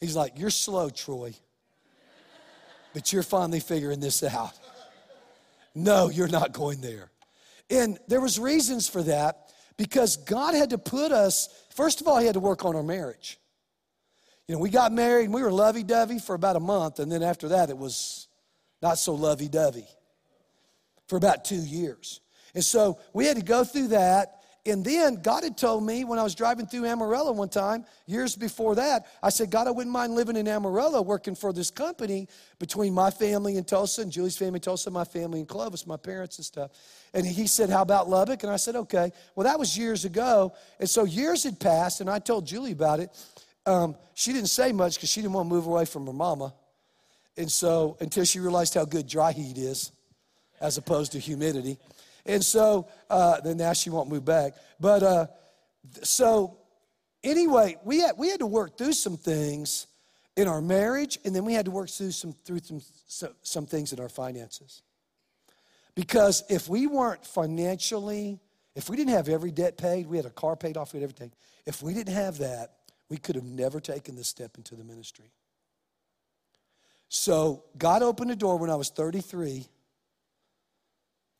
He's 0.00 0.16
like, 0.16 0.38
You're 0.38 0.50
slow, 0.50 0.88
Troy, 0.88 1.34
but 2.94 3.12
you're 3.12 3.22
finally 3.22 3.60
figuring 3.60 4.00
this 4.00 4.22
out. 4.22 4.58
No, 5.74 6.08
you're 6.08 6.28
not 6.28 6.52
going 6.52 6.80
there. 6.80 7.10
And 7.68 7.98
there 8.08 8.20
was 8.20 8.38
reasons 8.38 8.88
for 8.88 9.02
that 9.04 9.49
because 9.80 10.18
God 10.18 10.54
had 10.54 10.68
to 10.70 10.78
put 10.78 11.10
us, 11.10 11.48
first 11.74 12.02
of 12.02 12.06
all, 12.06 12.18
He 12.18 12.26
had 12.26 12.34
to 12.34 12.40
work 12.40 12.66
on 12.66 12.76
our 12.76 12.82
marriage. 12.82 13.40
You 14.46 14.54
know, 14.54 14.60
we 14.60 14.68
got 14.68 14.92
married 14.92 15.24
and 15.24 15.32
we 15.32 15.42
were 15.42 15.50
lovey 15.50 15.82
dovey 15.82 16.18
for 16.18 16.34
about 16.34 16.56
a 16.56 16.60
month, 16.60 16.98
and 16.98 17.10
then 17.10 17.22
after 17.22 17.48
that, 17.48 17.70
it 17.70 17.78
was 17.78 18.28
not 18.82 18.98
so 18.98 19.14
lovey 19.14 19.48
dovey 19.48 19.86
for 21.08 21.16
about 21.16 21.46
two 21.46 21.62
years. 21.62 22.20
And 22.54 22.62
so 22.62 22.98
we 23.14 23.24
had 23.24 23.38
to 23.38 23.42
go 23.42 23.64
through 23.64 23.88
that, 23.88 24.39
And 24.66 24.84
then 24.84 25.22
God 25.22 25.42
had 25.42 25.56
told 25.56 25.84
me 25.84 26.04
when 26.04 26.18
I 26.18 26.22
was 26.22 26.34
driving 26.34 26.66
through 26.66 26.84
Amarillo 26.84 27.32
one 27.32 27.48
time, 27.48 27.86
years 28.06 28.36
before 28.36 28.74
that, 28.74 29.06
I 29.22 29.30
said, 29.30 29.50
God, 29.50 29.66
I 29.66 29.70
wouldn't 29.70 29.92
mind 29.92 30.14
living 30.14 30.36
in 30.36 30.46
Amarillo 30.46 31.00
working 31.00 31.34
for 31.34 31.50
this 31.52 31.70
company 31.70 32.28
between 32.58 32.92
my 32.92 33.10
family 33.10 33.56
in 33.56 33.64
Tulsa 33.64 34.02
and 34.02 34.12
Julie's 34.12 34.36
family 34.36 34.58
in 34.58 34.60
Tulsa, 34.60 34.90
my 34.90 35.04
family 35.04 35.40
in 35.40 35.46
Clovis, 35.46 35.86
my 35.86 35.96
parents 35.96 36.36
and 36.36 36.44
stuff. 36.44 36.72
And 37.14 37.26
he 37.26 37.46
said, 37.46 37.70
How 37.70 37.80
about 37.80 38.10
Lubbock? 38.10 38.42
And 38.42 38.52
I 38.52 38.56
said, 38.56 38.76
Okay. 38.76 39.10
Well, 39.34 39.44
that 39.44 39.58
was 39.58 39.78
years 39.78 40.04
ago. 40.04 40.52
And 40.78 40.88
so 40.88 41.04
years 41.04 41.44
had 41.44 41.58
passed, 41.58 42.02
and 42.02 42.10
I 42.10 42.18
told 42.18 42.46
Julie 42.46 42.72
about 42.72 43.00
it. 43.00 43.10
Um, 43.64 43.96
she 44.14 44.32
didn't 44.34 44.50
say 44.50 44.72
much 44.72 44.96
because 44.96 45.08
she 45.08 45.22
didn't 45.22 45.32
want 45.34 45.48
to 45.48 45.54
move 45.54 45.66
away 45.66 45.86
from 45.86 46.06
her 46.06 46.12
mama. 46.12 46.52
And 47.38 47.50
so 47.50 47.96
until 48.00 48.24
she 48.24 48.40
realized 48.40 48.74
how 48.74 48.84
good 48.84 49.06
dry 49.06 49.32
heat 49.32 49.56
is 49.56 49.92
as 50.60 50.76
opposed 50.76 51.12
to 51.12 51.18
humidity. 51.18 51.78
And 52.30 52.44
so 52.44 52.86
uh, 53.10 53.40
then 53.40 53.56
now 53.56 53.72
she 53.72 53.90
won't 53.90 54.08
move 54.08 54.24
back. 54.24 54.54
But 54.78 55.02
uh, 55.02 55.26
so 56.04 56.58
anyway, 57.24 57.76
we 57.84 57.98
had, 57.98 58.12
we 58.16 58.28
had 58.28 58.38
to 58.38 58.46
work 58.46 58.78
through 58.78 58.92
some 58.92 59.16
things 59.16 59.88
in 60.36 60.46
our 60.46 60.62
marriage, 60.62 61.18
and 61.24 61.34
then 61.34 61.44
we 61.44 61.54
had 61.54 61.64
to 61.64 61.72
work 61.72 61.90
through 61.90 62.12
some, 62.12 62.32
through 62.44 62.60
some, 63.08 63.30
some 63.42 63.66
things 63.66 63.92
in 63.92 63.98
our 63.98 64.08
finances. 64.08 64.82
Because 65.96 66.44
if 66.48 66.68
we 66.68 66.86
weren't 66.86 67.26
financially, 67.26 68.38
if 68.76 68.88
we 68.88 68.96
didn't 68.96 69.12
have 69.12 69.28
every 69.28 69.50
debt 69.50 69.76
paid, 69.76 70.06
we 70.06 70.16
had 70.16 70.24
a 70.24 70.30
car 70.30 70.54
paid 70.54 70.76
off, 70.76 70.92
we 70.92 71.00
had 71.00 71.10
everything. 71.10 71.32
If 71.66 71.82
we 71.82 71.92
didn't 71.94 72.14
have 72.14 72.38
that, 72.38 72.74
we 73.08 73.16
could 73.16 73.34
have 73.34 73.44
never 73.44 73.80
taken 73.80 74.14
this 74.14 74.28
step 74.28 74.56
into 74.56 74.76
the 74.76 74.84
ministry. 74.84 75.32
So 77.08 77.64
God 77.76 78.04
opened 78.04 78.30
a 78.30 78.36
door 78.36 78.56
when 78.56 78.70
I 78.70 78.76
was 78.76 78.88
33 78.88 79.66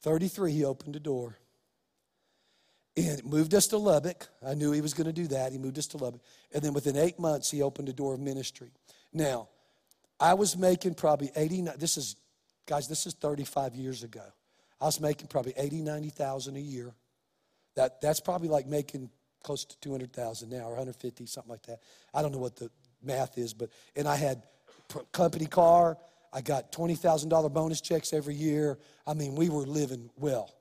33, 0.03 0.53
he 0.53 0.65
opened 0.65 0.97
a 0.97 1.01
door 1.01 1.37
and 2.97 3.25
moved 3.25 3.55
us 3.55 3.67
to 3.69 3.79
Lubbock. 3.79 4.29
I 4.47 4.55
knew 4.55 4.73
he 4.73 4.81
was 4.81 4.95
going 4.95 5.07
to 5.07 5.13
do 5.13 5.27
that. 5.29 5.53
He 5.53 5.59
moved 5.59 5.79
us 5.79 5.87
to 5.89 5.97
Lubbock. 5.97 6.23
And 6.53 6.63
then 6.63 6.73
within 6.73 6.97
eight 6.97 7.19
months, 7.19 7.51
he 7.51 7.63
opened 7.63 7.89
a 7.89 7.93
door 7.93 8.15
of 8.15 8.21
ministry. 8.21 8.71
Now, 9.13 9.49
I 10.19 10.35
was 10.35 10.57
making 10.57 10.95
probably 10.95 11.31
89, 11.35 11.75
this 11.79 11.97
is, 11.97 12.17
guys, 12.67 12.89
this 12.89 13.07
is 13.07 13.15
35 13.15 13.75
years 13.75 14.03
ago. 14.03 14.25
I 14.81 14.87
was 14.87 15.01
making 15.01 15.29
probably 15.29 15.55
80, 15.57 15.83
90,000 15.83 16.57
a 16.57 16.61
year. 16.61 16.93
That, 17.77 18.01
that's 18.01 18.21
probably 18.21 18.49
like 18.49 18.67
making 18.67 19.11
close 19.43 19.65
to 19.65 19.79
200,000 19.81 20.51
now 20.51 20.65
or 20.65 20.71
150, 20.71 21.27
something 21.27 21.51
like 21.51 21.63
that. 21.63 21.81
I 22.13 22.23
don't 22.23 22.33
know 22.33 22.39
what 22.39 22.57
the 22.57 22.71
math 23.03 23.39
is, 23.39 23.55
but, 23.55 23.71
and 23.97 24.09
I 24.09 24.17
had 24.17 24.43
company 25.13 25.47
car, 25.47 25.97
I 26.33 26.41
got 26.41 26.73
$20,000 26.73 27.53
bonus 27.53 27.81
checks 27.81 28.13
every 28.13 28.35
year. 28.35 28.79
I 29.07 29.15
mean, 29.15 29.35
we 29.35 29.49
were 29.49 29.67
living 29.67 30.11
well. 30.17 30.55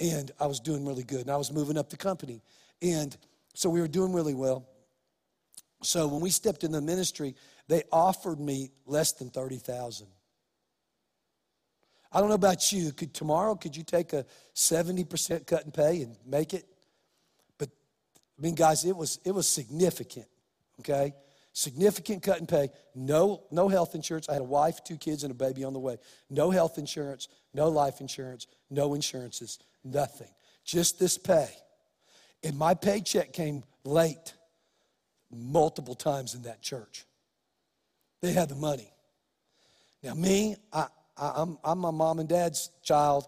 And 0.00 0.30
I 0.40 0.46
was 0.46 0.60
doing 0.60 0.86
really 0.86 1.02
good. 1.02 1.22
And 1.22 1.30
I 1.30 1.36
was 1.36 1.52
moving 1.52 1.76
up 1.76 1.90
the 1.90 1.96
company. 1.96 2.42
And 2.80 3.16
so 3.54 3.68
we 3.68 3.80
were 3.80 3.88
doing 3.88 4.12
really 4.12 4.34
well. 4.34 4.68
So 5.82 6.06
when 6.06 6.20
we 6.20 6.30
stepped 6.30 6.64
in 6.64 6.72
the 6.72 6.80
ministry, 6.80 7.34
they 7.68 7.82
offered 7.90 8.38
me 8.38 8.70
less 8.86 9.12
than 9.12 9.30
30,000. 9.30 10.06
I 12.12 12.20
don't 12.20 12.28
know 12.28 12.34
about 12.34 12.72
you. 12.72 12.92
Could 12.92 13.14
tomorrow 13.14 13.54
could 13.54 13.76
you 13.76 13.82
take 13.82 14.12
a 14.12 14.26
70% 14.54 15.46
cut 15.46 15.64
and 15.64 15.72
pay 15.72 16.02
and 16.02 16.16
make 16.26 16.52
it? 16.52 16.66
But 17.58 17.70
I 18.38 18.42
mean 18.42 18.54
guys, 18.54 18.84
it 18.84 18.94
was 18.94 19.18
it 19.24 19.30
was 19.30 19.48
significant, 19.48 20.26
okay? 20.80 21.14
Significant 21.52 22.22
cut 22.22 22.40
in 22.40 22.46
pay, 22.46 22.70
no, 22.94 23.44
no 23.50 23.68
health 23.68 23.94
insurance. 23.94 24.28
I 24.28 24.34
had 24.34 24.42
a 24.42 24.44
wife, 24.44 24.82
two 24.84 24.96
kids, 24.96 25.22
and 25.22 25.30
a 25.30 25.34
baby 25.34 25.64
on 25.64 25.72
the 25.72 25.78
way. 25.78 25.98
No 26.30 26.50
health 26.50 26.78
insurance, 26.78 27.28
no 27.54 27.68
life 27.68 28.00
insurance, 28.00 28.46
no 28.70 28.94
insurances, 28.94 29.58
nothing. 29.84 30.30
Just 30.64 30.98
this 30.98 31.18
pay. 31.18 31.48
And 32.42 32.56
my 32.56 32.74
paycheck 32.74 33.32
came 33.32 33.64
late 33.84 34.34
multiple 35.30 35.94
times 35.94 36.34
in 36.34 36.42
that 36.42 36.62
church. 36.62 37.06
They 38.20 38.32
had 38.32 38.48
the 38.48 38.54
money. 38.54 38.92
Now, 40.02 40.14
me, 40.14 40.56
I, 40.72 40.86
I, 41.16 41.42
am 41.42 41.58
I'm 41.64 41.78
my 41.78 41.90
mom 41.90 42.18
and 42.18 42.28
dad's 42.28 42.70
child, 42.82 43.26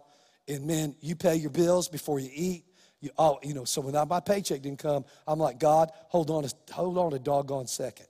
and 0.48 0.66
man, 0.66 0.94
you 1.00 1.14
pay 1.14 1.36
your 1.36 1.50
bills 1.50 1.88
before 1.88 2.18
you 2.18 2.30
eat. 2.32 2.64
You, 3.00 3.10
oh, 3.18 3.38
you 3.42 3.54
know, 3.54 3.64
so 3.64 3.80
when 3.80 3.94
my 4.08 4.20
paycheck 4.20 4.62
didn't 4.62 4.78
come, 4.78 5.04
I'm 5.26 5.38
like, 5.38 5.58
God, 5.58 5.90
hold 6.08 6.30
on, 6.30 6.44
a, 6.44 6.72
hold 6.72 6.96
on 6.96 7.12
a 7.12 7.18
doggone 7.18 7.66
second. 7.66 8.06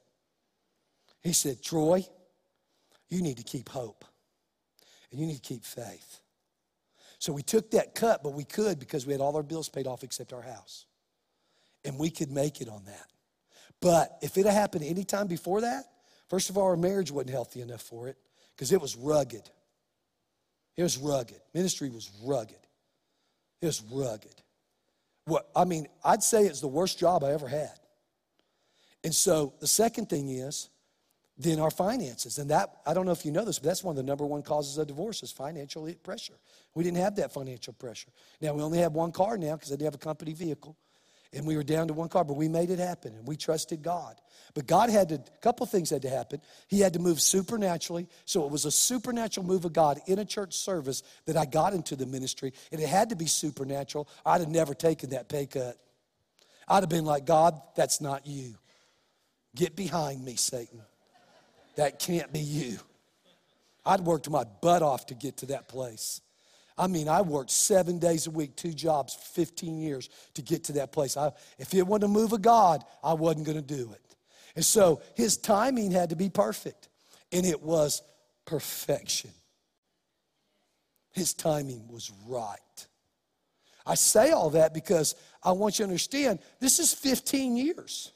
He 1.25 1.33
said, 1.33 1.63
Troy, 1.63 2.07
you 3.09 3.23
need 3.23 3.39
to 3.39 3.43
keep 3.43 3.71
hope 3.71 4.05
and 5.11 5.19
you 5.19 5.27
need 5.27 5.37
to 5.37 5.41
keep 5.41 5.65
faith. 5.65 6.21
So 7.19 7.33
we 7.33 7.43
took 7.43 7.71
that 7.71 7.95
cut, 7.95 8.23
but 8.23 8.35
we 8.35 8.45
could 8.45 8.79
because 8.79 9.07
we 9.07 9.13
had 9.13 9.23
all 9.23 9.35
our 9.35 9.43
bills 9.43 9.69
paid 9.71 9.87
off 9.87 10.05
except 10.05 10.35
our 10.35 10.43
house. 10.43 10.85
And 11.85 11.99
we 11.99 12.11
could 12.11 12.31
make 12.31 12.61
it 12.61 12.69
on 12.69 12.85
that. 12.85 13.07
But 13.81 14.19
if 14.23 14.37
it 14.37 14.45
had 14.45 14.55
happened 14.55 14.85
any 14.85 15.05
time 15.05 15.27
before 15.27 15.63
that, 15.63 15.85
first 16.29 16.51
of 16.51 16.59
all, 16.59 16.65
our 16.65 16.77
marriage 16.77 17.11
wasn't 17.11 17.31
healthy 17.31 17.63
enough 17.63 17.83
for 17.83 18.09
it 18.09 18.17
because 18.55 18.73
it 18.73 18.81
was 18.81 18.97
rugged. 18.97 19.49
It 20.77 20.83
was 20.83 20.99
rugged. 20.99 21.41
Ministry 21.55 21.89
was 21.89 22.11
rugged. 22.23 22.57
It 23.63 23.67
was 23.67 23.83
rugged. 23.91 24.35
What 25.27 25.49
I 25.57 25.65
mean, 25.65 25.87
I'd 26.05 26.23
say 26.23 26.45
it's 26.45 26.61
the 26.61 26.69
worst 26.69 26.99
job 26.99 27.25
I 27.25 27.33
ever 27.33 27.49
had. 27.49 27.79
And 29.03 29.15
so 29.15 29.55
the 29.61 29.67
second 29.67 30.11
thing 30.11 30.29
is 30.29 30.69
than 31.37 31.59
our 31.59 31.71
finances. 31.71 32.39
And 32.39 32.51
that, 32.51 32.77
I 32.87 32.95
don't 32.95 33.07
know 33.07 33.13
if 33.13 33.25
you 33.25 33.33
know 33.33 33.45
this, 33.45 33.59
but 33.59 33.69
that's 33.69 33.83
one 33.83 33.93
of 33.93 33.97
the 33.97 34.03
number 34.03 34.25
one 34.25 34.43
causes 34.43 34.79
of 34.79 34.87
divorce 34.87 35.23
is 35.23 35.33
financial 35.33 35.93
pressure. 36.03 36.35
We 36.75 36.85
didn't 36.85 36.99
have 36.99 37.17
that 37.17 37.33
financial 37.33 37.73
pressure. 37.73 38.11
Now, 38.41 38.55
we 38.55 38.63
only 38.63 38.79
have 38.79 38.93
one 38.93 39.11
car 39.11 39.37
now 39.37 39.57
because 39.57 39.71
I 39.71 39.75
didn't 39.75 39.87
have 39.87 39.95
a 39.95 39.99
company 39.99 40.33
vehicle. 40.33 40.77
And 41.33 41.45
we 41.45 41.57
were 41.57 41.65
down 41.65 41.89
to 41.89 41.95
one 41.95 42.09
car, 42.09 42.23
but 42.23 42.37
we 42.37 42.47
made 42.47 42.71
it 42.71 42.79
happen 42.79 43.13
and 43.17 43.27
we 43.27 43.37
trusted 43.37 43.83
God. 43.83 44.21
But 44.55 44.69
God 44.69 44.89
had 44.89 45.09
to, 45.09 45.17
a 45.17 45.41
couple 45.41 45.67
things 45.67 45.91
had 45.91 46.03
to 46.03 46.09
happen. 46.09 46.41
He 46.69 46.79
had 46.79 46.93
to 46.93 47.01
move 47.01 47.21
supernaturally. 47.21 48.07
So 48.25 48.45
it 48.45 48.53
was 48.53 48.67
a 48.67 48.71
supernatural 48.71 49.45
move 49.45 49.65
of 49.65 49.73
God 49.73 50.01
in 50.07 50.21
a 50.21 50.25
church 50.25 50.55
service 50.55 51.03
that 51.27 51.37
I 51.37 51.45
got 51.45 51.75
into 51.75 51.97
the 51.97 52.07
ministry. 52.07 52.53
And 52.71 52.81
it 52.81 52.89
had 52.89 53.09
to 53.09 53.17
be 53.17 53.27
supernatural. 53.27 54.09
I'd 54.25 54.43
have 54.43 54.49
never 54.49 54.75
taken 54.75 55.11
that 55.11 55.29
pay 55.29 55.47
cut. 55.47 55.77
I'd 56.69 56.85
have 56.85 56.89
been 56.89 57.05
like, 57.05 57.25
God, 57.27 57.61
that's 57.75 58.01
not 58.01 58.29
you. 58.29 58.55
Get 59.57 59.75
behind 59.75 60.25
me, 60.25 60.37
Satan. 60.37 60.83
That 61.77 61.99
can't 61.99 62.33
be 62.33 62.41
you. 62.41 62.79
I'd 63.85 64.01
worked 64.01 64.31
my 64.31 64.45
butt 64.45 64.83
off 64.83 65.07
to 65.07 65.15
get 65.15 65.39
to 65.39 65.47
that 65.47 65.69
place. 65.69 66.21
I 66.77 66.87
mean, 66.89 67.09
I 67.09 67.23
worked 67.23 67.51
seven 67.51 67.99
days 67.99 68.27
a 68.27 68.31
week, 68.31 68.57
two 68.57 68.73
jobs, 68.73 69.15
15 69.15 69.79
years 69.79 70.09
to 70.35 70.43
get 70.43 70.65
to 70.65 70.73
that 70.75 70.91
place. 70.91 71.17
I, 71.17 71.31
if 71.59 71.73
it 71.73 71.87
wasn't 71.87 72.05
a 72.05 72.09
move 72.09 72.33
of 72.33 72.43
God, 72.43 72.83
I 73.03 73.13
wasn't 73.13 73.47
going 73.47 73.63
to 73.63 73.77
do 73.77 73.93
it. 73.93 74.17
And 74.57 74.65
so 74.65 75.01
his 75.15 75.37
timing 75.37 75.91
had 75.91 76.11
to 76.11 76.17
be 76.17 76.29
perfect, 76.29 76.89
and 77.31 77.47
it 77.47 77.63
was 77.63 78.03
perfection. 78.45 79.31
His 81.13 81.33
timing 81.33 81.87
was 81.89 82.11
right. 82.27 82.59
I 83.87 83.95
say 83.95 84.31
all 84.31 84.51
that 84.51 84.75
because 84.75 85.15
I 85.43 85.53
want 85.53 85.79
you 85.79 85.85
to 85.85 85.91
understand 85.91 86.41
this 86.59 86.79
is 86.79 86.93
15 86.93 87.57
years, 87.57 88.13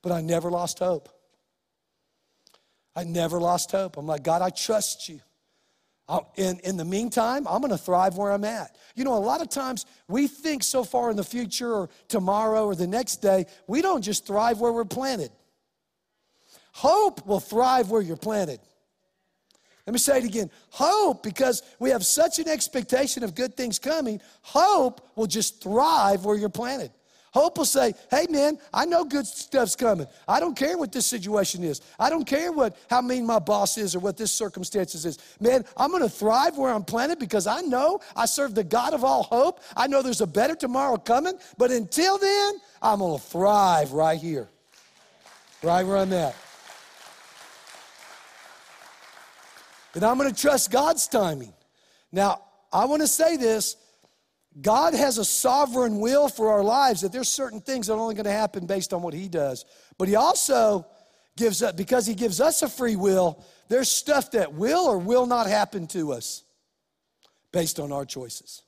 but 0.00 0.10
I 0.10 0.22
never 0.22 0.50
lost 0.50 0.80
hope. 0.80 1.08
I 2.94 3.04
never 3.04 3.40
lost 3.40 3.72
hope. 3.72 3.96
I'm 3.96 4.06
like, 4.06 4.22
God, 4.22 4.42
I 4.42 4.50
trust 4.50 5.08
you. 5.08 5.20
in, 6.36 6.58
in 6.60 6.76
the 6.76 6.84
meantime, 6.84 7.46
I'm 7.48 7.60
going 7.60 7.70
to 7.70 7.78
thrive 7.78 8.16
where 8.16 8.32
I'm 8.32 8.44
at. 8.44 8.76
You 8.94 9.04
know, 9.04 9.14
a 9.14 9.18
lot 9.18 9.40
of 9.40 9.48
times 9.48 9.86
we 10.08 10.26
think 10.26 10.62
so 10.62 10.84
far 10.84 11.10
in 11.10 11.16
the 11.16 11.24
future 11.24 11.72
or 11.72 11.88
tomorrow 12.08 12.66
or 12.66 12.74
the 12.74 12.86
next 12.86 13.16
day, 13.16 13.46
we 13.66 13.80
don't 13.80 14.02
just 14.02 14.26
thrive 14.26 14.60
where 14.60 14.72
we're 14.72 14.84
planted. 14.84 15.30
Hope 16.72 17.26
will 17.26 17.40
thrive 17.40 17.90
where 17.90 18.02
you're 18.02 18.16
planted. 18.16 18.60
Let 19.86 19.92
me 19.92 19.98
say 19.98 20.18
it 20.18 20.24
again. 20.24 20.50
Hope, 20.70 21.22
because 21.22 21.62
we 21.78 21.90
have 21.90 22.04
such 22.04 22.38
an 22.38 22.48
expectation 22.48 23.24
of 23.24 23.34
good 23.34 23.56
things 23.56 23.78
coming, 23.78 24.20
hope 24.42 25.00
will 25.16 25.26
just 25.26 25.62
thrive 25.62 26.24
where 26.24 26.36
you're 26.36 26.48
planted. 26.48 26.92
Hope 27.32 27.56
will 27.56 27.64
say, 27.64 27.94
hey 28.10 28.26
man, 28.28 28.58
I 28.74 28.84
know 28.84 29.04
good 29.04 29.26
stuff's 29.26 29.74
coming. 29.74 30.06
I 30.28 30.38
don't 30.38 30.54
care 30.54 30.76
what 30.76 30.92
this 30.92 31.06
situation 31.06 31.64
is. 31.64 31.80
I 31.98 32.10
don't 32.10 32.26
care 32.26 32.52
what 32.52 32.76
how 32.90 33.00
mean 33.00 33.24
my 33.24 33.38
boss 33.38 33.78
is 33.78 33.96
or 33.96 34.00
what 34.00 34.18
this 34.18 34.30
circumstances 34.30 35.06
is. 35.06 35.18
Man, 35.40 35.64
I'm 35.78 35.90
gonna 35.90 36.10
thrive 36.10 36.58
where 36.58 36.72
I'm 36.72 36.84
planted 36.84 37.18
because 37.18 37.46
I 37.46 37.62
know 37.62 38.00
I 38.14 38.26
serve 38.26 38.54
the 38.54 38.64
God 38.64 38.92
of 38.92 39.02
all 39.02 39.22
hope. 39.22 39.60
I 39.74 39.86
know 39.86 40.02
there's 40.02 40.20
a 40.20 40.26
better 40.26 40.54
tomorrow 40.54 40.98
coming, 40.98 41.32
but 41.56 41.70
until 41.70 42.18
then, 42.18 42.60
I'm 42.82 42.98
gonna 42.98 43.18
thrive 43.18 43.92
right 43.92 44.20
here. 44.20 44.48
Right 45.62 45.86
where 45.86 45.96
I'm 45.96 46.12
at. 46.12 46.36
And 49.94 50.04
I'm 50.04 50.18
gonna 50.18 50.34
trust 50.34 50.70
God's 50.70 51.08
timing. 51.08 51.54
Now, 52.12 52.42
I 52.70 52.84
wanna 52.84 53.06
say 53.06 53.38
this 53.38 53.76
God 54.60 54.94
has 54.94 55.18
a 55.18 55.24
sovereign 55.24 55.98
will 55.98 56.28
for 56.28 56.50
our 56.50 56.62
lives 56.62 57.00
that 57.00 57.12
there's 57.12 57.28
certain 57.28 57.60
things 57.60 57.86
that 57.86 57.94
are 57.94 57.98
only 57.98 58.14
going 58.14 58.24
to 58.24 58.30
happen 58.30 58.66
based 58.66 58.92
on 58.92 59.02
what 59.02 59.14
He 59.14 59.28
does. 59.28 59.64
But 59.96 60.08
He 60.08 60.14
also 60.14 60.86
gives 61.36 61.62
us, 61.62 61.72
because 61.72 62.06
He 62.06 62.14
gives 62.14 62.40
us 62.40 62.62
a 62.62 62.68
free 62.68 62.96
will, 62.96 63.42
there's 63.68 63.88
stuff 63.88 64.32
that 64.32 64.52
will 64.52 64.86
or 64.86 64.98
will 64.98 65.26
not 65.26 65.46
happen 65.46 65.86
to 65.88 66.12
us 66.12 66.44
based 67.52 67.80
on 67.80 67.92
our 67.92 68.04
choices. 68.04 68.62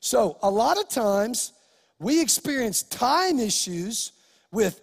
So, 0.00 0.38
a 0.42 0.50
lot 0.50 0.78
of 0.78 0.88
times 0.88 1.52
we 1.98 2.20
experience 2.20 2.82
time 2.82 3.38
issues 3.38 4.12
with 4.50 4.80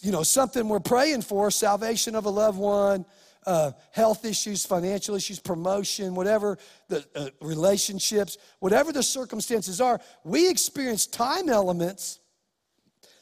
you 0.00 0.10
know 0.10 0.22
something 0.22 0.68
we're 0.68 0.80
praying 0.80 1.22
for 1.22 1.50
salvation 1.50 2.14
of 2.14 2.24
a 2.24 2.30
loved 2.30 2.58
one 2.58 3.04
uh, 3.48 3.72
health 3.92 4.24
issues 4.24 4.64
financial 4.64 5.14
issues 5.14 5.40
promotion 5.40 6.14
whatever 6.14 6.58
the 6.88 7.04
uh, 7.16 7.28
relationships 7.40 8.36
whatever 8.60 8.92
the 8.92 9.02
circumstances 9.02 9.80
are 9.80 10.00
we 10.22 10.50
experience 10.50 11.06
time 11.06 11.48
elements 11.48 12.20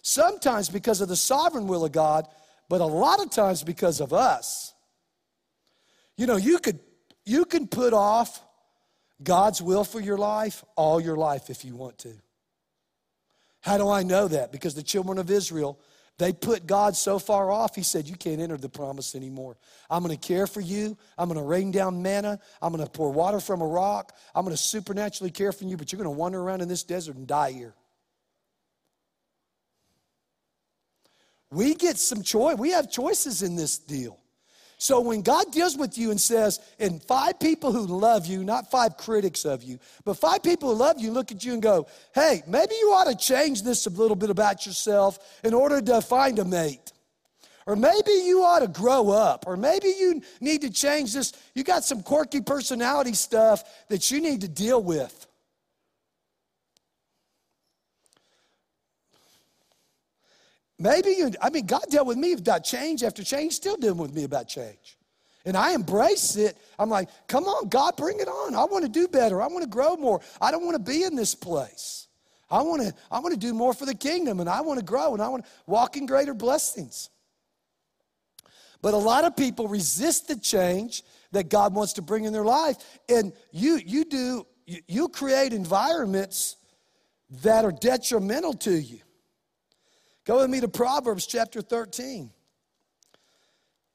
sometimes 0.02 0.68
because 0.68 1.00
of 1.00 1.08
the 1.08 1.16
sovereign 1.16 1.66
will 1.66 1.84
of 1.84 1.92
god 1.92 2.26
but 2.68 2.80
a 2.80 2.86
lot 2.86 3.20
of 3.20 3.30
times 3.30 3.62
because 3.62 4.00
of 4.00 4.12
us. 4.12 4.74
You 6.16 6.26
know 6.26 6.36
you 6.36 6.58
could 6.58 6.80
you 7.24 7.44
can 7.44 7.66
put 7.66 7.92
off 7.92 8.42
god's 9.22 9.60
will 9.60 9.84
for 9.84 10.00
your 10.00 10.18
life 10.18 10.64
all 10.76 11.00
your 11.00 11.16
life 11.16 11.50
if 11.50 11.64
you 11.64 11.76
want 11.76 11.98
to. 11.98 12.14
How 13.60 13.76
do 13.76 13.88
i 13.88 14.02
know 14.02 14.28
that? 14.28 14.52
Because 14.52 14.74
the 14.74 14.82
children 14.82 15.18
of 15.18 15.30
israel 15.30 15.78
they 16.18 16.32
put 16.32 16.66
God 16.66 16.96
so 16.96 17.18
far 17.18 17.50
off, 17.50 17.74
he 17.74 17.82
said, 17.82 18.08
You 18.08 18.16
can't 18.16 18.40
enter 18.40 18.56
the 18.56 18.68
promise 18.68 19.14
anymore. 19.14 19.56
I'm 19.90 20.02
going 20.02 20.16
to 20.16 20.26
care 20.26 20.46
for 20.46 20.60
you. 20.60 20.96
I'm 21.18 21.28
going 21.28 21.38
to 21.38 21.44
rain 21.46 21.70
down 21.70 22.02
manna. 22.02 22.40
I'm 22.62 22.72
going 22.72 22.84
to 22.84 22.90
pour 22.90 23.12
water 23.12 23.38
from 23.38 23.60
a 23.60 23.66
rock. 23.66 24.16
I'm 24.34 24.44
going 24.44 24.56
to 24.56 24.62
supernaturally 24.62 25.30
care 25.30 25.52
for 25.52 25.64
you, 25.64 25.76
but 25.76 25.92
you're 25.92 26.00
going 26.02 26.12
to 26.12 26.18
wander 26.18 26.40
around 26.40 26.62
in 26.62 26.68
this 26.68 26.84
desert 26.84 27.16
and 27.16 27.26
die 27.26 27.52
here. 27.52 27.74
We 31.50 31.74
get 31.74 31.98
some 31.98 32.22
choice. 32.22 32.56
We 32.56 32.70
have 32.70 32.90
choices 32.90 33.42
in 33.42 33.54
this 33.54 33.78
deal. 33.78 34.18
So 34.78 35.00
when 35.00 35.22
God 35.22 35.52
deals 35.52 35.76
with 35.76 35.96
you 35.96 36.10
and 36.10 36.20
says, 36.20 36.60
and 36.78 37.02
five 37.02 37.40
people 37.40 37.72
who 37.72 37.86
love 37.86 38.26
you, 38.26 38.44
not 38.44 38.70
five 38.70 38.98
critics 38.98 39.46
of 39.46 39.62
you, 39.62 39.78
but 40.04 40.14
five 40.14 40.42
people 40.42 40.70
who 40.70 40.74
love 40.76 41.00
you 41.00 41.10
look 41.12 41.32
at 41.32 41.44
you 41.44 41.54
and 41.54 41.62
go, 41.62 41.86
hey, 42.14 42.42
maybe 42.46 42.74
you 42.74 42.92
ought 42.92 43.10
to 43.10 43.16
change 43.16 43.62
this 43.62 43.86
a 43.86 43.90
little 43.90 44.16
bit 44.16 44.28
about 44.28 44.66
yourself 44.66 45.18
in 45.42 45.54
order 45.54 45.80
to 45.80 46.02
find 46.02 46.38
a 46.38 46.44
mate. 46.44 46.92
Or 47.66 47.74
maybe 47.74 48.12
you 48.12 48.44
ought 48.44 48.60
to 48.60 48.68
grow 48.68 49.10
up. 49.10 49.44
Or 49.46 49.56
maybe 49.56 49.88
you 49.88 50.22
need 50.40 50.60
to 50.60 50.70
change 50.70 51.14
this. 51.14 51.32
You 51.54 51.64
got 51.64 51.82
some 51.82 52.02
quirky 52.02 52.40
personality 52.40 53.14
stuff 53.14 53.64
that 53.88 54.10
you 54.10 54.20
need 54.20 54.42
to 54.42 54.48
deal 54.48 54.82
with. 54.82 55.25
Maybe 60.78 61.10
you, 61.10 61.30
I 61.40 61.50
mean, 61.50 61.66
God 61.66 61.84
dealt 61.90 62.06
with 62.06 62.18
me 62.18 62.32
about 62.32 62.64
change 62.64 63.02
after 63.02 63.22
change, 63.24 63.54
still 63.54 63.76
dealing 63.76 63.98
with 63.98 64.14
me 64.14 64.24
about 64.24 64.48
change. 64.48 64.96
And 65.46 65.56
I 65.56 65.72
embrace 65.72 66.36
it. 66.36 66.58
I'm 66.78 66.90
like, 66.90 67.08
come 67.28 67.44
on, 67.44 67.68
God, 67.68 67.96
bring 67.96 68.18
it 68.18 68.28
on. 68.28 68.54
I 68.54 68.64
want 68.64 68.84
to 68.84 68.90
do 68.90 69.06
better. 69.06 69.40
I 69.40 69.46
want 69.46 69.62
to 69.62 69.70
grow 69.70 69.96
more. 69.96 70.20
I 70.40 70.50
don't 70.50 70.64
want 70.64 70.74
to 70.74 70.90
be 70.90 71.04
in 71.04 71.14
this 71.14 71.34
place. 71.34 72.08
I 72.50 72.62
want 72.62 72.82
to, 72.82 72.92
I 73.10 73.20
want 73.20 73.32
to 73.32 73.40
do 73.40 73.54
more 73.54 73.72
for 73.72 73.86
the 73.86 73.94
kingdom 73.94 74.40
and 74.40 74.48
I 74.48 74.60
want 74.60 74.78
to 74.78 74.84
grow 74.84 75.14
and 75.14 75.22
I 75.22 75.28
want 75.28 75.44
to 75.44 75.50
walk 75.66 75.96
in 75.96 76.06
greater 76.06 76.34
blessings. 76.34 77.10
But 78.82 78.94
a 78.94 78.98
lot 78.98 79.24
of 79.24 79.36
people 79.36 79.68
resist 79.68 80.28
the 80.28 80.36
change 80.36 81.02
that 81.32 81.48
God 81.48 81.74
wants 81.74 81.94
to 81.94 82.02
bring 82.02 82.24
in 82.24 82.32
their 82.32 82.44
life. 82.44 82.76
And 83.08 83.32
you, 83.50 83.80
you 83.84 84.04
do, 84.04 84.46
you, 84.66 85.08
create 85.08 85.52
environments 85.52 86.56
that 87.42 87.64
are 87.64 87.72
detrimental 87.72 88.52
to 88.54 88.72
you. 88.72 89.00
Go 90.26 90.38
with 90.40 90.50
me 90.50 90.60
to 90.60 90.68
Proverbs 90.68 91.24
chapter 91.24 91.62
13. 91.62 92.30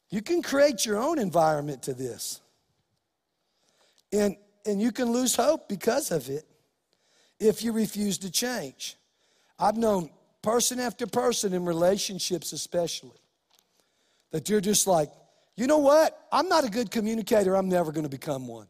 You 0.10 0.22
can 0.22 0.42
create 0.42 0.86
your 0.86 0.98
own 0.98 1.20
environment 1.20 1.84
to 1.84 1.94
this. 1.94 2.40
And, 4.14 4.38
and 4.66 4.82
you 4.82 4.94
can 4.94 5.12
lose 5.12 5.36
hope 5.36 5.68
because 5.68 6.10
of 6.10 6.30
it 6.30 6.46
if 7.40 7.64
you 7.64 7.74
refuse 7.74 8.18
to 8.20 8.32
change. 8.32 8.96
I've 9.60 9.78
known 9.78 10.10
person 10.42 10.80
after 10.80 11.06
person 11.06 11.54
in 11.54 11.66
relationships, 11.66 12.54
especially, 12.54 13.20
that 14.32 14.50
you're 14.50 14.62
just 14.62 14.88
like, 14.88 15.12
you 15.58 15.68
know 15.68 15.80
what? 15.80 16.18
I'm 16.32 16.48
not 16.48 16.64
a 16.64 16.70
good 16.70 16.92
communicator. 16.92 17.56
I'm 17.58 17.68
never 17.68 17.92
going 17.92 18.06
to 18.06 18.10
become 18.10 18.48
one. 18.48 18.68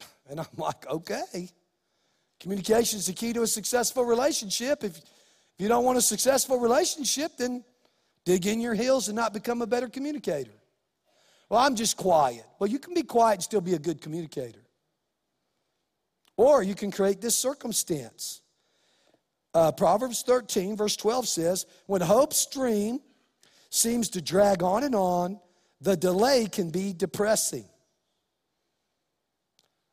And 0.30 0.38
I'm 0.38 0.46
like, 0.58 0.86
okay. 0.86 1.48
Communication 2.38 2.98
is 2.98 3.06
the 3.06 3.14
key 3.14 3.32
to 3.32 3.42
a 3.42 3.46
successful 3.46 4.04
relationship. 4.04 4.84
If 4.84 5.00
if 5.58 5.62
you 5.62 5.68
don't 5.68 5.84
want 5.84 5.98
a 5.98 6.02
successful 6.02 6.60
relationship, 6.60 7.32
then 7.36 7.64
dig 8.24 8.46
in 8.46 8.60
your 8.60 8.74
heels 8.74 9.08
and 9.08 9.16
not 9.16 9.32
become 9.32 9.60
a 9.60 9.66
better 9.66 9.88
communicator. 9.88 10.52
Well, 11.48 11.60
I'm 11.60 11.74
just 11.74 11.96
quiet. 11.96 12.44
Well, 12.60 12.70
you 12.70 12.78
can 12.78 12.94
be 12.94 13.02
quiet 13.02 13.34
and 13.34 13.42
still 13.42 13.60
be 13.60 13.74
a 13.74 13.78
good 13.78 14.00
communicator. 14.00 14.60
Or 16.36 16.62
you 16.62 16.76
can 16.76 16.92
create 16.92 17.20
this 17.20 17.36
circumstance. 17.36 18.42
Uh, 19.52 19.72
Proverbs 19.72 20.22
13, 20.22 20.76
verse 20.76 20.94
12 20.94 21.26
says, 21.26 21.66
When 21.86 22.02
hope's 22.02 22.36
stream 22.36 23.00
seems 23.70 24.10
to 24.10 24.22
drag 24.22 24.62
on 24.62 24.84
and 24.84 24.94
on, 24.94 25.40
the 25.80 25.96
delay 25.96 26.46
can 26.46 26.70
be 26.70 26.92
depressing. 26.92 27.64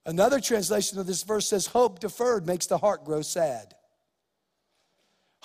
Another 0.06 0.40
translation 0.40 1.00
of 1.00 1.08
this 1.08 1.24
verse 1.24 1.48
says, 1.48 1.66
Hope 1.66 2.00
deferred 2.00 2.46
makes 2.46 2.68
the 2.68 2.78
heart 2.78 3.04
grow 3.04 3.24
sad. 3.24 3.75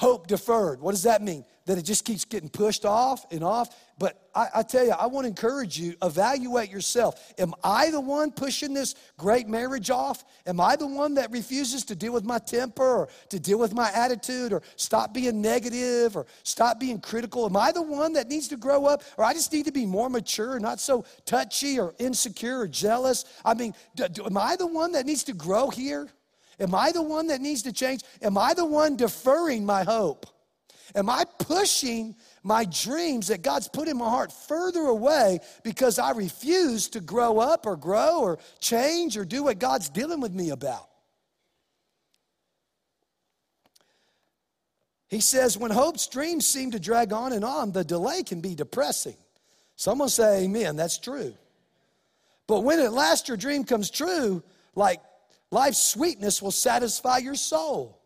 Hope 0.01 0.29
deferred. 0.29 0.81
What 0.81 0.93
does 0.93 1.03
that 1.03 1.21
mean? 1.21 1.45
That 1.67 1.77
it 1.77 1.83
just 1.83 2.07
keeps 2.07 2.25
getting 2.25 2.49
pushed 2.49 2.87
off 2.87 3.27
and 3.31 3.45
off? 3.45 3.69
But 3.99 4.31
I, 4.35 4.49
I, 4.55 4.63
tell 4.63 4.83
you, 4.83 4.93
I 4.93 5.05
want 5.09 5.25
to 5.25 5.29
encourage 5.29 5.79
you, 5.79 5.95
evaluate 6.03 6.71
yourself. 6.71 7.35
Am 7.39 7.53
I 7.63 7.91
the 7.91 8.01
one 8.01 8.33
pushing 8.33 8.73
this 8.73 8.95
great 9.19 9.47
marriage 9.47 9.91
off? 9.91 10.25
Am 10.47 10.59
I 10.59 10.77
the 10.77 10.87
one 10.87 11.13
that 11.17 11.31
refuses 11.31 11.85
to 11.85 11.95
deal 11.95 12.15
with 12.15 12.25
my 12.25 12.39
temper 12.39 12.83
or 12.83 13.09
to 13.29 13.39
deal 13.39 13.59
with 13.59 13.75
my 13.75 13.93
attitude 13.93 14.55
or 14.55 14.63
stop 14.77 15.13
being 15.13 15.43
negative 15.43 16.17
or 16.17 16.25
stop 16.45 16.81
being 16.81 16.99
critical? 16.99 17.45
Am 17.45 17.59
I 17.59 17.71
the 17.71 17.83
one 17.83 18.15
that 18.15 18.27
needs 18.27 18.49
to 18.49 18.57
grow 18.57 18.87
up 18.87 19.03
or 19.19 19.25
I 19.27 19.35
just 19.35 19.53
need 19.53 19.67
to 19.67 19.73
be 19.73 19.85
more 19.85 20.09
mature, 20.09 20.59
not 20.59 20.81
so 20.81 21.05
touchy 21.27 21.79
or 21.79 21.93
insecure 21.99 22.61
or 22.61 22.69
jealous? 22.69 23.27
I 23.45 23.53
mean, 23.53 23.75
do, 23.97 24.09
do, 24.09 24.25
am 24.25 24.39
I 24.39 24.57
the 24.57 24.67
one 24.67 24.93
that 24.93 25.05
needs 25.05 25.25
to 25.25 25.35
grow 25.35 25.69
here? 25.69 26.09
Am 26.61 26.75
I 26.75 26.93
the 26.93 27.03
one 27.03 27.29
that 27.29 27.41
needs 27.41 27.63
to 27.63 27.73
change? 27.73 28.03
Am 28.21 28.37
I 28.37 28.55
the 28.55 28.67
one 28.67 28.97
deferring 28.97 29.65
my 29.65 29.83
hope? 29.83 30.27
Am 30.95 31.09
I 31.09 31.25
pushing 31.39 32.17
my 32.43 32.65
dreams 32.65 33.29
that 33.29 33.43
God's 33.43 33.69
put 33.69 33.89
in 33.89 33.97
my 33.97 34.09
heart 34.09 34.33
further 34.33 34.83
away 34.83 35.39
because 35.63 35.99
I 35.99 36.11
refuse 36.11 36.89
to 36.91 37.01
grow 37.01 37.39
up 37.39 37.65
or 37.65 37.77
grow 37.77 38.21
or 38.21 38.39
change 38.61 39.17
or 39.17 39.25
do 39.25 39.45
what 39.45 39.59
God's 39.59 39.89
dealing 39.89 40.21
with 40.21 40.33
me 40.33 40.51
about? 40.51 40.89
He 45.09 45.21
says, 45.21 45.59
when 45.59 45.71
hope's 45.71 46.07
dreams 46.07 46.47
seem 46.47 46.71
to 46.71 46.81
drag 46.81 47.13
on 47.13 47.33
and 47.33 47.45
on, 47.45 47.73
the 47.73 47.85
delay 47.85 48.23
can 48.23 48.41
be 48.41 48.55
depressing. 48.55 49.17
Someone 49.75 50.09
say, 50.09 50.45
Amen, 50.45 50.77
that's 50.77 50.99
true. 50.99 51.35
But 52.47 52.61
when 52.61 52.81
at 52.81 52.93
last 52.93 53.29
your 53.29 53.37
dream 53.37 53.65
comes 53.65 53.91
true, 53.91 54.43
like 54.75 55.01
Life's 55.51 55.85
sweetness 55.85 56.41
will 56.41 56.53
satisfy 56.53 57.19
your 57.19 57.35
soul. 57.35 58.01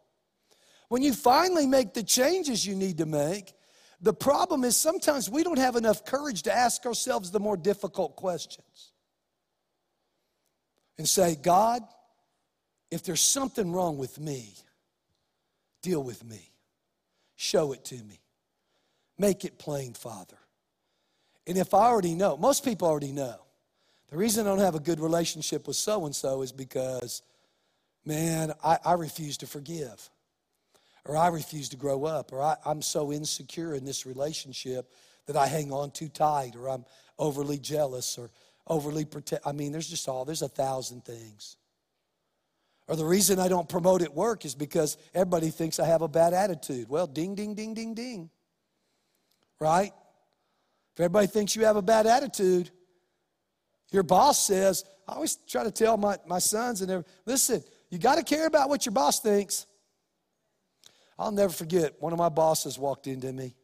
When 0.89 1.03
you 1.03 1.13
finally 1.13 1.67
make 1.67 1.95
the 1.95 2.03
changes 2.03 2.67
you 2.67 2.75
need 2.75 2.99
to 2.99 3.07
make, 3.07 3.53
the 4.01 4.13
problem 4.13 4.65
is 4.65 4.77
sometimes 4.77 5.31
we 5.31 5.43
don't 5.43 5.59
have 5.59 5.77
enough 5.77 6.05
courage 6.05 6.43
to 6.43 6.55
ask 6.55 6.85
ourselves 6.87 7.31
the 7.31 7.41
more 7.41 7.57
difficult 7.57 8.17
questions 8.17 8.93
and 10.99 11.09
say, 11.09 11.37
God, 11.37 11.83
if 12.91 13.03
there's 13.03 13.21
something 13.21 13.73
wrong 13.73 13.99
with 13.99 14.21
me, 14.21 14.55
deal 15.83 16.03
with 16.03 16.25
me. 16.25 16.51
Show 17.37 17.73
it 17.73 17.85
to 17.87 17.97
me. 17.97 18.21
Make 19.19 19.45
it 19.45 19.59
plain, 19.59 19.95
Father. 19.95 20.37
And 21.47 21.59
if 21.59 21.75
I 21.75 21.87
already 21.87 22.15
know, 22.15 22.37
most 22.37 22.65
people 22.65 22.89
already 22.89 23.13
know. 23.13 23.37
The 24.09 24.17
reason 24.17 24.47
I 24.47 24.51
don't 24.51 24.61
have 24.61 24.75
a 24.75 24.81
good 24.81 25.01
relationship 25.01 25.67
with 25.67 25.77
so 25.77 26.07
and 26.07 26.15
so 26.15 26.43
is 26.43 26.53
because 26.53 27.23
man, 28.05 28.53
I, 28.63 28.79
I 28.85 28.93
refuse 28.95 29.37
to 29.39 29.47
forgive, 29.47 30.11
or 31.05 31.17
I 31.17 31.29
refuse 31.29 31.69
to 31.71 31.77
grow 31.77 32.05
up, 32.05 32.33
or 32.33 32.43
I, 32.43 32.57
I'm 32.65 32.83
so 32.83 33.13
insecure 33.13 33.75
in 33.75 33.85
this 33.85 34.07
relationship 34.07 34.93
that 35.27 35.37
I 35.37 35.47
hang 35.47 35.73
on 35.73 35.91
too 35.91 36.09
tight, 36.09 36.57
or 36.57 36.69
I'm 36.69 36.85
overly 37.19 37.59
jealous, 37.59 38.19
or 38.19 38.31
overly 38.67 39.05
protect. 39.05 39.47
I 39.47 39.53
mean, 39.53 39.73
there's 39.73 39.89
just 39.89 40.09
all, 40.09 40.25
there's 40.25 40.43
a 40.43 40.49
thousand 40.49 41.05
things. 41.05 41.57
Or 42.87 42.97
the 42.97 43.05
reason 43.05 43.39
I 43.39 43.49
don't 43.49 43.69
promote 43.69 44.03
at 44.03 44.15
work 44.15 44.45
is 44.45 44.55
because 44.55 44.99
everybody 45.15 45.49
thinks 45.49 45.79
I 45.79 45.87
have 45.87 46.03
a 46.03 46.09
bad 46.09 46.35
attitude. 46.35 46.89
Well, 46.89 47.07
ding, 47.07 47.35
ding, 47.35 47.55
ding, 47.55 47.73
ding, 47.73 47.95
ding. 47.95 48.31
Right? 49.59 49.93
If 50.95 51.01
everybody 51.01 51.27
thinks 51.27 51.57
you 51.57 51.65
have 51.65 51.77
a 51.77 51.83
bad 51.83 52.07
attitude, 52.07 52.71
your 53.91 54.03
boss 54.03 54.45
says, 54.45 54.85
I 55.09 55.15
always 55.15 55.37
try 55.49 55.65
to 55.65 55.71
tell 55.71 55.97
my, 55.97 56.19
my 56.27 56.39
sons 56.39 56.83
and 56.83 57.05
listen, 57.25 57.63
you 57.95 58.01
got 58.01 58.17
to 58.17 58.25
care 58.25 58.49
about 58.49 58.69
what 58.69 58.85
your 58.85 58.93
boss 58.93 59.21
thinks. 59.21 59.67
I'll 61.17 61.31
never 61.31 61.53
forget, 61.53 61.95
one 62.01 62.13
of 62.13 62.19
my 62.19 62.29
bosses 62.29 62.77
walked 62.77 63.07
into 63.07 63.33
me, 63.33 63.55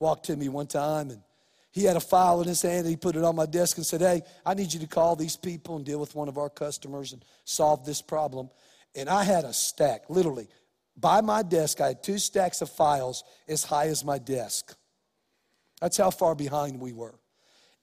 walked 0.00 0.26
to 0.26 0.36
me 0.36 0.48
one 0.48 0.66
time, 0.66 1.10
and 1.10 1.22
he 1.70 1.84
had 1.84 1.96
a 1.96 2.00
file 2.00 2.40
in 2.42 2.48
his 2.48 2.62
hand, 2.62 2.80
and 2.80 2.88
he 2.88 2.96
put 2.96 3.14
it 3.14 3.22
on 3.22 3.36
my 3.36 3.46
desk 3.46 3.76
and 3.76 3.86
said, 3.86 4.00
Hey, 4.00 4.22
I 4.44 4.54
need 4.54 4.72
you 4.72 4.80
to 4.80 4.88
call 4.88 5.14
these 5.14 5.36
people 5.36 5.76
and 5.76 5.84
deal 5.84 6.00
with 6.00 6.16
one 6.16 6.28
of 6.28 6.36
our 6.36 6.50
customers 6.50 7.12
and 7.12 7.24
solve 7.44 7.86
this 7.86 8.02
problem. 8.02 8.50
And 8.96 9.08
I 9.08 9.22
had 9.22 9.44
a 9.44 9.52
stack, 9.52 10.02
literally. 10.08 10.48
By 10.96 11.20
my 11.20 11.42
desk, 11.42 11.80
I 11.80 11.88
had 11.88 12.02
two 12.02 12.18
stacks 12.18 12.60
of 12.60 12.70
files 12.70 13.22
as 13.46 13.62
high 13.62 13.86
as 13.86 14.04
my 14.04 14.18
desk. 14.18 14.76
That's 15.80 15.96
how 15.96 16.10
far 16.10 16.34
behind 16.34 16.80
we 16.80 16.92
were. 16.92 17.14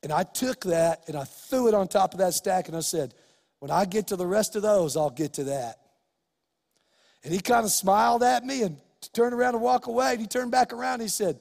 And 0.03 0.12
I 0.12 0.23
took 0.23 0.65
that 0.65 1.03
and 1.07 1.15
I 1.15 1.23
threw 1.23 1.69
it 1.69 1.73
on 1.73 1.88
top 1.88 2.13
of 2.13 2.19
that 2.19 2.34
stack 2.34 2.67
and 2.67 2.75
I 2.75 2.81
said, 2.81 3.13
when 3.62 3.69
I 3.69 3.86
get 3.86 4.08
to 4.08 4.15
the 4.15 4.26
rest 4.26 4.56
of 4.56 4.63
those, 4.63 4.97
I'll 4.97 5.12
get 5.12 5.34
to 5.34 5.43
that. 5.43 5.78
And 7.24 7.32
he 7.32 7.39
kind 7.39 7.63
of 7.63 7.71
smiled 7.71 8.24
at 8.24 8.43
me 8.43 8.63
and 8.63 8.78
turned 9.13 9.36
around 9.36 9.54
and 9.54 9.63
walked 9.63 9.88
away. 9.88 10.13
And 10.13 10.19
he 10.19 10.26
turned 10.26 10.50
back 10.50 10.74
around 10.74 10.95
and 10.95 11.04
he 11.04 11.08
said, 11.08 11.39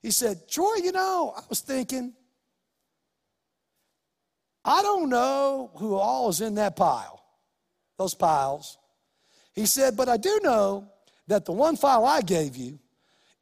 he 0.00 0.10
said, 0.10 0.48
Troy, 0.48 0.76
you 0.82 0.92
know, 0.92 1.34
I 1.36 1.42
was 1.50 1.60
thinking, 1.60 2.14
I 4.64 4.80
don't 4.80 5.10
know 5.10 5.70
who 5.76 5.94
all 5.94 6.30
is 6.30 6.40
in 6.40 6.54
that 6.54 6.74
pile, 6.74 7.22
those 7.98 8.14
piles. 8.14 8.78
He 9.52 9.66
said, 9.66 9.98
but 9.98 10.08
I 10.08 10.16
do 10.16 10.40
know 10.42 10.88
that 11.26 11.44
the 11.44 11.52
one 11.52 11.76
file 11.76 12.06
I 12.06 12.22
gave 12.22 12.56
you 12.56 12.78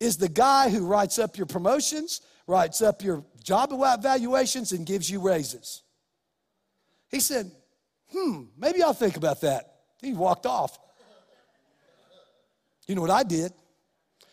is 0.00 0.16
the 0.16 0.28
guy 0.28 0.68
who 0.68 0.84
writes 0.84 1.20
up 1.20 1.36
your 1.36 1.46
promotions, 1.46 2.22
writes 2.48 2.82
up 2.82 3.04
your 3.04 3.24
job 3.40 3.70
evaluations, 3.72 4.72
and 4.72 4.84
gives 4.84 5.08
you 5.08 5.20
raises. 5.20 5.84
He 7.08 7.20
said, 7.20 7.52
hmm, 8.12 8.44
maybe 8.56 8.82
I'll 8.82 8.94
think 8.94 9.16
about 9.16 9.40
that. 9.42 9.74
He 10.00 10.12
walked 10.12 10.46
off. 10.46 10.78
You 12.86 12.94
know 12.94 13.02
what 13.02 13.10
I 13.10 13.22
did? 13.22 13.52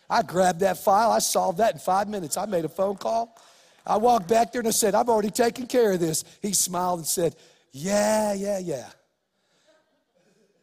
I 0.10 0.22
grabbed 0.22 0.60
that 0.60 0.78
file, 0.78 1.12
I 1.12 1.20
solved 1.20 1.58
that 1.58 1.74
in 1.74 1.80
five 1.80 2.08
minutes. 2.08 2.38
I 2.38 2.46
made 2.46 2.64
a 2.64 2.70
phone 2.70 2.96
call. 2.96 3.38
I 3.86 3.98
walked 3.98 4.28
back 4.28 4.52
there 4.52 4.62
and 4.62 4.68
I 4.68 4.72
said, 4.72 4.96
I've 4.96 5.10
already 5.10 5.30
taken 5.30 5.68
care 5.68 5.92
of 5.92 6.00
this. 6.00 6.24
He 6.42 6.54
smiled 6.54 7.00
and 7.00 7.08
said, 7.08 7.36
Yeah, 7.72 8.34
yeah, 8.34 8.60
yeah. 8.60 8.88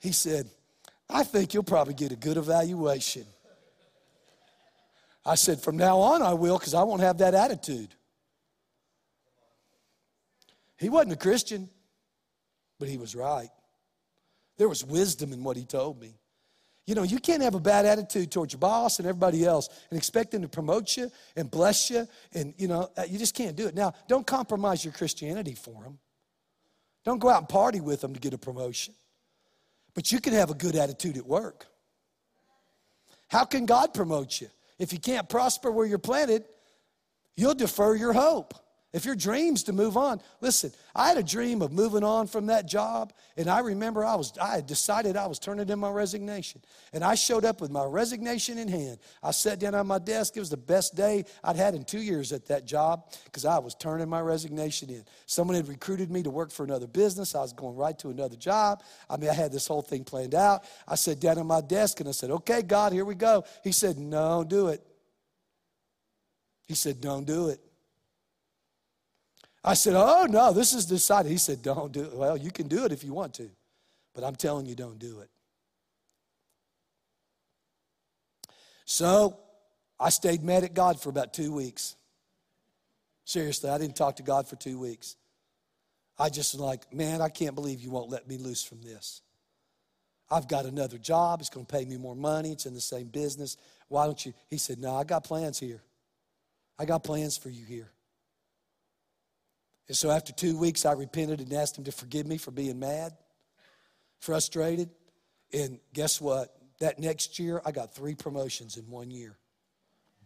He 0.01 0.13
said, 0.13 0.49
I 1.09 1.23
think 1.23 1.55
you'll 1.55 1.63
probably 1.63 1.95
get 1.95 2.11
a 2.11 2.17
good 2.17 2.37
evaluation. 2.37 3.25
I 5.25 5.37
said, 5.37 5.61
From 5.61 5.77
now 5.77 5.99
on, 5.99 6.23
I 6.23 6.35
will 6.35 6.59
because 6.59 6.75
I 6.75 6.83
won't 6.83 7.03
have 7.03 7.19
that 7.19 7.35
attitude. 7.35 7.95
He 10.77 10.89
wasn't 10.89 11.13
a 11.13 11.17
Christian, 11.17 11.71
but 12.83 12.89
he 12.89 12.99
was 12.99 13.15
right. 13.15 13.49
There 14.59 14.69
was 14.69 14.85
wisdom 14.85 15.33
in 15.33 15.45
what 15.45 15.57
he 15.57 15.65
told 15.65 16.01
me. 16.01 16.19
You 16.85 16.97
know, 16.97 17.05
you 17.05 17.21
can't 17.21 17.41
have 17.41 17.55
a 17.55 17.61
bad 17.61 17.87
attitude 17.87 18.33
towards 18.33 18.55
your 18.55 18.59
boss 18.59 18.99
and 18.99 19.07
everybody 19.07 19.45
else 19.45 19.69
and 19.89 19.97
expect 19.97 20.33
them 20.33 20.43
to 20.43 20.49
promote 20.49 20.97
you 20.97 21.09
and 21.37 21.49
bless 21.49 21.91
you. 21.91 22.09
And, 22.33 22.55
you 22.59 22.67
know, 22.67 22.91
uh, 22.97 23.05
you 23.09 23.21
just 23.21 23.37
can't 23.37 23.55
do 23.55 23.69
it. 23.69 23.77
Now, 23.77 23.93
don't 24.09 24.27
compromise 24.27 24.85
your 24.85 24.93
Christianity 24.93 25.55
for 25.55 25.85
them. 25.85 26.01
Don't 27.05 27.21
go 27.21 27.29
out 27.29 27.39
and 27.39 27.49
party 27.49 27.81
with 27.81 28.01
them 28.01 28.15
to 28.15 28.19
get 28.19 28.35
a 28.35 28.39
promotion. 28.39 28.95
But 29.95 30.11
you 30.11 30.21
can 30.21 30.33
have 30.33 30.51
a 30.51 30.55
good 30.55 30.75
attitude 30.75 31.17
at 31.17 31.25
work. 31.25 31.69
How 33.29 33.45
can 33.45 33.65
God 33.65 33.95
promote 33.95 34.41
you? 34.41 34.49
If 34.81 34.93
you 34.93 34.99
can't 34.99 35.29
prosper 35.29 35.71
where 35.71 35.87
you're 35.87 35.99
planted, 35.99 36.47
you'll 37.37 37.55
defer 37.55 37.95
your 37.95 38.13
hope. 38.13 38.55
If 38.93 39.07
your 39.07 39.15
dream's 39.15 39.63
to 39.65 39.73
move 39.73 39.97
on, 39.97 40.21
listen, 40.43 40.71
I 40.95 41.09
had 41.09 41.17
a 41.17 41.23
dream 41.23 41.63
of 41.63 41.73
moving 41.73 42.05
on 42.05 42.27
from 42.27 42.47
that 42.47 42.67
job, 42.67 43.15
and 43.39 43.49
I 43.49 43.61
remember 43.61 44.05
I 44.05 44.17
was 44.17 44.37
I 44.39 44.57
had 44.57 44.67
decided 44.67 45.17
I 45.17 45.27
was 45.29 45.39
turning 45.39 45.67
in 45.71 45.79
my 45.79 45.89
resignation. 45.91 46.61
And 46.93 47.03
I 47.03 47.15
showed 47.15 47.47
up 47.47 47.63
with 47.63 47.71
my 47.71 47.85
resignation 47.85 48.59
in 48.59 48.69
hand. 48.69 48.99
I 49.23 49.31
sat 49.31 49.59
down 49.59 49.75
on 49.75 49.87
my 49.87 49.99
desk. 49.99 50.37
It 50.37 50.41
was 50.41 50.51
the 50.51 50.59
best 50.59 50.95
day 50.95 51.25
I'd 51.43 51.57
had 51.57 51.75
in 51.75 51.85
two 51.85 52.03
years 52.03 52.33
at 52.33 52.45
that 52.49 52.67
job 52.67 53.11
because 53.25 53.47
I 53.47 53.59
was 53.61 53.75
turning 53.75 54.11
my 54.11 54.21
resignation 54.21 54.91
in. 54.91 55.07
Someone 55.25 55.57
had 55.57 55.69
recruited 55.69 56.11
me 56.11 56.23
to 56.25 56.31
work 56.31 56.51
for 56.51 56.65
another 56.65 56.87
business. 56.87 57.35
I 57.35 57.41
was 57.41 57.55
going 57.55 57.77
right 57.77 57.99
to 58.01 58.11
another 58.11 58.37
job. 58.37 58.83
I 59.09 59.17
mean, 59.17 59.31
I 59.31 59.35
had 59.35 59.53
this 59.53 59.67
whole 59.67 59.83
thing 59.83 60.05
planned 60.05 60.35
out. 60.35 60.65
I 60.87 60.97
sat 60.97 61.19
down 61.19 61.39
on 61.39 61.47
my 61.47 61.63
desk 61.63 62.01
and 62.01 62.11
I 62.11 62.13
said, 62.13 62.31
Okay, 62.31 62.61
God, 62.61 62.93
here 62.93 63.07
we 63.07 63.15
go. 63.15 63.45
He 63.65 63.73
said, 63.73 63.99
No, 63.99 64.45
do 64.45 64.69
it. 64.69 64.87
He 66.69 66.75
said, 66.75 67.01
Don't 67.01 67.25
do 67.25 67.49
it. 67.49 67.59
I 69.65 69.75
said, 69.75 69.95
Oh, 69.97 70.27
no, 70.29 70.53
this 70.53 70.73
is 70.75 70.87
decided. 70.87 71.31
He 71.31 71.39
said, 71.39 71.63
Don't 71.63 71.93
do 71.93 72.03
it. 72.03 72.15
Well, 72.15 72.37
you 72.37 72.51
can 72.51 72.69
do 72.69 72.85
it 72.85 72.93
if 72.93 73.05
you 73.05 73.13
want 73.13 73.35
to, 73.35 73.49
but 74.15 74.25
I'm 74.25 74.37
telling 74.37 74.67
you, 74.67 74.75
don't 74.75 74.99
do 74.99 75.21
it. 75.21 75.31
So 78.85 79.39
I 79.99 80.11
stayed 80.11 80.43
mad 80.43 80.65
at 80.65 80.75
God 80.75 81.01
for 81.01 81.09
about 81.09 81.33
two 81.33 81.53
weeks. 81.53 81.97
Seriously, 83.25 83.71
I 83.71 83.79
didn't 83.79 83.97
talk 83.97 84.17
to 84.17 84.23
God 84.23 84.49
for 84.49 84.57
two 84.57 84.79
weeks. 84.79 85.17
I 86.19 86.29
just 86.29 86.55
was 86.55 86.61
like, 86.61 86.93
man, 86.93 87.23
I 87.23 87.29
can't 87.29 87.55
believe 87.55 87.81
you 87.81 87.91
won't 87.91 88.11
let 88.11 88.29
me 88.29 88.37
loose 88.37 88.63
from 88.63 88.83
this. 88.83 89.23
I've 90.31 90.49
got 90.49 90.67
another 90.67 90.99
job. 90.99 91.41
It's 91.41 91.51
going 91.51 91.67
to 91.67 91.73
pay 91.73 91.85
me 91.85 91.97
more 91.97 92.17
money. 92.17 92.53
It's 92.53 92.67
in 92.67 92.75
the 92.75 92.81
same 92.81 93.07
business. 93.07 93.57
Why 93.89 94.07
don't 94.07 94.25
you? 94.25 94.33
He 94.49 94.59
said, 94.59 94.79
no, 94.79 94.97
I 94.97 95.05
got 95.05 95.25
plans 95.25 95.59
here. 95.59 95.83
I 96.79 96.85
got 96.85 97.05
plans 97.05 97.37
for 97.37 97.51
you 97.51 97.65
here. 97.65 97.91
And 99.93 99.97
so 99.99 100.11
after 100.11 100.33
two 100.33 100.57
weeks, 100.57 100.87
I 100.87 100.93
repented 100.93 101.41
and 101.41 101.53
asked 101.53 101.77
him 101.77 101.85
to 101.85 101.93
forgive 101.93 102.27
me 102.27 102.39
for 102.39 102.51
being 102.51 102.79
mad, 102.79 103.13
frustrated. 104.21 104.89
And 105.53 105.81
guess 105.93 106.19
what? 106.19 106.57
That 106.81 106.99
next 106.99 107.39
year, 107.39 107.61
I 107.67 107.73
got 107.73 107.95
three 107.95 108.15
promotions 108.15 108.79
in 108.79 108.89
one 108.89 109.11
year. 109.11 109.37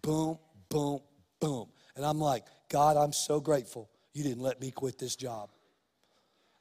Boom, 0.02 0.38
boom, 0.68 1.00
boom. 1.40 1.66
And 1.96 2.05
I'm 2.05 2.20
like, 2.20 2.44
God, 2.68 2.96
I'm 2.96 3.12
so 3.12 3.40
grateful 3.40 3.90
you 4.14 4.22
didn't 4.22 4.40
let 4.40 4.61
me 4.61 4.70
quit 4.70 5.00
this 5.00 5.16
job. 5.16 5.50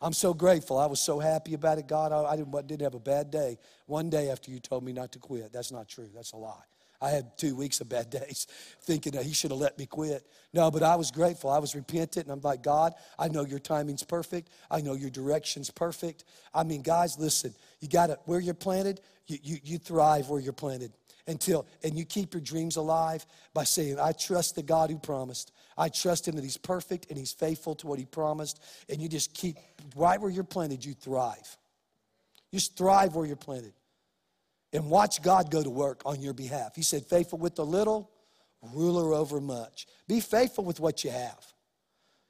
I'm 0.02 0.12
so 0.12 0.34
grateful. 0.34 0.80
I 0.80 0.88
was 0.88 1.00
so 1.00 1.20
happy 1.20 1.54
about 1.54 1.78
it, 1.78 1.88
God. 1.88 2.12
I, 2.12 2.36
didn't, 2.36 2.66
didn't 2.66 2.82
have 2.82 2.96
a 2.96 3.00
bad 3.00 3.30
day 3.30 3.60
one 3.86 4.10
day 4.10 4.32
after 4.32 4.50
you 4.50 4.60
told 4.60 4.84
me 4.84 4.94
not 4.94 5.12
to 5.12 5.20
quit. 5.20 5.54
That's 5.54 5.72
not 5.72 5.88
true. 5.88 6.10
That's 6.12 6.32
a 6.32 6.38
lie. 6.38 6.64
I 7.06 7.12
had 7.12 7.38
two 7.38 7.56
weeks 7.56 7.82
of 7.82 7.90
bad 7.90 8.10
days 8.26 8.48
thinking 8.82 9.14
that 9.14 9.24
he 9.24 9.34
should 9.34 9.52
have 9.52 9.60
let 9.60 9.78
me 9.78 9.86
quit. 9.86 10.26
No, 10.54 10.72
but 10.72 10.82
I 10.82 10.96
was 10.96 11.12
grateful. 11.12 11.52
I 11.52 11.60
was 11.60 11.76
repentant, 11.76 12.26
and 12.26 12.34
I'm 12.34 12.42
like, 12.42 12.64
God, 12.64 12.94
I 13.20 13.28
know 13.28 13.46
your 13.46 13.60
timing's 13.60 14.04
perfect. 14.04 14.50
I 14.72 14.82
know 14.82 14.94
your 14.94 15.12
direction's 15.12 15.70
perfect. 15.70 16.24
I 16.54 16.64
mean, 16.64 16.82
guys, 16.82 17.20
listen, 17.20 17.54
you 17.80 17.88
got 17.88 18.08
to, 18.08 18.18
where 18.26 18.40
you're 18.40 18.56
planted, 18.56 19.02
you, 19.28 19.38
you, 19.44 19.58
you 19.64 19.78
thrive 19.78 20.30
where 20.30 20.40
you're 20.40 20.54
planted 20.54 20.94
until, 21.28 21.68
and 21.84 21.96
you 21.96 22.06
keep 22.06 22.34
your 22.34 22.42
dreams 22.42 22.76
alive 22.76 23.26
by 23.54 23.66
saying, 23.66 24.00
I 24.00 24.12
trust 24.12 24.56
the 24.56 24.64
God 24.64 24.90
who 24.90 24.98
promised. 24.98 25.52
I 25.78 25.90
trust 25.90 26.28
him 26.28 26.36
that 26.36 26.44
he's 26.44 26.58
perfect 26.58 27.08
and 27.10 27.20
he's 27.20 27.34
faithful 27.34 27.76
to 27.76 27.88
what 27.88 28.00
he 28.00 28.06
promised. 28.06 28.64
And 28.90 29.02
you 29.02 29.10
just 29.10 29.34
keep, 29.34 29.58
right 29.96 30.20
where 30.20 30.32
you're 30.32 30.44
planted, 30.44 30.84
you 30.84 30.94
thrive. 30.94 31.58
You 32.52 32.60
just 32.60 32.78
thrive 32.78 33.16
where 33.16 33.26
you're 33.26 33.36
planted 33.36 33.74
and 34.76 34.90
watch 34.90 35.22
God 35.22 35.50
go 35.50 35.64
to 35.64 35.70
work 35.70 36.02
on 36.06 36.22
your 36.22 36.34
behalf. 36.34 36.76
He 36.76 36.84
said, 36.84 37.06
Faithful 37.06 37.40
with 37.40 37.56
the 37.56 37.66
little, 37.66 38.12
ruler 38.74 39.14
over 39.14 39.40
much. 39.40 39.88
Be 40.06 40.20
faithful 40.20 40.66
with 40.66 40.82
what 40.82 41.06
you 41.06 41.12
have. 41.12 41.40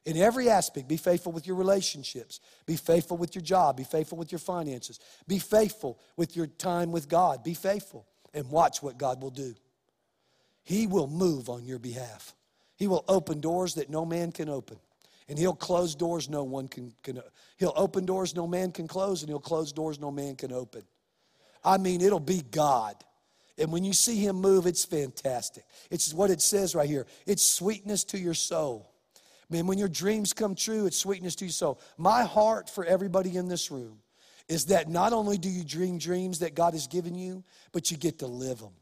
In 0.06 0.16
every 0.18 0.48
aspect, 0.48 0.88
be 0.88 0.98
faithful 0.98 1.32
with 1.32 1.48
your 1.48 1.56
relationships. 1.56 2.40
Be 2.68 2.76
faithful 2.76 3.18
with 3.18 3.34
your 3.34 3.42
job. 3.42 3.78
Be 3.78 3.84
faithful 3.84 4.20
with 4.20 4.32
your 4.32 4.38
finances. 4.38 5.00
Be 5.28 5.40
faithful 5.40 6.00
with 6.16 6.36
your 6.36 6.46
time 6.46 6.92
with 6.92 7.10
God. 7.10 7.44
Be 7.44 7.56
faithful 7.56 8.06
and 8.32 8.48
watch 8.52 8.84
what 8.84 9.00
God 9.00 9.24
will 9.24 9.32
do. 9.32 9.56
He 10.62 10.86
will 10.86 11.08
move 11.08 11.50
on 11.50 11.66
your 11.66 11.80
behalf. 11.80 12.36
He 12.76 12.86
will 12.86 13.06
open 13.08 13.42
doors 13.42 13.74
that 13.76 13.90
no 13.90 14.06
man 14.06 14.32
can 14.32 14.50
open. 14.50 14.78
And 15.28 15.40
he'll 15.40 15.56
close 15.56 15.96
doors 15.96 16.30
no 16.30 16.44
one 16.44 16.68
can, 16.68 16.94
can 17.02 17.20
he'll 17.58 17.74
open 17.76 18.06
doors 18.06 18.36
no 18.36 18.46
man 18.46 18.72
can 18.72 18.88
close 18.88 19.24
and 19.24 19.30
he'll 19.30 19.40
close 19.40 19.72
doors 19.72 20.00
no 20.00 20.12
man 20.12 20.36
can 20.36 20.52
open. 20.52 20.84
I 21.66 21.78
mean, 21.78 22.02
it'll 22.02 22.20
be 22.20 22.44
God. 22.52 22.96
And 23.58 23.72
when 23.72 23.84
you 23.84 23.94
see 23.94 24.18
him 24.18 24.36
move, 24.38 24.68
it's 24.68 24.86
fantastic. 24.86 25.66
It's 25.90 26.14
what 26.14 26.30
it 26.30 26.42
says 26.42 26.76
right 26.76 26.88
here 26.88 27.08
it's 27.26 27.44
sweetness 27.44 28.04
to 28.06 28.20
your 28.20 28.34
soul. 28.34 28.92
Man, 29.50 29.68
when 29.68 29.78
your 29.78 29.90
dreams 29.90 30.34
come 30.34 30.56
true, 30.56 30.86
it's 30.86 30.98
sweetness 30.98 31.36
to 31.36 31.46
your 31.46 31.52
soul. 31.52 31.80
My 31.98 32.24
heart 32.24 32.70
for 32.70 32.84
everybody 32.84 33.38
in 33.38 33.48
this 33.48 33.70
room 33.70 34.00
is 34.48 34.66
that 34.66 34.90
not 34.90 35.14
only 35.14 35.38
do 35.38 35.50
you 35.50 35.64
dream 35.64 35.98
dreams 35.98 36.40
that 36.40 36.56
God 36.56 36.74
has 36.74 36.88
given 36.88 37.16
you, 37.16 37.44
but 37.72 37.92
you 37.92 37.98
get 37.98 38.20
to 38.20 38.28
live 38.28 38.60
them. 38.60 38.74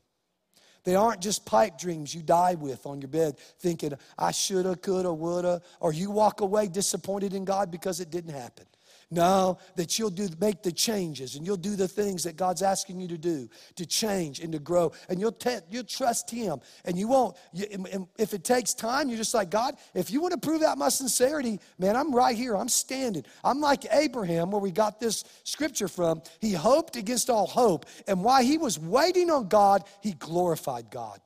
They 0.83 0.95
aren't 0.95 1.21
just 1.21 1.45
pipe 1.45 1.77
dreams 1.77 2.13
you 2.13 2.21
die 2.21 2.55
with 2.55 2.85
on 2.85 2.99
your 2.99 3.07
bed 3.07 3.37
thinking, 3.59 3.93
I 4.17 4.31
shoulda, 4.31 4.75
coulda, 4.75 5.13
woulda, 5.13 5.61
or 5.79 5.93
you 5.93 6.11
walk 6.11 6.41
away 6.41 6.67
disappointed 6.67 7.33
in 7.33 7.45
God 7.45 7.71
because 7.71 8.01
it 8.01 8.09
didn't 8.09 8.33
happen. 8.33 8.65
No, 9.13 9.59
that 9.75 9.99
you'll 9.99 10.09
do 10.09 10.27
make 10.39 10.63
the 10.63 10.71
changes 10.71 11.35
and 11.35 11.45
you'll 11.45 11.57
do 11.57 11.75
the 11.75 11.87
things 11.87 12.23
that 12.23 12.35
God's 12.35 12.61
asking 12.63 12.99
you 12.99 13.07
to 13.09 13.17
do 13.17 13.49
to 13.75 13.85
change 13.85 14.39
and 14.39 14.51
to 14.53 14.59
grow. 14.59 14.91
And 15.07 15.19
you'll 15.19 15.31
te- 15.31 15.59
you'll 15.69 15.83
trust 15.83 16.31
Him. 16.31 16.59
And 16.85 16.97
you 16.97 17.07
won't. 17.07 17.37
You, 17.53 17.65
and 17.91 18.07
if 18.17 18.33
it 18.33 18.43
takes 18.43 18.73
time, 18.73 19.09
you're 19.09 19.17
just 19.17 19.33
like 19.33 19.49
God. 19.49 19.75
If 19.93 20.09
you 20.09 20.21
want 20.21 20.33
to 20.33 20.39
prove 20.39 20.63
out 20.63 20.77
my 20.77 20.89
sincerity, 20.89 21.59
man, 21.77 21.95
I'm 21.95 22.13
right 22.13 22.35
here. 22.35 22.55
I'm 22.55 22.69
standing. 22.69 23.23
I'm 23.43 23.61
like 23.61 23.85
Abraham, 23.91 24.51
where 24.51 24.61
we 24.61 24.71
got 24.71 24.99
this 24.99 25.23
scripture 25.43 25.87
from. 25.87 26.23
He 26.39 26.53
hoped 26.53 26.95
against 26.95 27.29
all 27.29 27.47
hope, 27.47 27.85
and 28.07 28.23
while 28.23 28.43
he 28.43 28.57
was 28.57 28.79
waiting 28.79 29.29
on 29.29 29.47
God, 29.47 29.83
he 30.01 30.13
glorified 30.13 30.89
God. 30.89 31.19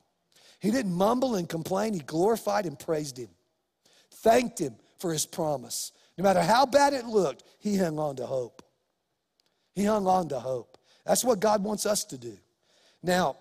He 0.60 0.72
didn't 0.72 0.94
mumble 0.94 1.36
and 1.36 1.48
complain. 1.48 1.94
He 1.94 2.00
glorified 2.00 2.66
and 2.66 2.78
praised 2.78 3.18
Him, 3.18 3.30
thanked 4.12 4.60
Him 4.60 4.76
for 4.98 5.14
His 5.14 5.26
promise. 5.26 5.92
No 6.18 6.24
matter 6.24 6.42
how 6.42 6.66
bad 6.66 6.94
it 6.94 7.06
looked, 7.06 7.44
he 7.60 7.78
hung 7.78 8.00
on 8.00 8.16
to 8.16 8.26
hope. 8.26 8.64
He 9.76 9.86
hung 9.86 10.08
on 10.08 10.30
to 10.30 10.40
hope. 10.40 10.78
That's 11.06 11.24
what 11.24 11.40
God 11.40 11.64
wants 11.64 11.86
us 11.86 12.04
to 12.06 12.18
do. 12.18 12.38
Now, 13.04 13.38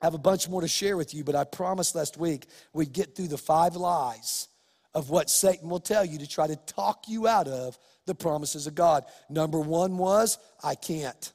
I 0.00 0.06
have 0.06 0.14
a 0.14 0.18
bunch 0.18 0.48
more 0.48 0.60
to 0.60 0.68
share 0.68 0.96
with 0.96 1.14
you, 1.14 1.22
but 1.22 1.36
I 1.36 1.44
promised 1.44 1.94
last 1.94 2.16
week 2.16 2.46
we'd 2.72 2.92
get 2.92 3.14
through 3.14 3.28
the 3.28 3.38
five 3.38 3.76
lies 3.76 4.48
of 4.94 5.10
what 5.10 5.30
Satan 5.30 5.68
will 5.68 5.80
tell 5.80 6.04
you 6.04 6.18
to 6.18 6.26
try 6.26 6.46
to 6.46 6.56
talk 6.56 7.04
you 7.08 7.28
out 7.28 7.46
of 7.46 7.78
the 8.06 8.14
promises 8.14 8.66
of 8.66 8.74
God. 8.74 9.04
Number 9.30 9.60
one 9.60 9.96
was, 9.96 10.38
I 10.62 10.74
can't. 10.74 11.32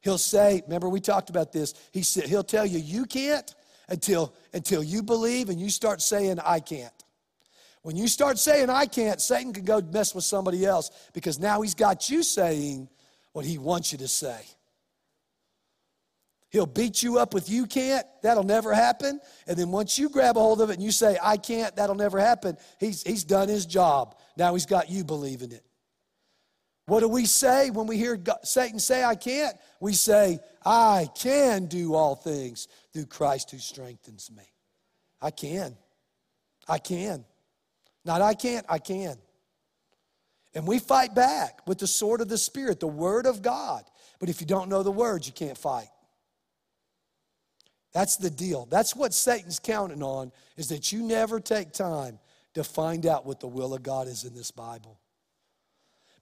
He'll 0.00 0.18
say, 0.18 0.62
remember 0.66 0.88
we 0.88 1.00
talked 1.00 1.28
about 1.28 1.52
this. 1.52 1.74
He 1.90 2.02
said, 2.02 2.24
he'll 2.28 2.44
tell 2.44 2.64
you 2.64 2.78
you 2.78 3.04
can't 3.04 3.52
until, 3.88 4.32
until 4.52 4.82
you 4.82 5.02
believe 5.02 5.48
and 5.48 5.60
you 5.60 5.70
start 5.70 6.00
saying, 6.00 6.38
I 6.38 6.60
can't. 6.60 7.03
When 7.84 7.96
you 7.96 8.08
start 8.08 8.38
saying, 8.38 8.70
I 8.70 8.86
can't, 8.86 9.20
Satan 9.20 9.52
can 9.52 9.64
go 9.64 9.82
mess 9.82 10.14
with 10.14 10.24
somebody 10.24 10.64
else 10.64 10.90
because 11.12 11.38
now 11.38 11.60
he's 11.60 11.74
got 11.74 12.08
you 12.08 12.22
saying 12.22 12.88
what 13.32 13.44
he 13.44 13.58
wants 13.58 13.92
you 13.92 13.98
to 13.98 14.08
say. 14.08 14.40
He'll 16.48 16.64
beat 16.64 17.02
you 17.02 17.18
up 17.18 17.34
with 17.34 17.50
you 17.50 17.66
can't, 17.66 18.06
that'll 18.22 18.42
never 18.42 18.72
happen. 18.72 19.20
And 19.46 19.58
then 19.58 19.70
once 19.70 19.98
you 19.98 20.08
grab 20.08 20.38
a 20.38 20.40
hold 20.40 20.62
of 20.62 20.70
it 20.70 20.74
and 20.74 20.82
you 20.82 20.92
say, 20.92 21.18
I 21.22 21.36
can't, 21.36 21.76
that'll 21.76 21.94
never 21.94 22.18
happen, 22.18 22.56
he's, 22.80 23.02
he's 23.02 23.22
done 23.22 23.50
his 23.50 23.66
job. 23.66 24.16
Now 24.38 24.54
he's 24.54 24.64
got 24.64 24.88
you 24.88 25.04
believing 25.04 25.52
it. 25.52 25.62
What 26.86 27.00
do 27.00 27.08
we 27.08 27.26
say 27.26 27.68
when 27.68 27.86
we 27.86 27.98
hear 27.98 28.16
God, 28.16 28.38
Satan 28.44 28.78
say, 28.78 29.04
I 29.04 29.14
can't? 29.14 29.56
We 29.78 29.92
say, 29.92 30.38
I 30.64 31.10
can 31.14 31.66
do 31.66 31.94
all 31.94 32.14
things 32.14 32.66
through 32.94 33.06
Christ 33.06 33.50
who 33.50 33.58
strengthens 33.58 34.30
me. 34.34 34.44
I 35.20 35.30
can. 35.30 35.76
I 36.66 36.78
can. 36.78 37.26
Not 38.04 38.22
I 38.22 38.34
can't, 38.34 38.66
I 38.68 38.78
can. 38.78 39.16
And 40.54 40.66
we 40.66 40.78
fight 40.78 41.14
back 41.14 41.66
with 41.66 41.78
the 41.78 41.86
sword 41.86 42.20
of 42.20 42.28
the 42.28 42.38
Spirit, 42.38 42.80
the 42.80 42.86
Word 42.86 43.26
of 43.26 43.42
God. 43.42 43.84
But 44.20 44.28
if 44.28 44.40
you 44.40 44.46
don't 44.46 44.68
know 44.68 44.82
the 44.82 44.92
words, 44.92 45.26
you 45.26 45.32
can't 45.32 45.58
fight. 45.58 45.88
That's 47.92 48.16
the 48.16 48.30
deal. 48.30 48.66
That's 48.66 48.94
what 48.94 49.14
Satan's 49.14 49.58
counting 49.58 50.02
on 50.02 50.32
is 50.56 50.68
that 50.68 50.92
you 50.92 51.02
never 51.02 51.40
take 51.40 51.72
time 51.72 52.18
to 52.54 52.64
find 52.64 53.06
out 53.06 53.26
what 53.26 53.40
the 53.40 53.48
will 53.48 53.74
of 53.74 53.82
God 53.82 54.08
is 54.08 54.24
in 54.24 54.34
this 54.34 54.50
Bible. 54.50 54.98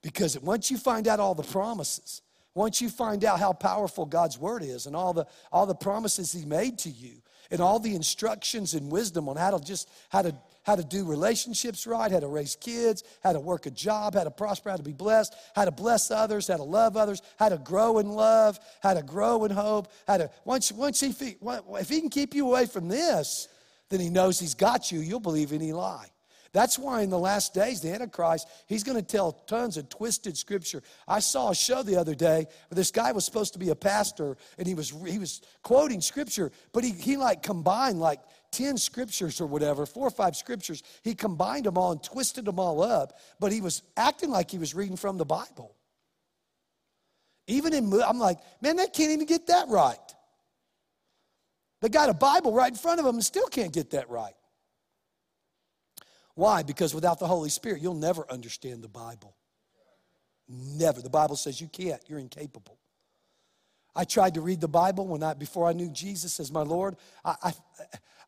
Because 0.01 0.39
once 0.39 0.69
you 0.69 0.77
find 0.77 1.07
out 1.07 1.19
all 1.19 1.33
the 1.33 1.43
promises, 1.43 2.21
once 2.53 2.81
you 2.81 2.89
find 2.89 3.25
out 3.25 3.39
how 3.39 3.53
powerful 3.53 4.05
God's 4.05 4.37
word 4.37 4.63
is 4.63 4.85
and 4.85 4.95
all 4.95 5.13
the 5.13 5.25
all 5.51 5.65
the 5.65 5.73
promises 5.73 6.31
he 6.31 6.45
made 6.45 6.77
to 6.79 6.89
you 6.89 7.22
and 7.51 7.61
all 7.61 7.79
the 7.79 7.95
instructions 7.95 8.73
and 8.73 8.91
wisdom 8.91 9.29
on 9.29 9.35
how 9.35 9.57
to 9.57 9.63
just 9.63 9.89
how 10.09 10.21
to 10.21 10.35
how 10.63 10.75
to 10.75 10.83
do 10.83 11.05
relationships 11.05 11.85
right, 11.85 12.11
how 12.11 12.19
to 12.19 12.27
raise 12.27 12.55
kids, 12.55 13.03
how 13.21 13.33
to 13.33 13.39
work 13.39 13.65
a 13.65 13.71
job, 13.71 14.15
how 14.15 14.23
to 14.23 14.31
prosper, 14.31 14.69
how 14.69 14.77
to 14.77 14.83
be 14.83 14.93
blessed, 14.93 15.35
how 15.55 15.65
to 15.65 15.71
bless 15.71 16.09
others, 16.09 16.47
how 16.47 16.57
to 16.57 16.63
love 16.63 16.95
others, 16.95 17.21
how 17.37 17.49
to 17.49 17.57
grow 17.57 17.99
in 17.99 18.09
love, 18.09 18.59
how 18.81 18.93
to 18.93 19.03
grow 19.03 19.43
in 19.43 19.51
hope, 19.51 19.91
how 20.07 20.17
to 20.17 20.29
once 20.45 20.71
once 20.71 20.99
he 20.99 21.13
if 21.13 21.89
he 21.89 21.99
can 21.99 22.09
keep 22.09 22.33
you 22.33 22.47
away 22.47 22.65
from 22.65 22.87
this, 22.87 23.47
then 23.89 23.99
he 23.99 24.09
knows 24.09 24.39
he's 24.39 24.55
got 24.55 24.91
you. 24.91 24.99
You'll 24.99 25.19
believe 25.19 25.53
any 25.53 25.73
lie. 25.73 26.12
That's 26.53 26.77
why 26.77 27.01
in 27.01 27.09
the 27.09 27.19
last 27.19 27.55
days, 27.55 27.81
the 27.81 27.91
Antichrist, 27.91 28.47
he's 28.67 28.83
going 28.83 28.97
to 28.97 29.03
tell 29.03 29.31
tons 29.31 29.75
of 29.75 29.89
twisted 29.89 30.37
scripture. 30.37 30.83
I 31.07 31.19
saw 31.19 31.49
a 31.49 31.55
show 31.55 31.81
the 31.81 31.97
other 31.97 32.13
day 32.13 32.45
where 32.69 32.75
this 32.75 32.91
guy 32.91 33.11
was 33.11 33.25
supposed 33.25 33.53
to 33.53 33.59
be 33.59 33.69
a 33.69 33.75
pastor 33.75 34.37
and 34.59 34.67
he 34.67 34.75
was, 34.75 34.91
he 35.07 35.17
was 35.17 35.41
quoting 35.63 35.99
scripture, 35.99 36.51
but 36.71 36.83
he, 36.83 36.91
he 36.91 37.17
like 37.17 37.41
combined 37.41 37.99
like 37.99 38.19
10 38.51 38.77
scriptures 38.77 39.41
or 39.41 39.47
whatever, 39.47 39.87
four 39.87 40.05
or 40.05 40.11
five 40.11 40.35
scriptures. 40.35 40.83
He 41.03 41.15
combined 41.15 41.65
them 41.65 41.75
all 41.75 41.91
and 41.91 42.03
twisted 42.03 42.45
them 42.45 42.59
all 42.59 42.83
up, 42.83 43.17
but 43.39 43.51
he 43.51 43.59
was 43.59 43.81
acting 43.97 44.29
like 44.29 44.51
he 44.51 44.59
was 44.59 44.75
reading 44.75 44.95
from 44.95 45.17
the 45.17 45.25
Bible. 45.25 45.75
Even 47.47 47.73
in, 47.73 47.91
I'm 48.05 48.19
like, 48.19 48.37
man, 48.61 48.75
they 48.75 48.85
can't 48.85 49.11
even 49.11 49.25
get 49.25 49.47
that 49.47 49.69
right. 49.69 49.97
They 51.81 51.89
got 51.89 52.09
a 52.09 52.13
Bible 52.13 52.53
right 52.53 52.71
in 52.71 52.77
front 52.77 52.99
of 52.99 53.05
them 53.05 53.15
and 53.15 53.25
still 53.25 53.47
can't 53.47 53.73
get 53.73 53.89
that 53.89 54.07
right. 54.09 54.35
Why? 56.35 56.63
Because 56.63 56.95
without 56.95 57.19
the 57.19 57.27
Holy 57.27 57.49
Spirit, 57.49 57.81
you'll 57.81 57.93
never 57.93 58.25
understand 58.31 58.83
the 58.83 58.89
Bible. 58.89 59.35
Never. 60.47 61.01
The 61.01 61.09
Bible 61.09 61.35
says 61.35 61.61
you 61.61 61.67
can't, 61.67 62.01
you're 62.07 62.19
incapable. 62.19 62.77
I 63.95 64.05
tried 64.05 64.33
to 64.33 64.41
read 64.41 64.59
the 64.59 64.67
Bible 64.67 65.07
when 65.07 65.21
I 65.21 65.35
before 65.35 65.67
I 65.67 65.73
knew 65.73 65.89
Jesus 65.89 66.39
as 66.39 66.51
my 66.51 66.63
Lord. 66.63 66.95
I, 67.23 67.35
I, 67.43 67.53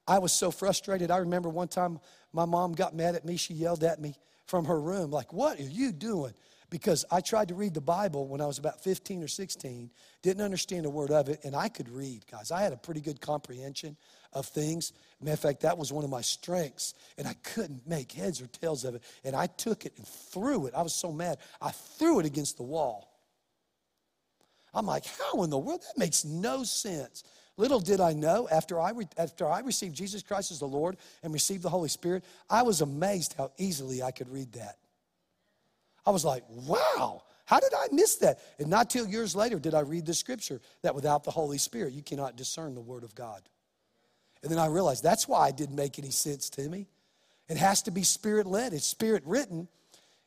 I 0.07 0.19
was 0.19 0.31
so 0.31 0.51
frustrated. 0.51 1.09
I 1.09 1.17
remember 1.17 1.49
one 1.49 1.67
time 1.67 1.99
my 2.31 2.45
mom 2.45 2.73
got 2.73 2.95
mad 2.95 3.15
at 3.15 3.25
me. 3.25 3.37
She 3.37 3.55
yelled 3.55 3.83
at 3.83 3.99
me 3.99 4.15
from 4.45 4.65
her 4.65 4.79
room, 4.79 5.11
like, 5.11 5.33
What 5.33 5.59
are 5.59 5.63
you 5.63 5.91
doing? 5.91 6.33
Because 6.69 7.05
I 7.11 7.21
tried 7.21 7.49
to 7.49 7.55
read 7.55 7.73
the 7.73 7.81
Bible 7.81 8.27
when 8.27 8.41
I 8.41 8.47
was 8.47 8.57
about 8.57 8.83
15 8.83 9.23
or 9.23 9.27
16, 9.27 9.91
didn't 10.23 10.43
understand 10.43 10.85
a 10.85 10.89
word 10.89 11.11
of 11.11 11.29
it, 11.29 11.41
and 11.43 11.55
I 11.55 11.69
could 11.69 11.87
read, 11.89 12.25
guys. 12.29 12.51
I 12.51 12.61
had 12.61 12.73
a 12.73 12.77
pretty 12.77 13.01
good 13.01 13.21
comprehension 13.21 13.95
of 14.33 14.47
things. 14.47 14.91
Matter 15.21 15.33
of 15.33 15.39
fact, 15.39 15.61
that 15.61 15.77
was 15.77 15.93
one 15.93 16.03
of 16.03 16.09
my 16.09 16.21
strengths, 16.21 16.95
and 17.17 17.27
I 17.27 17.35
couldn't 17.43 17.87
make 17.87 18.11
heads 18.11 18.41
or 18.41 18.47
tails 18.47 18.83
of 18.83 18.95
it. 18.95 19.03
And 19.23 19.35
I 19.35 19.45
took 19.47 19.85
it 19.85 19.93
and 19.97 20.07
threw 20.07 20.65
it. 20.65 20.73
I 20.75 20.81
was 20.81 20.93
so 20.93 21.11
mad. 21.11 21.37
I 21.61 21.69
threw 21.71 22.19
it 22.19 22.25
against 22.25 22.57
the 22.57 22.63
wall. 22.63 23.11
I'm 24.73 24.85
like, 24.85 25.05
how 25.05 25.43
in 25.43 25.49
the 25.49 25.57
world? 25.57 25.81
That 25.81 25.97
makes 25.97 26.25
no 26.25 26.63
sense. 26.63 27.23
Little 27.57 27.79
did 27.79 28.01
I 28.01 28.13
know, 28.13 28.49
after 28.51 28.79
I, 28.79 28.91
re- 28.91 29.07
after 29.17 29.47
I 29.47 29.59
received 29.61 29.95
Jesus 29.95 30.21
Christ 30.21 30.51
as 30.51 30.59
the 30.59 30.67
Lord 30.67 30.97
and 31.23 31.31
received 31.33 31.63
the 31.63 31.69
Holy 31.69 31.89
Spirit, 31.89 32.25
I 32.49 32.63
was 32.63 32.81
amazed 32.81 33.35
how 33.37 33.51
easily 33.57 34.03
I 34.03 34.11
could 34.11 34.29
read 34.29 34.51
that. 34.53 34.77
I 36.05 36.11
was 36.11 36.25
like, 36.25 36.43
wow, 36.49 37.23
how 37.45 37.59
did 37.59 37.73
I 37.73 37.87
miss 37.91 38.17
that? 38.17 38.39
And 38.59 38.69
not 38.69 38.89
till 38.89 39.07
years 39.07 39.35
later 39.35 39.57
did 39.57 39.73
I 39.73 39.79
read 39.79 40.05
the 40.05 40.13
scripture 40.13 40.59
that 40.81 40.95
without 40.95 41.23
the 41.23 41.31
Holy 41.31 41.57
Spirit, 41.57 41.93
you 41.93 42.03
cannot 42.03 42.35
discern 42.35 42.75
the 42.75 42.81
Word 42.81 43.03
of 43.03 43.15
God. 43.15 43.41
And 44.43 44.51
then 44.51 44.59
I 44.59 44.67
realized 44.67 45.03
that's 45.03 45.27
why 45.27 45.47
it 45.47 45.57
didn't 45.57 45.75
make 45.75 45.97
any 45.97 46.11
sense 46.11 46.49
to 46.51 46.69
me. 46.69 46.87
It 47.47 47.57
has 47.57 47.83
to 47.83 47.91
be 47.91 48.03
spirit 48.03 48.45
led, 48.45 48.73
it's 48.73 48.85
spirit 48.85 49.23
written. 49.25 49.67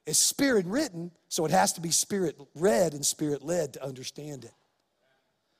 It's 0.09 0.19
spirit 0.19 0.65
written, 0.65 1.11
so 1.29 1.45
it 1.45 1.51
has 1.51 1.75
to 1.75 1.83
be 1.83 1.91
spirit 1.91 2.35
read 2.55 2.95
and 2.95 3.05
spirit 3.05 3.45
led 3.45 3.75
to 3.75 3.85
understand 3.85 4.45
it. 4.45 4.55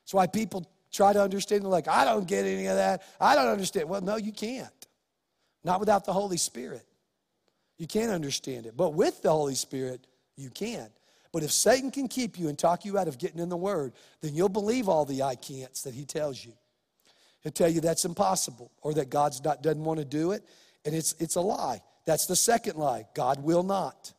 That's 0.01 0.13
why 0.15 0.25
people 0.25 0.67
try 0.91 1.13
to 1.13 1.21
understand. 1.21 1.63
They're 1.63 1.69
like, 1.69 1.87
I 1.87 2.05
don't 2.05 2.27
get 2.27 2.45
any 2.45 2.67
of 2.67 2.75
that. 2.75 3.03
I 3.19 3.35
don't 3.35 3.47
understand. 3.47 3.89
Well, 3.89 4.01
no, 4.01 4.15
you 4.15 4.31
can't. 4.31 4.69
Not 5.63 5.79
without 5.79 6.05
the 6.05 6.13
Holy 6.13 6.37
Spirit. 6.37 6.85
You 7.77 7.87
can't 7.87 8.11
understand 8.11 8.65
it. 8.65 8.75
But 8.75 8.93
with 8.93 9.21
the 9.21 9.31
Holy 9.31 9.55
Spirit, 9.55 10.05
you 10.35 10.49
can. 10.49 10.89
But 11.31 11.43
if 11.43 11.51
Satan 11.51 11.91
can 11.91 12.07
keep 12.07 12.39
you 12.39 12.49
and 12.49 12.57
talk 12.57 12.85
you 12.85 12.97
out 12.97 13.07
of 13.07 13.17
getting 13.17 13.39
in 13.39 13.49
the 13.49 13.57
Word, 13.57 13.93
then 14.21 14.33
you'll 14.33 14.49
believe 14.49 14.89
all 14.89 15.05
the 15.05 15.23
I 15.23 15.35
can'ts 15.35 15.83
that 15.83 15.93
he 15.93 16.05
tells 16.05 16.43
you. 16.43 16.53
He'll 17.41 17.51
tell 17.51 17.69
you 17.69 17.81
that's 17.81 18.05
impossible 18.05 18.71
or 18.81 18.93
that 18.95 19.09
God's 19.09 19.43
not 19.43 19.61
doesn't 19.61 19.83
want 19.83 19.99
to 19.99 20.05
do 20.05 20.31
it, 20.31 20.43
and 20.85 20.93
it's 20.93 21.13
it's 21.19 21.35
a 21.35 21.41
lie. 21.41 21.81
That's 22.05 22.25
the 22.25 22.35
second 22.35 22.75
lie. 22.77 23.05
God 23.13 23.43
will 23.43 23.63
not. 23.63 24.13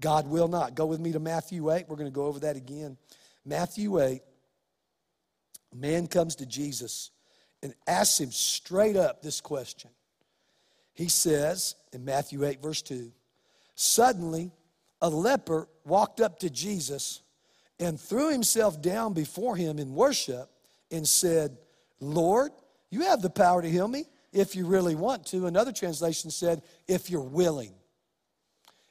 God 0.00 0.28
will 0.28 0.48
not. 0.48 0.74
Go 0.74 0.86
with 0.86 1.00
me 1.00 1.12
to 1.12 1.20
Matthew 1.20 1.72
8. 1.72 1.86
We're 1.88 1.96
going 1.96 2.10
to 2.10 2.14
go 2.14 2.26
over 2.26 2.40
that 2.40 2.56
again. 2.56 2.98
Matthew 3.44 4.00
8, 4.00 4.20
a 5.72 5.76
man 5.76 6.06
comes 6.06 6.36
to 6.36 6.46
Jesus 6.46 7.10
and 7.62 7.74
asks 7.86 8.20
him 8.20 8.30
straight 8.30 8.96
up 8.96 9.22
this 9.22 9.40
question. 9.40 9.90
He 10.94 11.08
says 11.08 11.74
in 11.92 12.04
Matthew 12.04 12.44
8, 12.44 12.62
verse 12.62 12.82
2 12.82 13.12
Suddenly, 13.74 14.52
a 15.00 15.08
leper 15.08 15.68
walked 15.84 16.20
up 16.20 16.38
to 16.40 16.50
Jesus 16.50 17.22
and 17.80 18.00
threw 18.00 18.30
himself 18.30 18.80
down 18.80 19.12
before 19.12 19.56
him 19.56 19.78
in 19.78 19.94
worship 19.94 20.50
and 20.90 21.06
said, 21.06 21.56
Lord, 22.00 22.52
you 22.90 23.02
have 23.02 23.22
the 23.22 23.30
power 23.30 23.62
to 23.62 23.70
heal 23.70 23.88
me 23.88 24.04
if 24.32 24.54
you 24.54 24.66
really 24.66 24.94
want 24.94 25.26
to. 25.26 25.46
Another 25.46 25.72
translation 25.72 26.30
said, 26.30 26.62
if 26.86 27.10
you're 27.10 27.20
willing. 27.20 27.72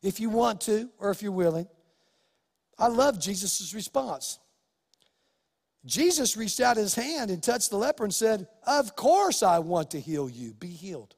If 0.01 0.19
you 0.19 0.29
want 0.29 0.61
to, 0.61 0.89
or 0.97 1.11
if 1.11 1.21
you're 1.21 1.32
willing. 1.32 1.67
I 2.77 2.88
love 2.88 3.19
Jesus' 3.19 3.73
response. 3.73 4.39
Jesus 5.86 6.38
reached 6.38 6.59
out 6.59 6.77
his 6.77 6.93
hand 6.93 7.32
and 7.32 7.41
touched 7.41 7.71
the 7.71 7.77
leper 7.77 8.03
and 8.03 8.13
said, 8.13 8.47
Of 8.67 8.95
course 8.95 9.41
I 9.41 9.59
want 9.59 9.91
to 9.91 9.99
heal 9.99 10.29
you. 10.29 10.53
Be 10.53 10.67
healed. 10.67 11.15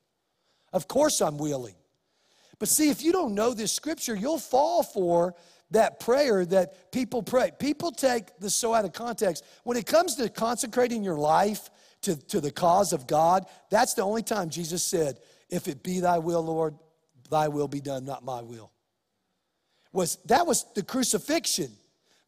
Of 0.72 0.88
course 0.88 1.22
I'm 1.22 1.38
willing. 1.38 1.76
But 2.60 2.70
see, 2.70 2.90
if 2.90 3.04
you 3.04 3.12
don't 3.12 3.36
know 3.36 3.54
this 3.54 3.74
scripture, 3.74 4.16
you'll 4.16 4.40
fall 4.40 4.84
for 4.84 5.36
that 5.72 6.00
prayer 6.00 6.46
that 6.46 6.92
people 6.92 7.22
pray. 7.22 7.52
People 7.60 7.92
take 7.92 8.38
this 8.40 8.56
so 8.56 8.74
out 8.74 8.86
of 8.86 8.94
context. 8.94 9.44
When 9.64 9.76
it 9.76 9.86
comes 9.86 10.16
to 10.16 10.30
consecrating 10.30 11.04
your 11.04 11.18
life 11.18 11.70
to, 12.04 12.16
to 12.28 12.40
the 12.40 12.52
cause 12.52 12.94
of 12.94 13.06
God, 13.06 13.46
that's 13.70 13.96
the 13.96 14.04
only 14.04 14.24
time 14.24 14.50
Jesus 14.50 14.84
said, 14.84 15.20
If 15.50 15.68
it 15.68 15.84
be 15.84 16.00
thy 16.00 16.20
will, 16.20 16.44
Lord, 16.44 16.76
thy 17.30 17.50
will 17.50 17.68
be 17.68 17.82
done, 17.82 18.06
not 18.06 18.24
my 18.24 18.42
will. 18.42 18.72
Was 19.92 20.18
that 20.26 20.48
was 20.48 20.66
the 20.74 20.84
crucifixion. 20.84 21.72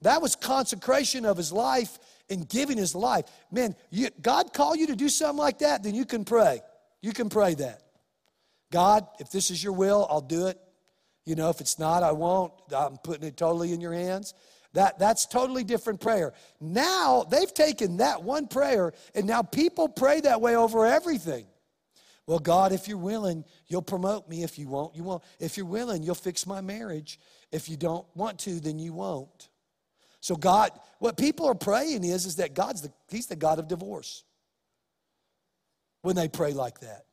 That 0.01 0.21
was 0.21 0.35
consecration 0.35 1.25
of 1.25 1.37
his 1.37 1.51
life 1.51 1.97
and 2.29 2.47
giving 2.47 2.77
his 2.77 2.95
life. 2.95 3.25
Man, 3.51 3.75
you, 3.89 4.09
God 4.21 4.53
call 4.53 4.75
you 4.75 4.87
to 4.87 4.95
do 4.95 5.09
something 5.09 5.37
like 5.37 5.59
that, 5.59 5.83
then 5.83 5.95
you 5.95 6.05
can 6.05 6.25
pray. 6.25 6.61
You 7.01 7.11
can 7.11 7.29
pray 7.29 7.53
that. 7.55 7.81
God, 8.71 9.07
if 9.19 9.29
this 9.29 9.51
is 9.51 9.63
your 9.63 9.73
will, 9.73 10.07
I'll 10.09 10.21
do 10.21 10.47
it. 10.47 10.59
You 11.25 11.35
know, 11.35 11.49
if 11.49 11.61
it's 11.61 11.79
not, 11.79 12.03
I 12.03 12.11
won't. 12.11 12.53
I'm 12.75 12.97
putting 12.97 13.27
it 13.27 13.37
totally 13.37 13.73
in 13.73 13.81
your 13.81 13.93
hands. 13.93 14.33
That, 14.73 14.99
that's 14.99 15.25
totally 15.25 15.63
different 15.63 16.01
prayer. 16.01 16.33
Now 16.59 17.23
they've 17.23 17.53
taken 17.53 17.97
that 17.97 18.23
one 18.23 18.47
prayer, 18.47 18.93
and 19.13 19.25
now 19.25 19.41
people 19.41 19.87
pray 19.87 20.19
that 20.21 20.41
way 20.41 20.55
over 20.55 20.85
everything. 20.85 21.45
Well, 22.27 22.39
God, 22.39 22.71
if 22.71 22.87
you're 22.87 22.97
willing, 22.97 23.45
you'll 23.67 23.83
promote 23.83 24.27
me. 24.27 24.43
If 24.43 24.57
you 24.57 24.67
won't, 24.67 24.95
you 24.95 25.03
won't. 25.03 25.23
If 25.39 25.57
you're 25.57 25.65
willing, 25.65 26.03
you'll 26.03 26.15
fix 26.15 26.45
my 26.45 26.59
marriage. 26.59 27.19
If 27.51 27.69
you 27.69 27.77
don't 27.77 28.05
want 28.15 28.39
to, 28.39 28.59
then 28.59 28.79
you 28.79 28.93
won't. 28.93 29.49
So 30.25 30.35
God, 30.35 30.71
what 30.97 31.17
people 31.17 31.45
are 31.45 31.53
praying 31.53 32.03
is, 32.03 32.25
is 32.25 32.37
that 32.37 32.55
God's 32.55 32.81
the, 32.81 32.91
He's 33.09 33.27
the 33.27 33.35
God 33.35 33.59
of 33.59 33.67
divorce. 33.67 34.23
When 36.01 36.15
they 36.15 36.27
pray 36.27 36.51
like 36.51 36.79
that. 36.79 37.05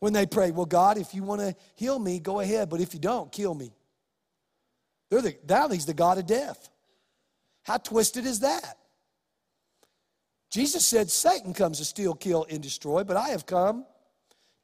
When 0.00 0.12
they 0.12 0.26
pray, 0.26 0.50
well, 0.50 0.66
God, 0.66 0.98
if 0.98 1.14
you 1.14 1.22
want 1.22 1.42
to 1.42 1.54
heal 1.76 1.96
me, 1.96 2.18
go 2.18 2.40
ahead, 2.40 2.68
but 2.68 2.80
if 2.80 2.92
you 2.92 2.98
don't, 2.98 3.30
kill 3.30 3.54
me. 3.54 3.70
They're 5.10 5.22
the, 5.22 5.36
now 5.48 5.68
he's 5.68 5.86
the 5.86 5.94
God 5.94 6.18
of 6.18 6.26
death. 6.26 6.68
How 7.62 7.76
twisted 7.76 8.26
is 8.26 8.40
that? 8.40 8.76
Jesus 10.50 10.84
said, 10.84 11.08
Satan 11.08 11.54
comes 11.54 11.78
to 11.78 11.84
steal, 11.84 12.14
kill, 12.14 12.46
and 12.50 12.60
destroy, 12.60 13.04
but 13.04 13.16
I 13.16 13.28
have 13.28 13.46
come 13.46 13.86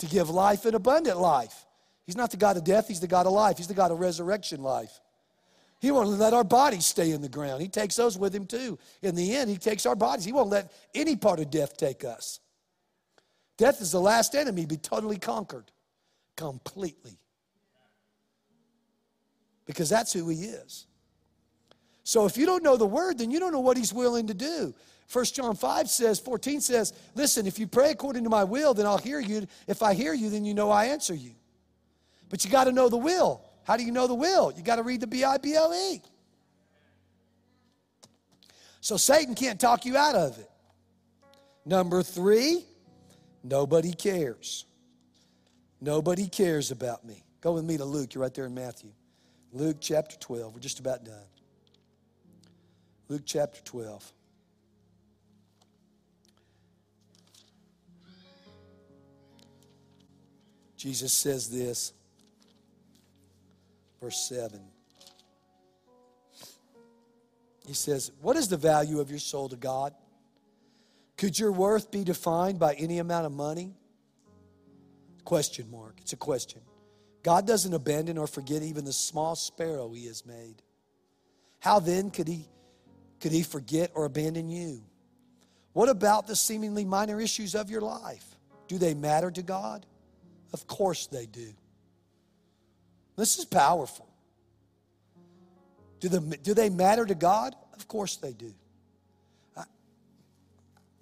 to 0.00 0.06
give 0.06 0.28
life 0.28 0.64
and 0.64 0.74
abundant 0.74 1.20
life. 1.20 1.66
He's 2.04 2.16
not 2.16 2.32
the 2.32 2.36
God 2.36 2.56
of 2.56 2.64
death, 2.64 2.88
He's 2.88 2.98
the 2.98 3.06
God 3.06 3.26
of 3.26 3.32
life. 3.32 3.58
He's 3.58 3.68
the 3.68 3.74
God 3.74 3.92
of 3.92 4.00
resurrection 4.00 4.64
life. 4.64 5.00
He 5.86 5.92
won't 5.92 6.08
let 6.08 6.34
our 6.34 6.42
bodies 6.42 6.84
stay 6.84 7.12
in 7.12 7.22
the 7.22 7.28
ground. 7.28 7.62
He 7.62 7.68
takes 7.68 7.94
those 7.94 8.18
with 8.18 8.34
Him 8.34 8.44
too. 8.44 8.76
In 9.02 9.14
the 9.14 9.36
end, 9.36 9.48
He 9.48 9.56
takes 9.56 9.86
our 9.86 9.94
bodies. 9.94 10.24
He 10.24 10.32
won't 10.32 10.50
let 10.50 10.72
any 10.96 11.14
part 11.14 11.38
of 11.38 11.48
death 11.48 11.76
take 11.76 12.04
us. 12.04 12.40
Death 13.56 13.80
is 13.80 13.92
the 13.92 14.00
last 14.00 14.34
enemy, 14.34 14.66
be 14.66 14.78
totally 14.78 15.16
conquered 15.16 15.70
completely. 16.36 17.20
Because 19.64 19.88
that's 19.88 20.12
who 20.12 20.28
He 20.28 20.46
is. 20.46 20.86
So 22.02 22.26
if 22.26 22.36
you 22.36 22.46
don't 22.46 22.64
know 22.64 22.76
the 22.76 22.84
word, 22.84 23.18
then 23.18 23.30
you 23.30 23.38
don't 23.38 23.52
know 23.52 23.60
what 23.60 23.76
He's 23.76 23.92
willing 23.92 24.26
to 24.26 24.34
do. 24.34 24.74
1 25.12 25.24
John 25.26 25.54
5 25.54 25.88
says, 25.88 26.18
14 26.18 26.62
says, 26.62 26.94
Listen, 27.14 27.46
if 27.46 27.60
you 27.60 27.68
pray 27.68 27.92
according 27.92 28.24
to 28.24 28.30
my 28.30 28.42
will, 28.42 28.74
then 28.74 28.86
I'll 28.86 28.98
hear 28.98 29.20
you. 29.20 29.46
If 29.68 29.84
I 29.84 29.94
hear 29.94 30.14
you, 30.14 30.30
then 30.30 30.44
you 30.44 30.52
know 30.52 30.68
I 30.68 30.86
answer 30.86 31.14
you. 31.14 31.36
But 32.28 32.44
you 32.44 32.50
got 32.50 32.64
to 32.64 32.72
know 32.72 32.88
the 32.88 32.96
will. 32.96 33.45
How 33.66 33.76
do 33.76 33.82
you 33.82 33.90
know 33.90 34.06
the 34.06 34.14
will? 34.14 34.52
You 34.56 34.62
got 34.62 34.76
to 34.76 34.84
read 34.84 35.00
the 35.00 35.08
B 35.08 35.24
I 35.24 35.38
B 35.38 35.54
L 35.54 35.74
E. 35.74 36.00
So 38.80 38.96
Satan 38.96 39.34
can't 39.34 39.58
talk 39.58 39.84
you 39.84 39.96
out 39.96 40.14
of 40.14 40.38
it. 40.38 40.48
Number 41.64 42.04
three, 42.04 42.64
nobody 43.42 43.92
cares. 43.92 44.66
Nobody 45.80 46.28
cares 46.28 46.70
about 46.70 47.04
me. 47.04 47.24
Go 47.40 47.54
with 47.54 47.64
me 47.64 47.76
to 47.76 47.84
Luke. 47.84 48.14
You're 48.14 48.22
right 48.22 48.32
there 48.32 48.46
in 48.46 48.54
Matthew. 48.54 48.92
Luke 49.52 49.78
chapter 49.80 50.16
12. 50.16 50.54
We're 50.54 50.60
just 50.60 50.78
about 50.78 51.04
done. 51.04 51.16
Luke 53.08 53.22
chapter 53.24 53.60
12. 53.62 54.12
Jesus 60.76 61.12
says 61.12 61.50
this, 61.50 61.92
verse 64.06 64.28
7. 64.28 64.60
He 67.66 67.74
says, 67.74 68.12
What 68.22 68.36
is 68.36 68.46
the 68.46 68.56
value 68.56 69.00
of 69.00 69.10
your 69.10 69.18
soul 69.18 69.48
to 69.48 69.56
God? 69.56 69.94
Could 71.16 71.36
your 71.36 71.50
worth 71.50 71.90
be 71.90 72.04
defined 72.04 72.60
by 72.60 72.74
any 72.74 73.00
amount 73.00 73.26
of 73.26 73.32
money? 73.32 73.74
Question 75.24 75.68
mark. 75.72 75.96
It's 76.02 76.12
a 76.12 76.16
question. 76.16 76.60
God 77.24 77.48
doesn't 77.48 77.74
abandon 77.74 78.16
or 78.16 78.28
forget 78.28 78.62
even 78.62 78.84
the 78.84 78.92
small 78.92 79.34
sparrow 79.34 79.92
he 79.92 80.06
has 80.06 80.24
made. 80.24 80.62
How 81.58 81.80
then 81.80 82.10
could 82.10 82.28
he 82.28 82.46
could 83.18 83.32
he 83.32 83.42
forget 83.42 83.90
or 83.92 84.04
abandon 84.04 84.48
you? 84.48 84.84
What 85.72 85.88
about 85.88 86.28
the 86.28 86.36
seemingly 86.36 86.84
minor 86.84 87.20
issues 87.20 87.56
of 87.56 87.70
your 87.70 87.80
life? 87.80 88.36
Do 88.68 88.78
they 88.78 88.94
matter 88.94 89.32
to 89.32 89.42
God? 89.42 89.84
Of 90.52 90.68
course 90.68 91.08
they 91.08 91.26
do. 91.26 91.54
This 93.16 93.38
is 93.38 93.44
powerful. 93.44 94.06
Do, 96.00 96.08
the, 96.08 96.20
do 96.20 96.54
they 96.54 96.68
matter 96.68 97.06
to 97.06 97.14
God? 97.14 97.54
Of 97.74 97.88
course 97.88 98.16
they 98.16 98.32
do. 98.32 98.52
I, 99.56 99.64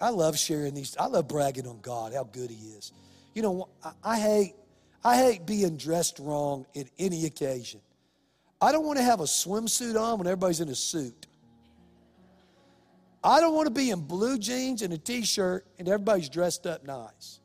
I 0.00 0.10
love 0.10 0.38
sharing 0.38 0.74
these. 0.74 0.96
I 0.98 1.06
love 1.06 1.28
bragging 1.28 1.66
on 1.66 1.80
God, 1.80 2.14
how 2.14 2.24
good 2.24 2.50
He 2.50 2.68
is. 2.68 2.92
You 3.34 3.42
know, 3.42 3.68
I, 3.82 3.92
I 4.04 4.18
hate 4.20 4.54
I 5.04 5.18
hate 5.18 5.44
being 5.44 5.76
dressed 5.76 6.18
wrong 6.18 6.64
at 6.74 6.86
any 6.98 7.26
occasion. 7.26 7.80
I 8.60 8.72
don't 8.72 8.86
want 8.86 8.96
to 8.98 9.04
have 9.04 9.20
a 9.20 9.24
swimsuit 9.24 10.00
on 10.00 10.18
when 10.18 10.26
everybody's 10.26 10.60
in 10.60 10.70
a 10.70 10.74
suit. 10.74 11.26
I 13.22 13.40
don't 13.40 13.54
want 13.54 13.66
to 13.66 13.74
be 13.74 13.90
in 13.90 14.00
blue 14.00 14.38
jeans 14.38 14.80
and 14.80 14.92
a 14.94 14.98
t 14.98 15.22
shirt 15.22 15.66
and 15.78 15.88
everybody's 15.88 16.30
dressed 16.30 16.66
up 16.66 16.86
nice. 16.86 17.40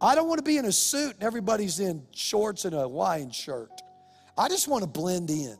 I 0.00 0.14
don't 0.14 0.28
want 0.28 0.38
to 0.38 0.44
be 0.44 0.58
in 0.58 0.66
a 0.66 0.72
suit 0.72 1.14
and 1.14 1.22
everybody's 1.22 1.80
in 1.80 2.02
shorts 2.10 2.66
and 2.66 2.74
a 2.74 2.80
Hawaiian 2.80 3.30
shirt. 3.30 3.70
I 4.36 4.48
just 4.48 4.68
want 4.68 4.82
to 4.82 4.88
blend 4.88 5.30
in. 5.30 5.56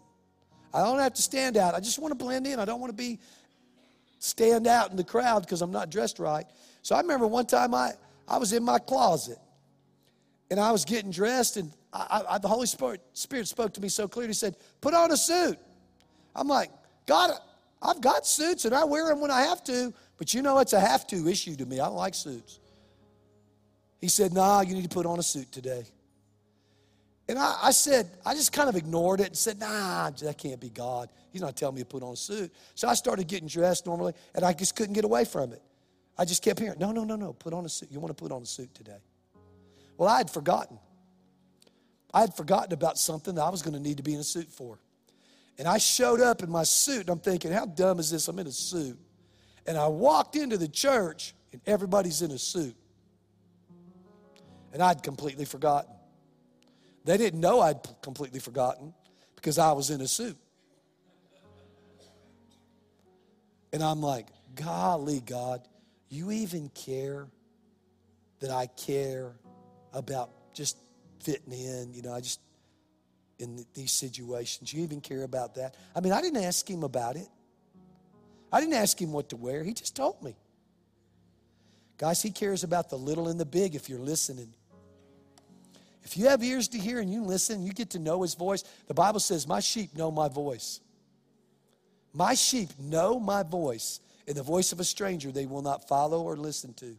I 0.75 0.81
don't 0.81 0.99
have 0.99 1.15
to 1.15 1.23
stand 1.23 1.57
out. 1.57 1.75
I 1.75 1.81
just 1.81 1.99
want 1.99 2.13
to 2.13 2.25
blend 2.25 2.47
in. 2.47 2.59
I 2.59 2.65
don't 2.65 2.81
want 2.81 2.91
to 2.91 2.97
be 2.97 3.19
stand 4.19 4.67
out 4.67 4.91
in 4.91 4.97
the 4.97 5.05
crowd 5.05 5.41
because 5.41 5.63
I'm 5.63 5.73
not 5.73 5.91
dressed 5.91 6.19
right. 6.19 6.47
So 6.83 6.95
I 6.95 7.01
remember 7.01 7.27
one 7.27 7.47
time 7.47 7.75
I, 7.75 7.93
I 8.27 8.39
was 8.39 8.53
in 8.53 8.65
my 8.65 8.79
closet 8.79 9.39
and 10.51 10.61
I 10.61 10.71
was 10.71 10.85
getting 10.85 11.11
dressed, 11.11 11.57
and 11.57 11.73
I, 11.93 12.23
I, 12.29 12.39
the 12.39 12.49
Holy 12.49 12.67
Spirit, 12.67 13.01
Spirit 13.15 13.49
spoke 13.49 13.73
to 13.75 13.81
me 13.81 13.89
so 13.89 14.07
clearly. 14.07 14.29
He 14.29 14.35
said, 14.35 14.57
Put 14.81 14.93
on 14.93 15.11
a 15.11 15.17
suit. 15.17 15.59
I'm 16.37 16.47
like, 16.47 16.71
God, 17.07 17.33
I've 17.81 18.01
got 18.01 18.27
suits 18.27 18.65
and 18.65 18.75
I 18.75 18.85
wear 18.85 19.09
them 19.09 19.21
when 19.21 19.31
I 19.31 19.43
have 19.43 19.65
to, 19.65 19.93
but 20.19 20.35
you 20.35 20.43
know 20.43 20.59
it's 20.59 20.73
a 20.73 20.81
have 20.81 21.07
to 21.09 21.29
issue 21.29 21.57
to 21.57 21.67
me. 21.67 21.81
I 21.81 21.87
don't 21.87 21.97
like 21.97 22.15
suits. 22.15 22.61
He 24.01 24.09
said, 24.09 24.33
Nah, 24.33 24.61
you 24.61 24.75
need 24.75 24.83
to 24.83 24.89
put 24.89 25.07
on 25.07 25.19
a 25.19 25.23
suit 25.23 25.51
today. 25.51 25.85
And 27.33 27.41
I, 27.41 27.57
I, 27.63 27.71
said, 27.71 28.11
I 28.27 28.35
just 28.35 28.53
kind 28.53 28.69
of 28.69 28.77
ignored 28.77 29.21
it 29.21 29.29
and 29.29 29.37
said, 29.39 29.59
Nah, 29.59 30.11
that 30.11 30.37
can't 30.37 30.61
be 30.61 30.69
God. 30.69 31.09
He's 31.31 31.41
not 31.41 31.57
telling 31.57 31.77
me 31.77 31.81
to 31.81 31.87
put 31.87 32.03
on 32.03 32.13
a 32.13 32.17
suit. 32.17 32.53
So 32.75 32.87
I 32.87 32.93
started 32.93 33.27
getting 33.27 33.49
dressed 33.49 33.87
normally, 33.87 34.13
and 34.35 34.45
I 34.45 34.53
just 34.53 34.77
couldn't 34.77 34.93
get 34.93 35.07
away 35.07 35.25
from 35.25 35.55
it. 35.55 35.63
I 36.19 36.27
just 36.27 36.43
kept 36.43 36.61
hearing, 36.61 36.79
No, 36.79 36.93
no, 36.93 37.05
no, 37.05 37.17
no, 37.17 37.33
put 37.33 37.55
on 37.55 37.65
a 37.65 37.71
suit. 37.71 37.89
You 37.91 38.01
want 38.01 38.15
to 38.15 38.23
put 38.23 38.33
on 38.33 38.43
a 38.43 38.45
suit 38.45 38.75
today. 38.75 38.99
Well, 39.97 40.11
I 40.11 40.19
had 40.19 40.29
forgotten. 40.29 40.79
I 42.13 42.21
had 42.21 42.37
forgotten 42.37 42.75
about 42.75 42.99
something 42.99 43.35
that 43.37 43.43
I 43.43 43.49
was 43.49 43.63
going 43.63 43.73
to 43.73 43.81
need 43.81 43.97
to 43.97 44.03
be 44.03 44.13
in 44.13 44.21
a 44.21 44.25
suit 44.25 44.51
for. 44.51 44.79
And 45.57 45.67
I 45.67 45.79
showed 45.79 46.21
up 46.21 46.43
in 46.43 46.51
my 46.51 46.65
suit, 46.65 47.01
and 47.01 47.09
I'm 47.09 47.21
thinking, 47.21 47.51
How 47.51 47.65
dumb 47.65 47.99
is 47.99 48.11
this? 48.11 48.29
I'm 48.29 48.39
in 48.41 48.47
a 48.47 48.53
suit. 48.53 48.99
And 49.67 49.79
I 49.79 49.87
walked 49.87 50.37
into 50.37 50.59
the 50.59 50.69
church, 50.69 51.35
and 51.51 51.63
everybody's 51.65 52.21
in 52.21 52.31
a 52.31 52.39
suit 52.39 52.77
and 54.73 54.83
I'd 54.83 55.03
completely 55.03 55.45
forgotten. 55.45 55.95
They 57.05 57.17
didn't 57.17 57.41
know 57.41 57.61
I'd 57.61 57.81
completely 58.01 58.41
forgotten 58.41 58.95
because 59.35 59.59
I 59.59 59.73
was 59.73 59.91
in 59.91 60.01
a 60.01 60.09
suit. 60.09 60.37
And 63.73 63.83
I'm 63.83 64.01
like, 64.01 64.29
golly, 64.55 65.21
God, 65.21 65.67
you 66.09 66.31
even 66.31 66.69
care 66.69 67.27
that 68.41 68.51
I 68.51 68.67
care 68.67 69.33
about 69.93 70.31
just 70.55 70.77
fitting 71.23 71.53
in? 71.53 71.95
You 71.95 72.03
know, 72.03 72.13
I 72.13 72.21
just, 72.21 72.41
in 73.39 73.65
these 73.75 73.93
situations, 73.93 74.73
you 74.73 74.83
even 74.83 75.01
care 75.01 75.25
about 75.25 75.55
that? 75.55 75.75
I 75.97 76.01
mean, 76.01 76.13
I 76.13 76.21
didn't 76.21 76.45
ask 76.45 76.69
him 76.69 76.83
about 76.83 77.17
it. 77.17 77.29
I 78.53 78.61
didn't 78.61 78.75
ask 78.75 79.01
him 79.01 79.13
what 79.13 79.31
to 79.31 79.37
wear. 79.37 79.65
He 79.65 79.73
just 79.73 79.97
told 79.97 80.23
me. 80.23 80.37
Guys, 81.97 82.21
he 82.21 82.31
cares 82.31 82.65
about 82.65 82.91
the 82.91 82.99
little 82.99 83.29
and 83.29 83.41
the 83.41 83.47
big 83.47 83.75
if 83.75 83.89
you're 83.89 83.99
listening. 83.99 84.53
If 86.05 86.17
you 86.17 86.27
have 86.27 86.43
ears 86.43 86.69
to 86.69 86.79
hear 86.79 87.01
and 87.01 87.13
you 87.13 87.23
listen, 87.23 87.63
you 87.63 87.73
get 87.73 87.91
to 87.91 87.99
know 87.99 88.23
his 88.23 88.35
voice. 88.35 88.65
The 88.89 88.95
Bible 88.95 89.21
says, 89.21 89.47
My 89.47 89.61
sheep 89.61 89.97
know 89.97 90.11
my 90.11 90.29
voice. 90.29 90.81
My 92.13 92.35
sheep 92.35 92.71
know 92.79 93.19
my 93.19 93.43
voice, 93.43 94.01
and 94.27 94.37
the 94.37 94.43
voice 94.43 94.73
of 94.73 94.81
a 94.81 94.85
stranger 94.85 95.33
they 95.33 95.47
will 95.47 95.63
not 95.63 95.89
follow 95.89 96.23
or 96.23 96.37
listen 96.37 96.75
to. 96.75 96.97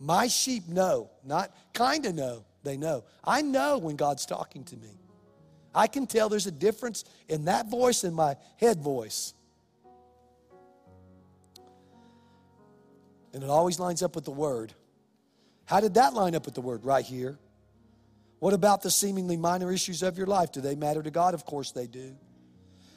My 0.00 0.26
sheep 0.26 0.66
know, 0.66 1.10
not 1.24 1.54
kind 1.74 2.04
of 2.06 2.14
know, 2.14 2.44
they 2.64 2.76
know. 2.76 3.04
I 3.22 3.42
know 3.42 3.78
when 3.78 3.96
God's 3.96 4.26
talking 4.26 4.64
to 4.64 4.76
me. 4.76 4.98
I 5.74 5.86
can 5.86 6.06
tell 6.06 6.28
there's 6.28 6.46
a 6.46 6.50
difference 6.50 7.04
in 7.28 7.44
that 7.44 7.68
voice 7.70 8.04
and 8.04 8.14
my 8.14 8.36
head 8.56 8.80
voice. 8.80 9.32
And 13.32 13.42
it 13.42 13.48
always 13.48 13.78
lines 13.78 14.02
up 14.02 14.14
with 14.14 14.24
the 14.24 14.32
word. 14.32 14.74
How 15.64 15.80
did 15.80 15.94
that 15.94 16.12
line 16.12 16.34
up 16.34 16.44
with 16.44 16.54
the 16.54 16.60
word? 16.60 16.84
Right 16.84 17.04
here. 17.04 17.38
What 18.42 18.54
about 18.54 18.82
the 18.82 18.90
seemingly 18.90 19.36
minor 19.36 19.70
issues 19.70 20.02
of 20.02 20.18
your 20.18 20.26
life? 20.26 20.50
Do 20.50 20.60
they 20.60 20.74
matter 20.74 21.00
to 21.00 21.12
God? 21.12 21.32
Of 21.32 21.46
course 21.46 21.70
they 21.70 21.86
do. 21.86 22.16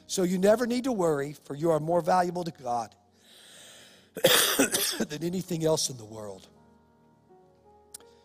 So 0.08 0.24
you 0.24 0.38
never 0.38 0.66
need 0.66 0.82
to 0.84 0.92
worry, 0.92 1.36
for 1.44 1.54
you 1.54 1.70
are 1.70 1.78
more 1.78 2.00
valuable 2.00 2.42
to 2.42 2.50
God 2.50 2.92
than 4.98 5.22
anything 5.22 5.64
else 5.64 5.88
in 5.88 5.98
the 5.98 6.04
world. 6.04 6.48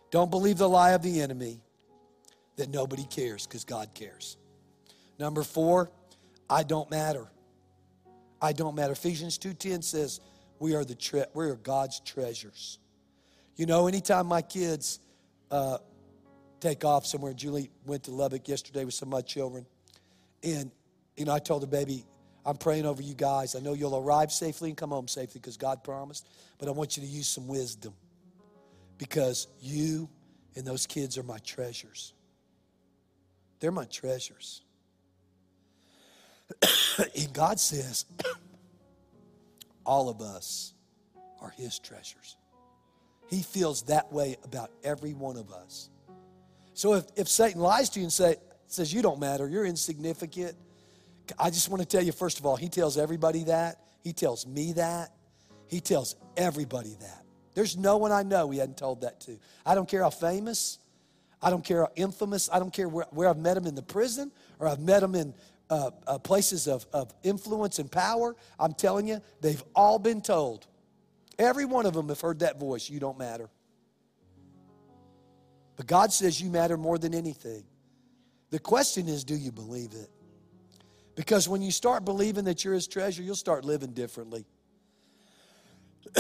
Don't 0.10 0.32
believe 0.32 0.58
the 0.58 0.68
lie 0.68 0.94
of 0.94 1.04
the 1.04 1.22
enemy 1.22 1.62
that 2.56 2.72
nobody 2.72 3.06
cares 3.06 3.46
because 3.46 3.66
God 3.66 3.94
cares. 3.94 4.36
Number 5.20 5.44
four, 5.44 5.92
I 6.50 6.64
don't 6.64 6.90
matter. 6.90 7.28
I 8.42 8.52
don't 8.52 8.74
matter. 8.74 8.94
Ephesians 8.94 9.38
2:10 9.38 9.84
says, 9.84 10.22
"We 10.58 10.74
are 10.74 10.84
the 10.84 10.96
tre- 10.96 11.28
we 11.36 11.46
are 11.46 11.56
God's 11.56 12.00
treasures." 12.00 12.80
You 13.58 13.68
know, 13.68 13.86
anytime 13.86 14.26
my 14.26 14.42
kids 14.42 15.00
uh, 15.52 15.78
take 16.62 16.86
off 16.86 17.06
somewhere, 17.06 17.34
Julie 17.34 17.70
went 17.86 18.04
to 18.04 18.12
Lubbock 18.12 18.48
yesterday 18.48 18.86
with 18.86 18.94
some 18.94 19.10
of 19.10 19.12
my 19.12 19.22
children, 19.22 19.66
and 20.44 20.72
you 21.18 21.26
know, 21.26 21.34
I 21.34 21.40
told 21.40 21.64
the 21.64 21.68
baby, 21.68 22.06
"I'm 22.46 22.58
praying 22.58 22.86
over 22.86 23.02
you 23.02 23.14
guys. 23.14 23.56
I 23.56 23.60
know 23.60 23.74
you'll 23.74 23.98
arrive 23.98 24.32
safely 24.32 24.70
and 24.70 24.78
come 24.78 24.92
home 24.92 25.08
safely 25.08 25.40
because 25.40 25.58
God 25.58 25.84
promised, 25.84 26.26
but 26.58 26.68
I 26.70 26.72
want 26.72 26.96
you 26.96 27.04
to 27.04 27.10
use 27.10 27.28
some 27.28 27.48
wisdom 27.48 27.94
because 28.98 29.48
you 29.60 30.10
and 30.56 30.66
those 30.66 30.86
kids 30.86 31.18
are 31.18 31.24
my 31.24 31.40
treasures. 31.40 32.14
They're 33.60 33.72
my 33.72 33.86
treasures." 33.86 34.62
and 37.16 37.34
God 37.34 37.60
says, 37.60 38.06
all 39.86 40.10
of 40.10 40.22
us 40.22 40.74
are 41.40 41.50
His 41.50 41.80
treasures. 41.80 42.38
He 43.30 43.42
feels 43.42 43.84
that 43.84 44.12
way 44.12 44.38
about 44.44 44.72
every 44.84 45.14
one 45.14 45.38
of 45.38 45.52
us. 45.52 45.90
So 46.74 46.94
if, 46.94 47.06
if 47.16 47.28
Satan 47.28 47.62
lies 47.62 47.90
to 47.92 48.00
you 48.00 48.06
and 48.06 48.14
say, 48.14 48.36
says, 48.68 48.94
You 48.94 49.02
don't 49.02 49.20
matter, 49.20 49.48
you're 49.48 49.66
insignificant, 49.66 50.56
I 51.38 51.50
just 51.50 51.70
want 51.70 51.82
to 51.82 51.88
tell 51.88 52.04
you, 52.04 52.12
first 52.12 52.40
of 52.40 52.46
all, 52.46 52.56
he 52.56 52.70
tells 52.70 52.98
everybody 52.98 53.46
that. 53.46 53.78
He 54.04 54.14
tells 54.14 54.48
me 54.48 54.74
that. 54.74 55.12
He 55.68 55.80
tells 55.80 56.16
everybody 56.36 56.96
that. 57.00 57.24
There's 57.54 57.78
no 57.78 57.98
one 57.98 58.12
I 58.12 58.24
know 58.24 58.50
he 58.50 58.60
hadn't 58.60 58.78
told 58.78 59.02
that 59.02 59.20
to. 59.22 59.38
I 59.66 59.76
don't 59.76 59.88
care 59.88 60.04
how 60.04 60.10
famous, 60.10 60.80
I 61.42 61.50
don't 61.50 61.64
care 61.64 61.82
how 61.82 61.92
infamous, 61.96 62.50
I 62.52 62.60
don't 62.60 62.74
care 62.74 62.88
where, 62.88 63.06
where 63.12 63.30
I've 63.30 63.38
met 63.38 63.58
him 63.58 63.66
in 63.66 63.76
the 63.76 63.82
prison 63.82 64.32
or 64.60 64.68
I've 64.68 64.80
met 64.80 65.04
him 65.04 65.16
in 65.16 65.34
uh, 65.70 65.92
uh, 66.06 66.18
places 66.20 66.68
of, 66.68 66.86
of 66.92 67.14
influence 67.24 67.80
and 67.80 67.90
power, 67.90 68.36
I'm 68.60 68.74
telling 68.74 69.08
you, 69.08 69.22
they've 69.40 69.64
all 69.74 70.00
been 70.00 70.22
told. 70.22 70.68
Every 71.40 71.66
one 71.66 71.86
of 71.86 71.94
them 71.94 72.10
have 72.10 72.20
heard 72.20 72.40
that 72.40 72.60
voice 72.60 72.90
you 72.90 73.00
don't 73.00 73.18
matter. 73.18 73.50
But 75.82 75.88
God 75.88 76.14
says 76.14 76.40
you 76.40 76.52
matter 76.52 76.78
more 76.78 77.00
than 77.00 77.16
anything. 77.16 77.64
The 78.52 78.60
question 78.60 79.08
is 79.08 79.24
do 79.24 79.34
you 79.34 79.52
believe 79.52 79.94
it? 79.94 80.12
Because 81.16 81.50
when 81.50 81.64
you 81.64 81.72
start 81.72 82.06
believing 82.06 82.46
that 82.46 82.64
you're 82.64 82.76
His 82.76 82.86
treasure, 82.86 83.24
you'll 83.24 83.34
start 83.34 83.66
living 83.66 83.94
differently. 83.94 84.46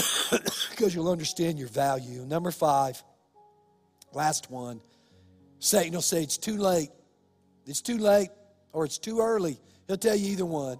because 0.71 0.95
you'll 0.95 1.11
understand 1.11 1.59
your 1.59 1.67
value. 1.67 2.25
Number 2.25 2.49
five, 2.49 3.03
last 4.13 4.49
one 4.49 4.81
Satan 5.59 5.93
will 5.93 6.01
say, 6.01 6.23
It's 6.23 6.39
too 6.39 6.57
late. 6.57 6.89
It's 7.67 7.81
too 7.81 7.99
late 7.99 8.31
or 8.73 8.83
it's 8.83 8.97
too 8.97 9.19
early. 9.19 9.59
He'll 9.85 9.95
tell 9.95 10.15
you 10.15 10.31
either 10.31 10.43
one. 10.43 10.79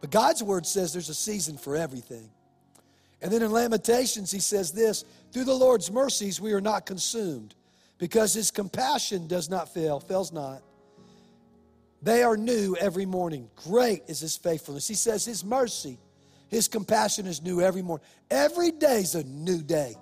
But 0.00 0.10
God's 0.10 0.42
word 0.42 0.64
says 0.64 0.94
there's 0.94 1.10
a 1.10 1.14
season 1.14 1.58
for 1.58 1.76
everything. 1.76 2.30
And 3.20 3.30
then 3.30 3.42
in 3.42 3.52
Lamentations, 3.52 4.32
he 4.32 4.40
says 4.40 4.72
this 4.72 5.04
Through 5.32 5.44
the 5.44 5.52
Lord's 5.52 5.92
mercies, 5.92 6.40
we 6.40 6.54
are 6.54 6.62
not 6.62 6.86
consumed, 6.86 7.54
because 8.02 8.34
his 8.34 8.50
compassion 8.50 9.28
does 9.28 9.48
not 9.48 9.72
fail, 9.72 10.00
fails 10.00 10.32
not. 10.32 10.60
They 12.02 12.24
are 12.24 12.36
new 12.36 12.74
every 12.80 13.06
morning. 13.06 13.48
Great 13.54 14.02
is 14.08 14.18
his 14.18 14.36
faithfulness. 14.36 14.88
He 14.88 14.96
says 14.96 15.24
his 15.24 15.44
mercy, 15.44 16.00
his 16.48 16.66
compassion 16.66 17.28
is 17.28 17.40
new 17.40 17.60
every 17.60 17.80
morning. 17.80 18.04
Every 18.28 18.72
day 18.72 18.98
is 18.98 19.14
a 19.14 19.22
new 19.22 19.62
day 19.62 19.94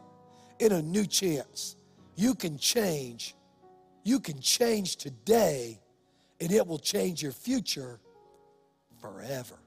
in 0.61 0.73
a 0.73 0.81
new 0.81 1.05
chance. 1.05 1.77
You 2.17 2.35
can 2.35 2.57
change. 2.57 3.35
You 4.03 4.19
can 4.19 4.41
change 4.41 4.97
today 4.97 5.79
and 6.41 6.51
it 6.51 6.67
will 6.67 6.79
change 6.79 7.23
your 7.23 7.33
future 7.33 8.01
forever. 8.99 9.59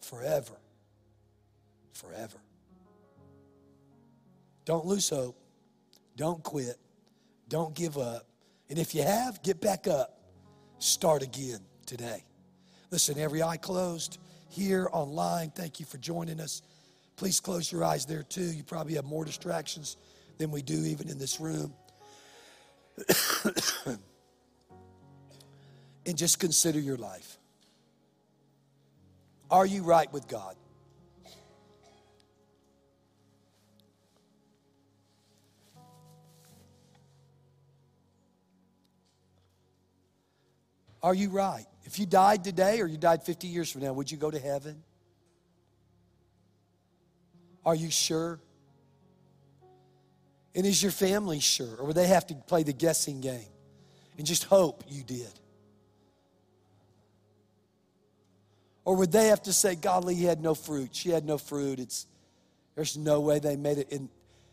Forever. 0.00 0.58
Forever. 1.92 2.38
Don't 4.64 4.86
lose 4.86 5.08
hope. 5.08 5.38
Don't 6.22 6.44
quit. 6.44 6.76
Don't 7.48 7.74
give 7.74 7.98
up. 7.98 8.28
And 8.70 8.78
if 8.78 8.94
you 8.94 9.02
have, 9.02 9.42
get 9.42 9.60
back 9.60 9.88
up. 9.88 10.20
Start 10.78 11.20
again 11.20 11.58
today. 11.84 12.22
Listen, 12.92 13.18
every 13.18 13.42
eye 13.42 13.56
closed 13.56 14.18
here 14.48 14.88
online. 14.92 15.50
Thank 15.50 15.80
you 15.80 15.86
for 15.86 15.98
joining 15.98 16.38
us. 16.38 16.62
Please 17.16 17.40
close 17.40 17.72
your 17.72 17.82
eyes 17.82 18.06
there 18.06 18.22
too. 18.22 18.44
You 18.44 18.62
probably 18.62 18.94
have 18.94 19.04
more 19.04 19.24
distractions 19.24 19.96
than 20.38 20.52
we 20.52 20.62
do 20.62 20.84
even 20.84 21.08
in 21.08 21.18
this 21.18 21.40
room. 21.40 21.74
and 26.06 26.16
just 26.16 26.38
consider 26.38 26.78
your 26.78 26.98
life. 26.98 27.36
Are 29.50 29.66
you 29.66 29.82
right 29.82 30.10
with 30.12 30.28
God? 30.28 30.54
Are 41.02 41.14
you 41.14 41.30
right? 41.30 41.66
If 41.84 41.98
you 41.98 42.06
died 42.06 42.44
today 42.44 42.80
or 42.80 42.86
you 42.86 42.96
died 42.96 43.24
50 43.24 43.48
years 43.48 43.70
from 43.70 43.82
now, 43.82 43.92
would 43.92 44.10
you 44.10 44.16
go 44.16 44.30
to 44.30 44.38
heaven? 44.38 44.82
Are 47.64 47.74
you 47.74 47.90
sure? 47.90 48.38
And 50.54 50.66
is 50.66 50.82
your 50.82 50.92
family 50.92 51.40
sure? 51.40 51.76
Or 51.78 51.86
would 51.86 51.96
they 51.96 52.06
have 52.06 52.26
to 52.28 52.34
play 52.34 52.62
the 52.62 52.72
guessing 52.72 53.20
game 53.20 53.40
and 54.16 54.26
just 54.26 54.44
hope 54.44 54.84
you 54.88 55.02
did? 55.02 55.32
Or 58.84 58.96
would 58.96 59.12
they 59.12 59.28
have 59.28 59.42
to 59.42 59.52
say, 59.52 59.74
Godly, 59.74 60.14
he 60.14 60.24
had 60.24 60.40
no 60.40 60.54
fruit. 60.54 60.90
She 60.92 61.10
had 61.10 61.24
no 61.24 61.38
fruit. 61.38 61.78
It's, 61.78 62.06
there's 62.74 62.96
no 62.96 63.20
way 63.20 63.38
they 63.38 63.56
made 63.56 63.78
it 63.78 63.92
and 63.92 64.08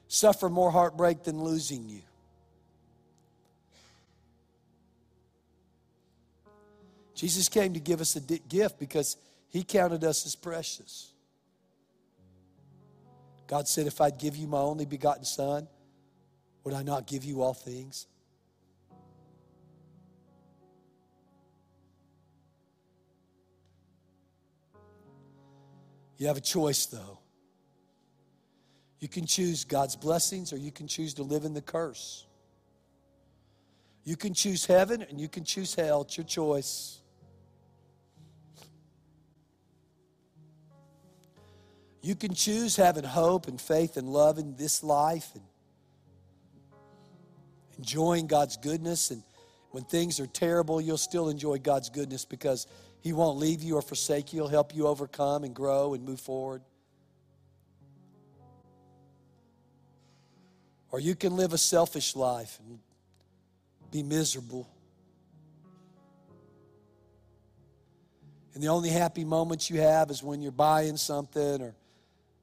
suffer 0.08 0.50
more 0.50 0.72
heartbreak 0.72 1.24
than 1.24 1.44
losing 1.44 1.90
you. 1.90 2.02
Jesus 7.20 7.50
came 7.50 7.74
to 7.74 7.82
give 7.82 8.00
us 8.00 8.16
a 8.16 8.22
gift 8.22 8.80
because 8.80 9.18
he 9.50 9.62
counted 9.62 10.06
us 10.06 10.26
as 10.26 10.38
precious. 10.38 11.12
God 13.46 13.68
said, 13.68 13.88
If 13.88 14.00
I'd 14.00 14.18
give 14.18 14.38
you 14.38 14.48
my 14.48 14.60
only 14.60 14.86
begotten 14.86 15.26
Son, 15.26 15.68
would 16.64 16.74
I 16.74 16.82
not 16.82 17.08
give 17.08 17.26
you 17.26 17.42
all 17.42 17.54
things? 17.54 18.08
You 26.18 26.28
have 26.28 26.38
a 26.38 26.42
choice, 26.42 26.86
though. 26.86 27.20
You 29.02 29.10
can 29.10 29.26
choose 29.26 29.66
God's 29.66 29.98
blessings 29.98 30.54
or 30.54 30.58
you 30.58 30.72
can 30.72 30.88
choose 30.88 31.14
to 31.16 31.24
live 31.24 31.44
in 31.44 31.54
the 31.54 31.62
curse. 31.62 32.28
You 34.06 34.16
can 34.16 34.34
choose 34.34 34.66
heaven 34.66 35.02
and 35.02 35.20
you 35.20 35.28
can 35.28 35.44
choose 35.44 35.76
hell. 35.76 36.04
It's 36.04 36.16
your 36.16 36.26
choice. 36.26 36.99
You 42.02 42.16
can 42.16 42.34
choose 42.34 42.76
having 42.76 43.04
hope 43.04 43.48
and 43.48 43.60
faith 43.60 43.98
and 43.98 44.08
love 44.08 44.38
in 44.38 44.56
this 44.56 44.84
life 44.84 45.32
and 45.36 45.44
enjoying 47.78 48.28
God's 48.28 48.58
goodness. 48.58 49.12
And 49.12 49.22
when 49.72 49.84
things 49.84 50.20
are 50.20 50.28
terrible, 50.28 50.80
you'll 50.80 50.98
still 50.98 51.30
enjoy 51.30 51.60
God's 51.60 51.90
goodness 51.90 52.24
because 52.24 52.68
he 53.02 53.12
won't 53.12 53.38
leave 53.38 53.62
you 53.62 53.76
or 53.76 53.82
forsake 53.82 54.32
you. 54.32 54.40
He'll 54.42 54.48
help 54.48 54.76
you 54.76 54.88
overcome 54.88 55.44
and 55.44 55.54
grow 55.54 55.94
and 55.94 56.04
move 56.04 56.22
forward. 56.22 56.62
Or 60.92 61.00
you 61.00 61.16
can 61.16 61.36
live 61.36 61.54
a 61.54 61.58
selfish 61.58 62.16
life 62.16 62.60
and 62.66 62.80
be 63.92 64.04
miserable. 64.04 64.68
And 68.54 68.64
the 68.64 68.68
only 68.68 68.90
happy 68.90 69.24
moments 69.24 69.70
you 69.70 69.82
have 69.82 70.10
is 70.10 70.24
when 70.24 70.42
you're 70.42 70.52
buying 70.52 70.98
something 70.98 71.62
or 71.62 71.76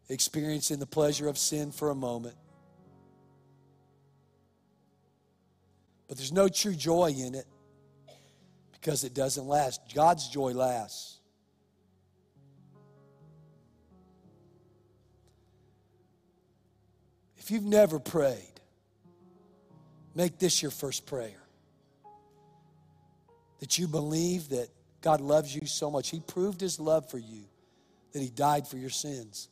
experiencing 0.09 0.78
the 0.78 0.86
pleasure 0.86 1.28
of 1.28 1.36
sin 1.36 1.72
for 1.72 1.90
a 1.90 1.94
moment. 1.94 2.36
But 6.09 6.16
there's 6.16 6.32
no 6.32 6.48
true 6.48 6.74
joy 6.74 7.14
in 7.16 7.34
it 7.34 7.46
because 8.72 9.02
it 9.02 9.14
doesn't 9.14 9.46
last. 9.46 9.80
God's 9.94 10.28
joy 10.28 10.52
lasts. 10.52 11.18
If 17.36 17.50
you've 17.50 17.64
never 17.64 17.98
prayed, 17.98 18.61
make 20.14 20.38
this 20.38 20.62
your 20.62 20.70
first 20.70 21.07
prayer. 21.07 21.42
That 23.61 23.78
you 23.78 23.88
believe 23.88 24.50
that 24.50 24.68
God 25.00 25.20
loves 25.20 25.54
you 25.54 25.66
so 25.66 25.90
much. 25.90 26.11
He 26.11 26.20
proved 26.20 26.61
his 26.61 26.78
love 26.78 27.09
for 27.11 27.18
you, 27.18 27.44
that 28.12 28.20
he 28.20 28.28
died 28.28 28.68
for 28.68 28.76
your 28.76 28.90
sins 28.90 29.48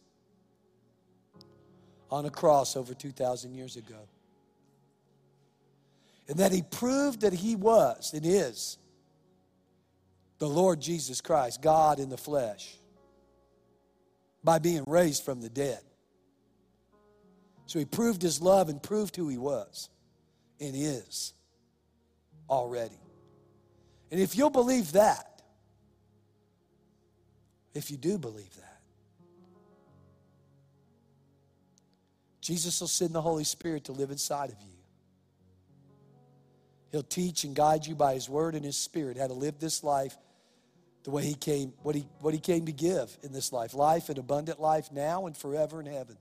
on 2.14 2.26
a 2.26 2.30
cross 2.30 2.76
over 2.76 2.94
2,000 2.94 3.54
years 3.54 3.74
ago. 3.74 4.08
And 6.28 6.38
that 6.38 6.52
he 6.52 6.62
proved 6.62 7.22
that 7.22 7.32
he 7.32 7.56
was 7.56 8.12
and 8.14 8.24
is 8.24 8.78
the 10.38 10.48
Lord 10.48 10.80
Jesus 10.80 11.20
Christ, 11.20 11.60
God 11.60 11.98
in 11.98 12.10
the 12.10 12.16
flesh, 12.16 12.76
by 14.44 14.60
being 14.60 14.84
raised 14.86 15.24
from 15.24 15.40
the 15.40 15.50
dead. 15.50 15.80
So 17.66 17.80
he 17.80 17.84
proved 17.84 18.22
his 18.22 18.40
love 18.40 18.68
and 18.68 18.80
proved 18.80 19.16
who 19.16 19.28
he 19.28 19.38
was 19.38 19.88
and 20.60 20.72
is 20.76 21.34
already. 22.48 23.00
And 24.12 24.20
if 24.20 24.36
you'll 24.36 24.50
believe 24.50 24.92
that, 24.92 25.42
if 27.74 27.90
you 27.90 27.96
do 27.96 28.18
believe 28.18 28.54
that, 28.54 28.63
Jesus 32.44 32.78
will 32.78 32.88
send 32.88 33.14
the 33.14 33.22
Holy 33.22 33.42
Spirit 33.42 33.84
to 33.84 33.92
live 33.92 34.10
inside 34.10 34.50
of 34.50 34.60
you. 34.60 34.76
He'll 36.92 37.02
teach 37.02 37.44
and 37.44 37.56
guide 37.56 37.86
you 37.86 37.94
by 37.94 38.12
His 38.12 38.28
Word 38.28 38.54
and 38.54 38.62
His 38.62 38.76
Spirit 38.76 39.16
how 39.16 39.28
to 39.28 39.32
live 39.32 39.58
this 39.58 39.82
life 39.82 40.14
the 41.04 41.10
way 41.10 41.24
He 41.24 41.34
came, 41.34 41.72
what 41.82 41.94
He, 41.94 42.06
what 42.20 42.34
he 42.34 42.40
came 42.40 42.66
to 42.66 42.72
give 42.72 43.16
in 43.22 43.32
this 43.32 43.50
life 43.50 43.72
life 43.72 44.10
and 44.10 44.18
abundant 44.18 44.60
life 44.60 44.92
now 44.92 45.26
and 45.26 45.34
forever 45.34 45.80
in 45.80 45.86
heaven. 45.86 46.18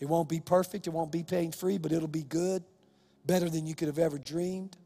It 0.00 0.06
won't 0.06 0.28
be 0.28 0.40
perfect, 0.40 0.88
it 0.88 0.90
won't 0.90 1.12
be 1.12 1.22
pain 1.22 1.52
free, 1.52 1.78
but 1.78 1.92
it'll 1.92 2.08
be 2.08 2.24
good, 2.24 2.64
better 3.24 3.48
than 3.48 3.68
you 3.68 3.76
could 3.76 3.86
have 3.86 4.00
ever 4.00 4.18
dreamed. 4.18 4.76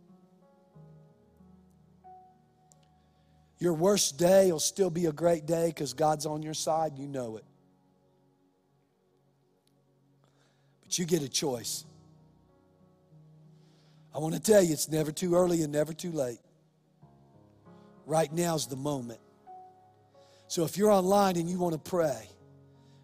Your 3.59 3.73
worst 3.73 4.19
day 4.19 4.53
will 4.53 4.61
still 4.61 4.91
be 4.91 5.07
a 5.07 5.13
great 5.13 5.47
day 5.47 5.69
because 5.69 5.95
God's 5.95 6.27
on 6.27 6.43
your 6.43 6.53
side, 6.53 6.99
you 6.99 7.09
know 7.09 7.39
it. 7.39 7.45
But 10.93 10.99
you 10.99 11.07
get 11.07 11.22
a 11.22 11.28
choice. 11.30 11.86
I 14.14 14.18
want 14.18 14.34
to 14.34 14.40
tell 14.40 14.62
you, 14.62 14.74
it's 14.74 14.90
never 14.90 15.11
too 15.11 15.34
early 15.34 15.62
and 15.62 15.72
never 15.72 15.95
too 15.95 16.12
late. 16.12 16.38
Right 18.05 18.30
now 18.30 18.57
is 18.57 18.66
the 18.66 18.76
moment. 18.76 19.18
So 20.49 20.64
if 20.64 20.76
you're 20.76 20.90
online 20.90 21.36
and 21.36 21.49
you 21.49 21.59
want 21.59 21.72
to 21.72 21.90
pray, 21.90 22.28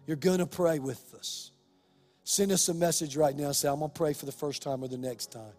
you're 0.05 0.17
going 0.17 0.37
to 0.37 0.45
pray 0.45 0.77
with 0.77 1.15
us. 1.15 1.49
Send 2.25 2.51
us 2.51 2.69
a 2.69 2.75
message 2.75 3.17
right 3.17 3.35
now. 3.35 3.51
Say, 3.53 3.67
I'm 3.67 3.79
going 3.79 3.89
to 3.89 3.97
pray 3.97 4.13
for 4.13 4.27
the 4.27 4.31
first 4.31 4.61
time 4.61 4.83
or 4.83 4.87
the 4.87 4.95
next 4.95 5.31
time. 5.31 5.53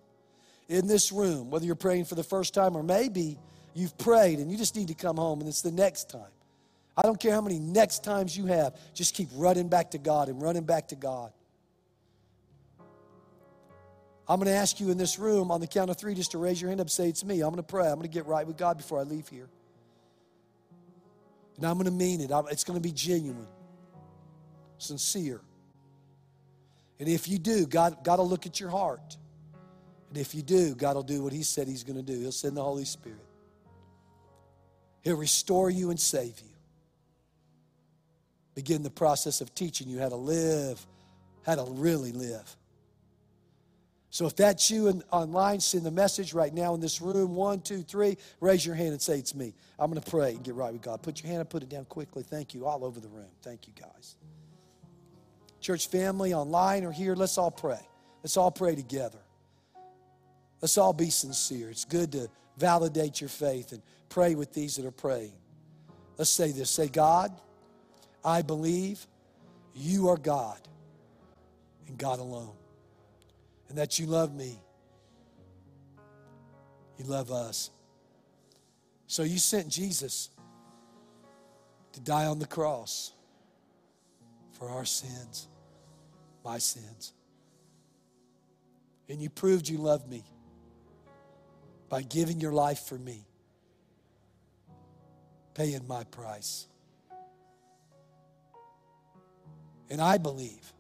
In 0.69 0.87
this 0.87 1.11
room, 1.11 1.51
whether 1.51 1.67
you're 1.67 1.75
praying 1.75 2.05
for 2.05 2.15
the 2.15 2.23
first 2.23 2.55
time 2.55 2.77
or 2.77 2.85
maybe 2.85 3.39
you've 3.75 3.99
prayed 3.99 4.39
and 4.39 4.53
you 4.53 4.57
just 4.57 4.77
need 4.77 4.87
to 4.87 4.95
come 4.95 5.17
home 5.17 5.41
and 5.41 5.49
it's 5.49 5.63
the 5.63 5.73
next 5.73 6.09
time. 6.09 6.31
I 6.97 7.03
don't 7.03 7.19
care 7.19 7.33
how 7.33 7.41
many 7.41 7.59
next 7.59 8.05
times 8.05 8.37
you 8.37 8.47
have, 8.47 8.77
just 8.95 9.17
keep 9.17 9.31
running 9.35 9.69
back 9.69 9.91
to 9.91 9.99
God 9.99 10.29
and 10.29 10.41
running 10.41 10.63
back 10.63 10.87
to 10.89 10.95
God. 10.95 11.33
I'm 14.31 14.39
going 14.39 14.47
to 14.47 14.57
ask 14.57 14.79
you 14.79 14.93
in 14.93 14.97
this 14.97 15.19
room 15.19 15.51
on 15.51 15.61
the 15.61 15.67
count 15.67 15.91
of 15.91 15.97
three 15.97 16.15
just 16.15 16.31
to 16.31 16.39
raise 16.39 16.63
your 16.63 16.71
hand 16.71 16.81
up 16.81 16.89
say, 16.89 17.09
It's 17.09 17.25
me. 17.25 17.41
I'm 17.41 17.51
going 17.51 17.57
to 17.57 17.65
pray. 17.65 17.89
I'm 17.89 17.97
going 17.97 18.03
to 18.03 18.09
get 18.09 18.27
right 18.27 18.47
with 18.47 18.57
God 18.57 18.77
before 18.77 19.01
I 19.01 19.03
leave 19.03 19.27
here. 19.29 19.49
And 21.57 21.67
I'm 21.67 21.75
going 21.75 21.87
to 21.87 21.91
mean 21.91 22.21
it. 22.21 22.31
It's 22.49 22.63
going 22.63 22.79
to 22.79 22.83
be 22.83 22.93
genuine, 22.93 23.49
sincere. 24.79 25.41
And 27.01 27.09
if 27.09 27.27
you 27.27 27.41
do, 27.41 27.67
God, 27.67 28.05
God 28.05 28.21
will 28.21 28.29
look 28.29 28.47
at 28.47 28.61
your 28.61 28.71
heart. 28.71 29.17
And 30.11 30.17
if 30.17 30.33
you 30.33 30.43
do, 30.43 30.77
God 30.77 30.95
will 30.95 31.03
do 31.03 31.25
what 31.25 31.33
He 31.33 31.43
said 31.43 31.67
He's 31.67 31.83
going 31.83 31.97
to 31.97 32.03
do. 32.03 32.17
He'll 32.21 32.31
send 32.31 32.57
the 32.57 32.63
Holy 32.63 32.85
Spirit, 32.85 33.27
He'll 35.03 35.17
restore 35.17 35.71
you 35.71 35.91
and 35.91 35.99
save 35.99 36.39
you. 36.39 36.55
Begin 38.55 38.85
the 38.85 38.91
process 38.91 39.41
of 39.41 39.57
teaching 39.57 39.89
you 39.89 39.99
how 39.99 40.09
to 40.09 40.17
live, 40.17 40.87
how 41.45 41.57
to 41.57 41.65
really 41.65 42.13
live. 42.13 42.57
So 44.11 44.27
if 44.27 44.35
that's 44.35 44.71
you 44.71 44.89
in, 44.89 45.05
online, 45.13 45.61
send 45.61 45.87
the 45.87 45.91
message 45.91 46.35
right 46.35 46.53
now 46.53 46.75
in 46.75 46.81
this 46.81 47.01
room. 47.01 47.37
One, 47.37 47.61
two, 47.61 47.83
three. 47.83 48.19
Raise 48.41 48.67
your 48.67 48.75
hand 48.75 48.91
and 48.91 49.01
say 49.01 49.19
it's 49.19 49.37
me. 49.37 49.55
I'm 49.79 49.89
going 49.89 50.03
to 50.03 50.11
pray 50.11 50.33
and 50.33 50.43
get 50.43 50.57
right 50.57 50.73
with 50.73 50.83
God. 50.83 51.01
Put 51.01 51.23
your 51.23 51.31
hand 51.31 51.43
up, 51.43 51.49
put 51.49 51.63
it 51.63 51.69
down 51.69 51.85
quickly. 51.85 52.25
Thank 52.25 52.53
you. 52.53 52.67
All 52.67 52.85
over 52.85 52.99
the 52.99 53.09
room. 53.09 53.31
Thank 53.43 53.69
you, 53.69 53.73
guys. 53.81 54.17
Church 55.61 55.89
family, 55.89 56.35
online 56.35 56.85
or 56.85 56.91
here, 56.91 57.15
let's 57.15 57.39
all 57.39 57.53
pray. 57.53 57.79
Let's 58.25 58.37
all 58.37 58.51
pray 58.51 58.75
together. 58.75 59.19
Let's 60.61 60.77
all 60.77 60.93
be 60.93 61.11
sincere. 61.11 61.71
It's 61.71 61.85
good 61.85 62.13
to 62.13 62.29
validate 62.59 63.21
your 63.21 63.31
faith 63.31 63.73
and 63.73 63.81
pray 64.09 64.35
with 64.35 64.53
these 64.53 64.77
that 64.77 64.85
are 64.85 64.91
praying. 64.91 65.33
Let's 66.19 66.31
say 66.31 66.51
this 66.51 66.71
say, 66.71 66.89
God, 66.89 67.33
I 68.25 68.43
believe 68.43 69.07
you 69.75 70.09
are 70.09 70.17
God 70.17 70.59
and 71.87 71.97
God 71.97 72.19
alone 72.19 72.55
and 73.71 73.79
that 73.79 74.01
you 74.01 74.07
love 74.07 74.35
me. 74.35 74.61
You 76.99 77.05
love 77.05 77.31
us. 77.31 77.71
So 79.07 79.23
you 79.23 79.39
sent 79.39 79.69
Jesus 79.69 80.29
to 81.93 82.01
die 82.01 82.27
on 82.27 82.41
the 82.41 82.47
cross 82.47 83.13
for 84.51 84.69
our 84.69 84.85
sins, 84.85 85.49
my 86.45 86.59
sins. 86.59 87.13
And 89.09 89.23
you 89.23 89.31
proved 89.31 89.69
you 89.69 89.79
loved 89.79 90.11
me 90.11 90.25
by 91.89 92.03
giving 92.03 92.41
your 92.41 92.53
life 92.53 92.81
for 92.81 92.99
me, 92.99 93.25
paying 95.55 95.87
my 95.87 96.05
price. 96.05 96.67
And 99.89 100.01
I 100.01 100.19
believe 100.19 100.73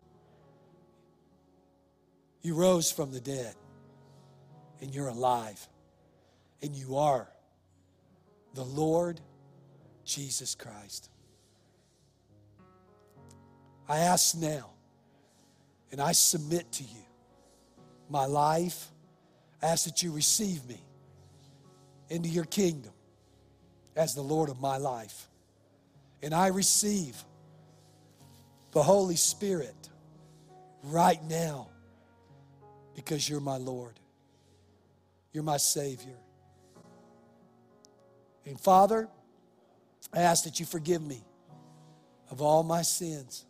you 2.43 2.55
rose 2.55 2.91
from 2.91 3.13
the 3.13 3.21
dead, 3.21 3.55
and 4.81 4.95
you're 4.95 5.09
alive, 5.09 5.67
and 6.63 6.75
you 6.75 6.97
are 6.97 7.29
the 8.55 8.65
Lord 8.65 9.21
Jesus 10.05 10.55
Christ. 10.55 11.11
I 13.89 13.99
ask 13.99 14.37
now, 14.37 14.71
and 15.91 16.01
I 16.01 16.13
submit 16.13 16.71
to 16.73 16.85
you 16.85 17.05
my 18.09 18.27
life. 18.27 18.89
I 19.63 19.67
ask 19.67 19.85
that 19.85 20.03
you 20.03 20.13
receive 20.13 20.65
me 20.67 20.81
into 22.09 22.29
your 22.29 22.45
kingdom 22.45 22.93
as 23.97 24.15
the 24.15 24.23
Lord 24.23 24.49
of 24.49 24.61
my 24.61 24.77
life. 24.77 25.29
And 26.23 26.35
I 26.35 26.49
receive 26.49 27.17
the 28.73 28.83
Holy 28.83 29.17
Spirit 29.17 29.89
right 30.85 31.23
now 31.25 31.70
because 33.05 33.27
you're 33.27 33.41
my 33.41 33.57
Lord. 33.57 33.99
You're 35.33 35.43
my 35.43 35.57
Savior. 35.57 36.19
And 38.45 38.61
Father, 38.61 39.09
I 40.13 40.21
ask 40.21 40.45
that 40.45 40.61
you 40.61 40.67
forgive 40.67 41.01
me 41.01 41.25
of 42.31 42.43
all 42.43 42.63
my 42.63 42.83
sins 42.83 43.47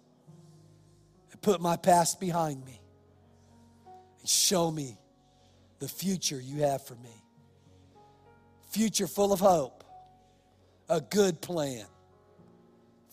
and 1.33 1.43
put 1.43 1.61
my 1.61 1.77
past 1.77 2.21
behind 2.21 2.65
me 2.65 2.81
and 4.21 4.29
show 4.29 4.71
me 4.71 4.97
the 5.81 5.89
future 5.89 6.41
you 6.41 6.63
have 6.63 6.87
for 6.87 6.95
me. 6.97 7.25
Future 8.71 9.09
full 9.09 9.33
of 9.33 9.41
hope, 9.41 9.83
a 10.89 11.01
good 11.01 11.41
plan. 11.41 11.87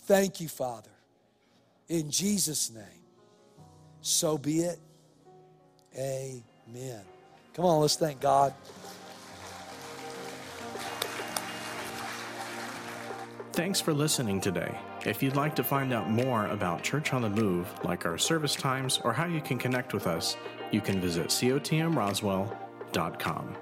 Thank 0.03 0.39
you, 0.39 0.47
Father. 0.47 0.91
In 1.87 2.11
Jesus' 2.11 2.69
name, 2.69 2.83
so 4.01 4.37
be 4.37 4.59
it. 4.59 4.79
Amen. 5.97 7.01
Come 7.53 7.65
on, 7.65 7.81
let's 7.81 7.95
thank 7.95 8.21
God. 8.21 8.53
Thanks 13.53 13.81
for 13.81 13.93
listening 13.93 14.39
today. 14.39 14.77
If 15.03 15.23
you'd 15.23 15.35
like 15.35 15.55
to 15.55 15.63
find 15.63 15.91
out 15.91 16.11
more 16.11 16.45
about 16.47 16.83
Church 16.83 17.11
on 17.13 17.23
the 17.23 17.29
Move, 17.29 17.73
like 17.83 18.05
our 18.05 18.19
service 18.19 18.55
times 18.55 19.01
or 19.03 19.13
how 19.13 19.25
you 19.25 19.41
can 19.41 19.57
connect 19.57 19.95
with 19.95 20.05
us, 20.05 20.37
you 20.71 20.79
can 20.79 21.01
visit 21.01 21.29
cotmroswell.com. 21.29 23.57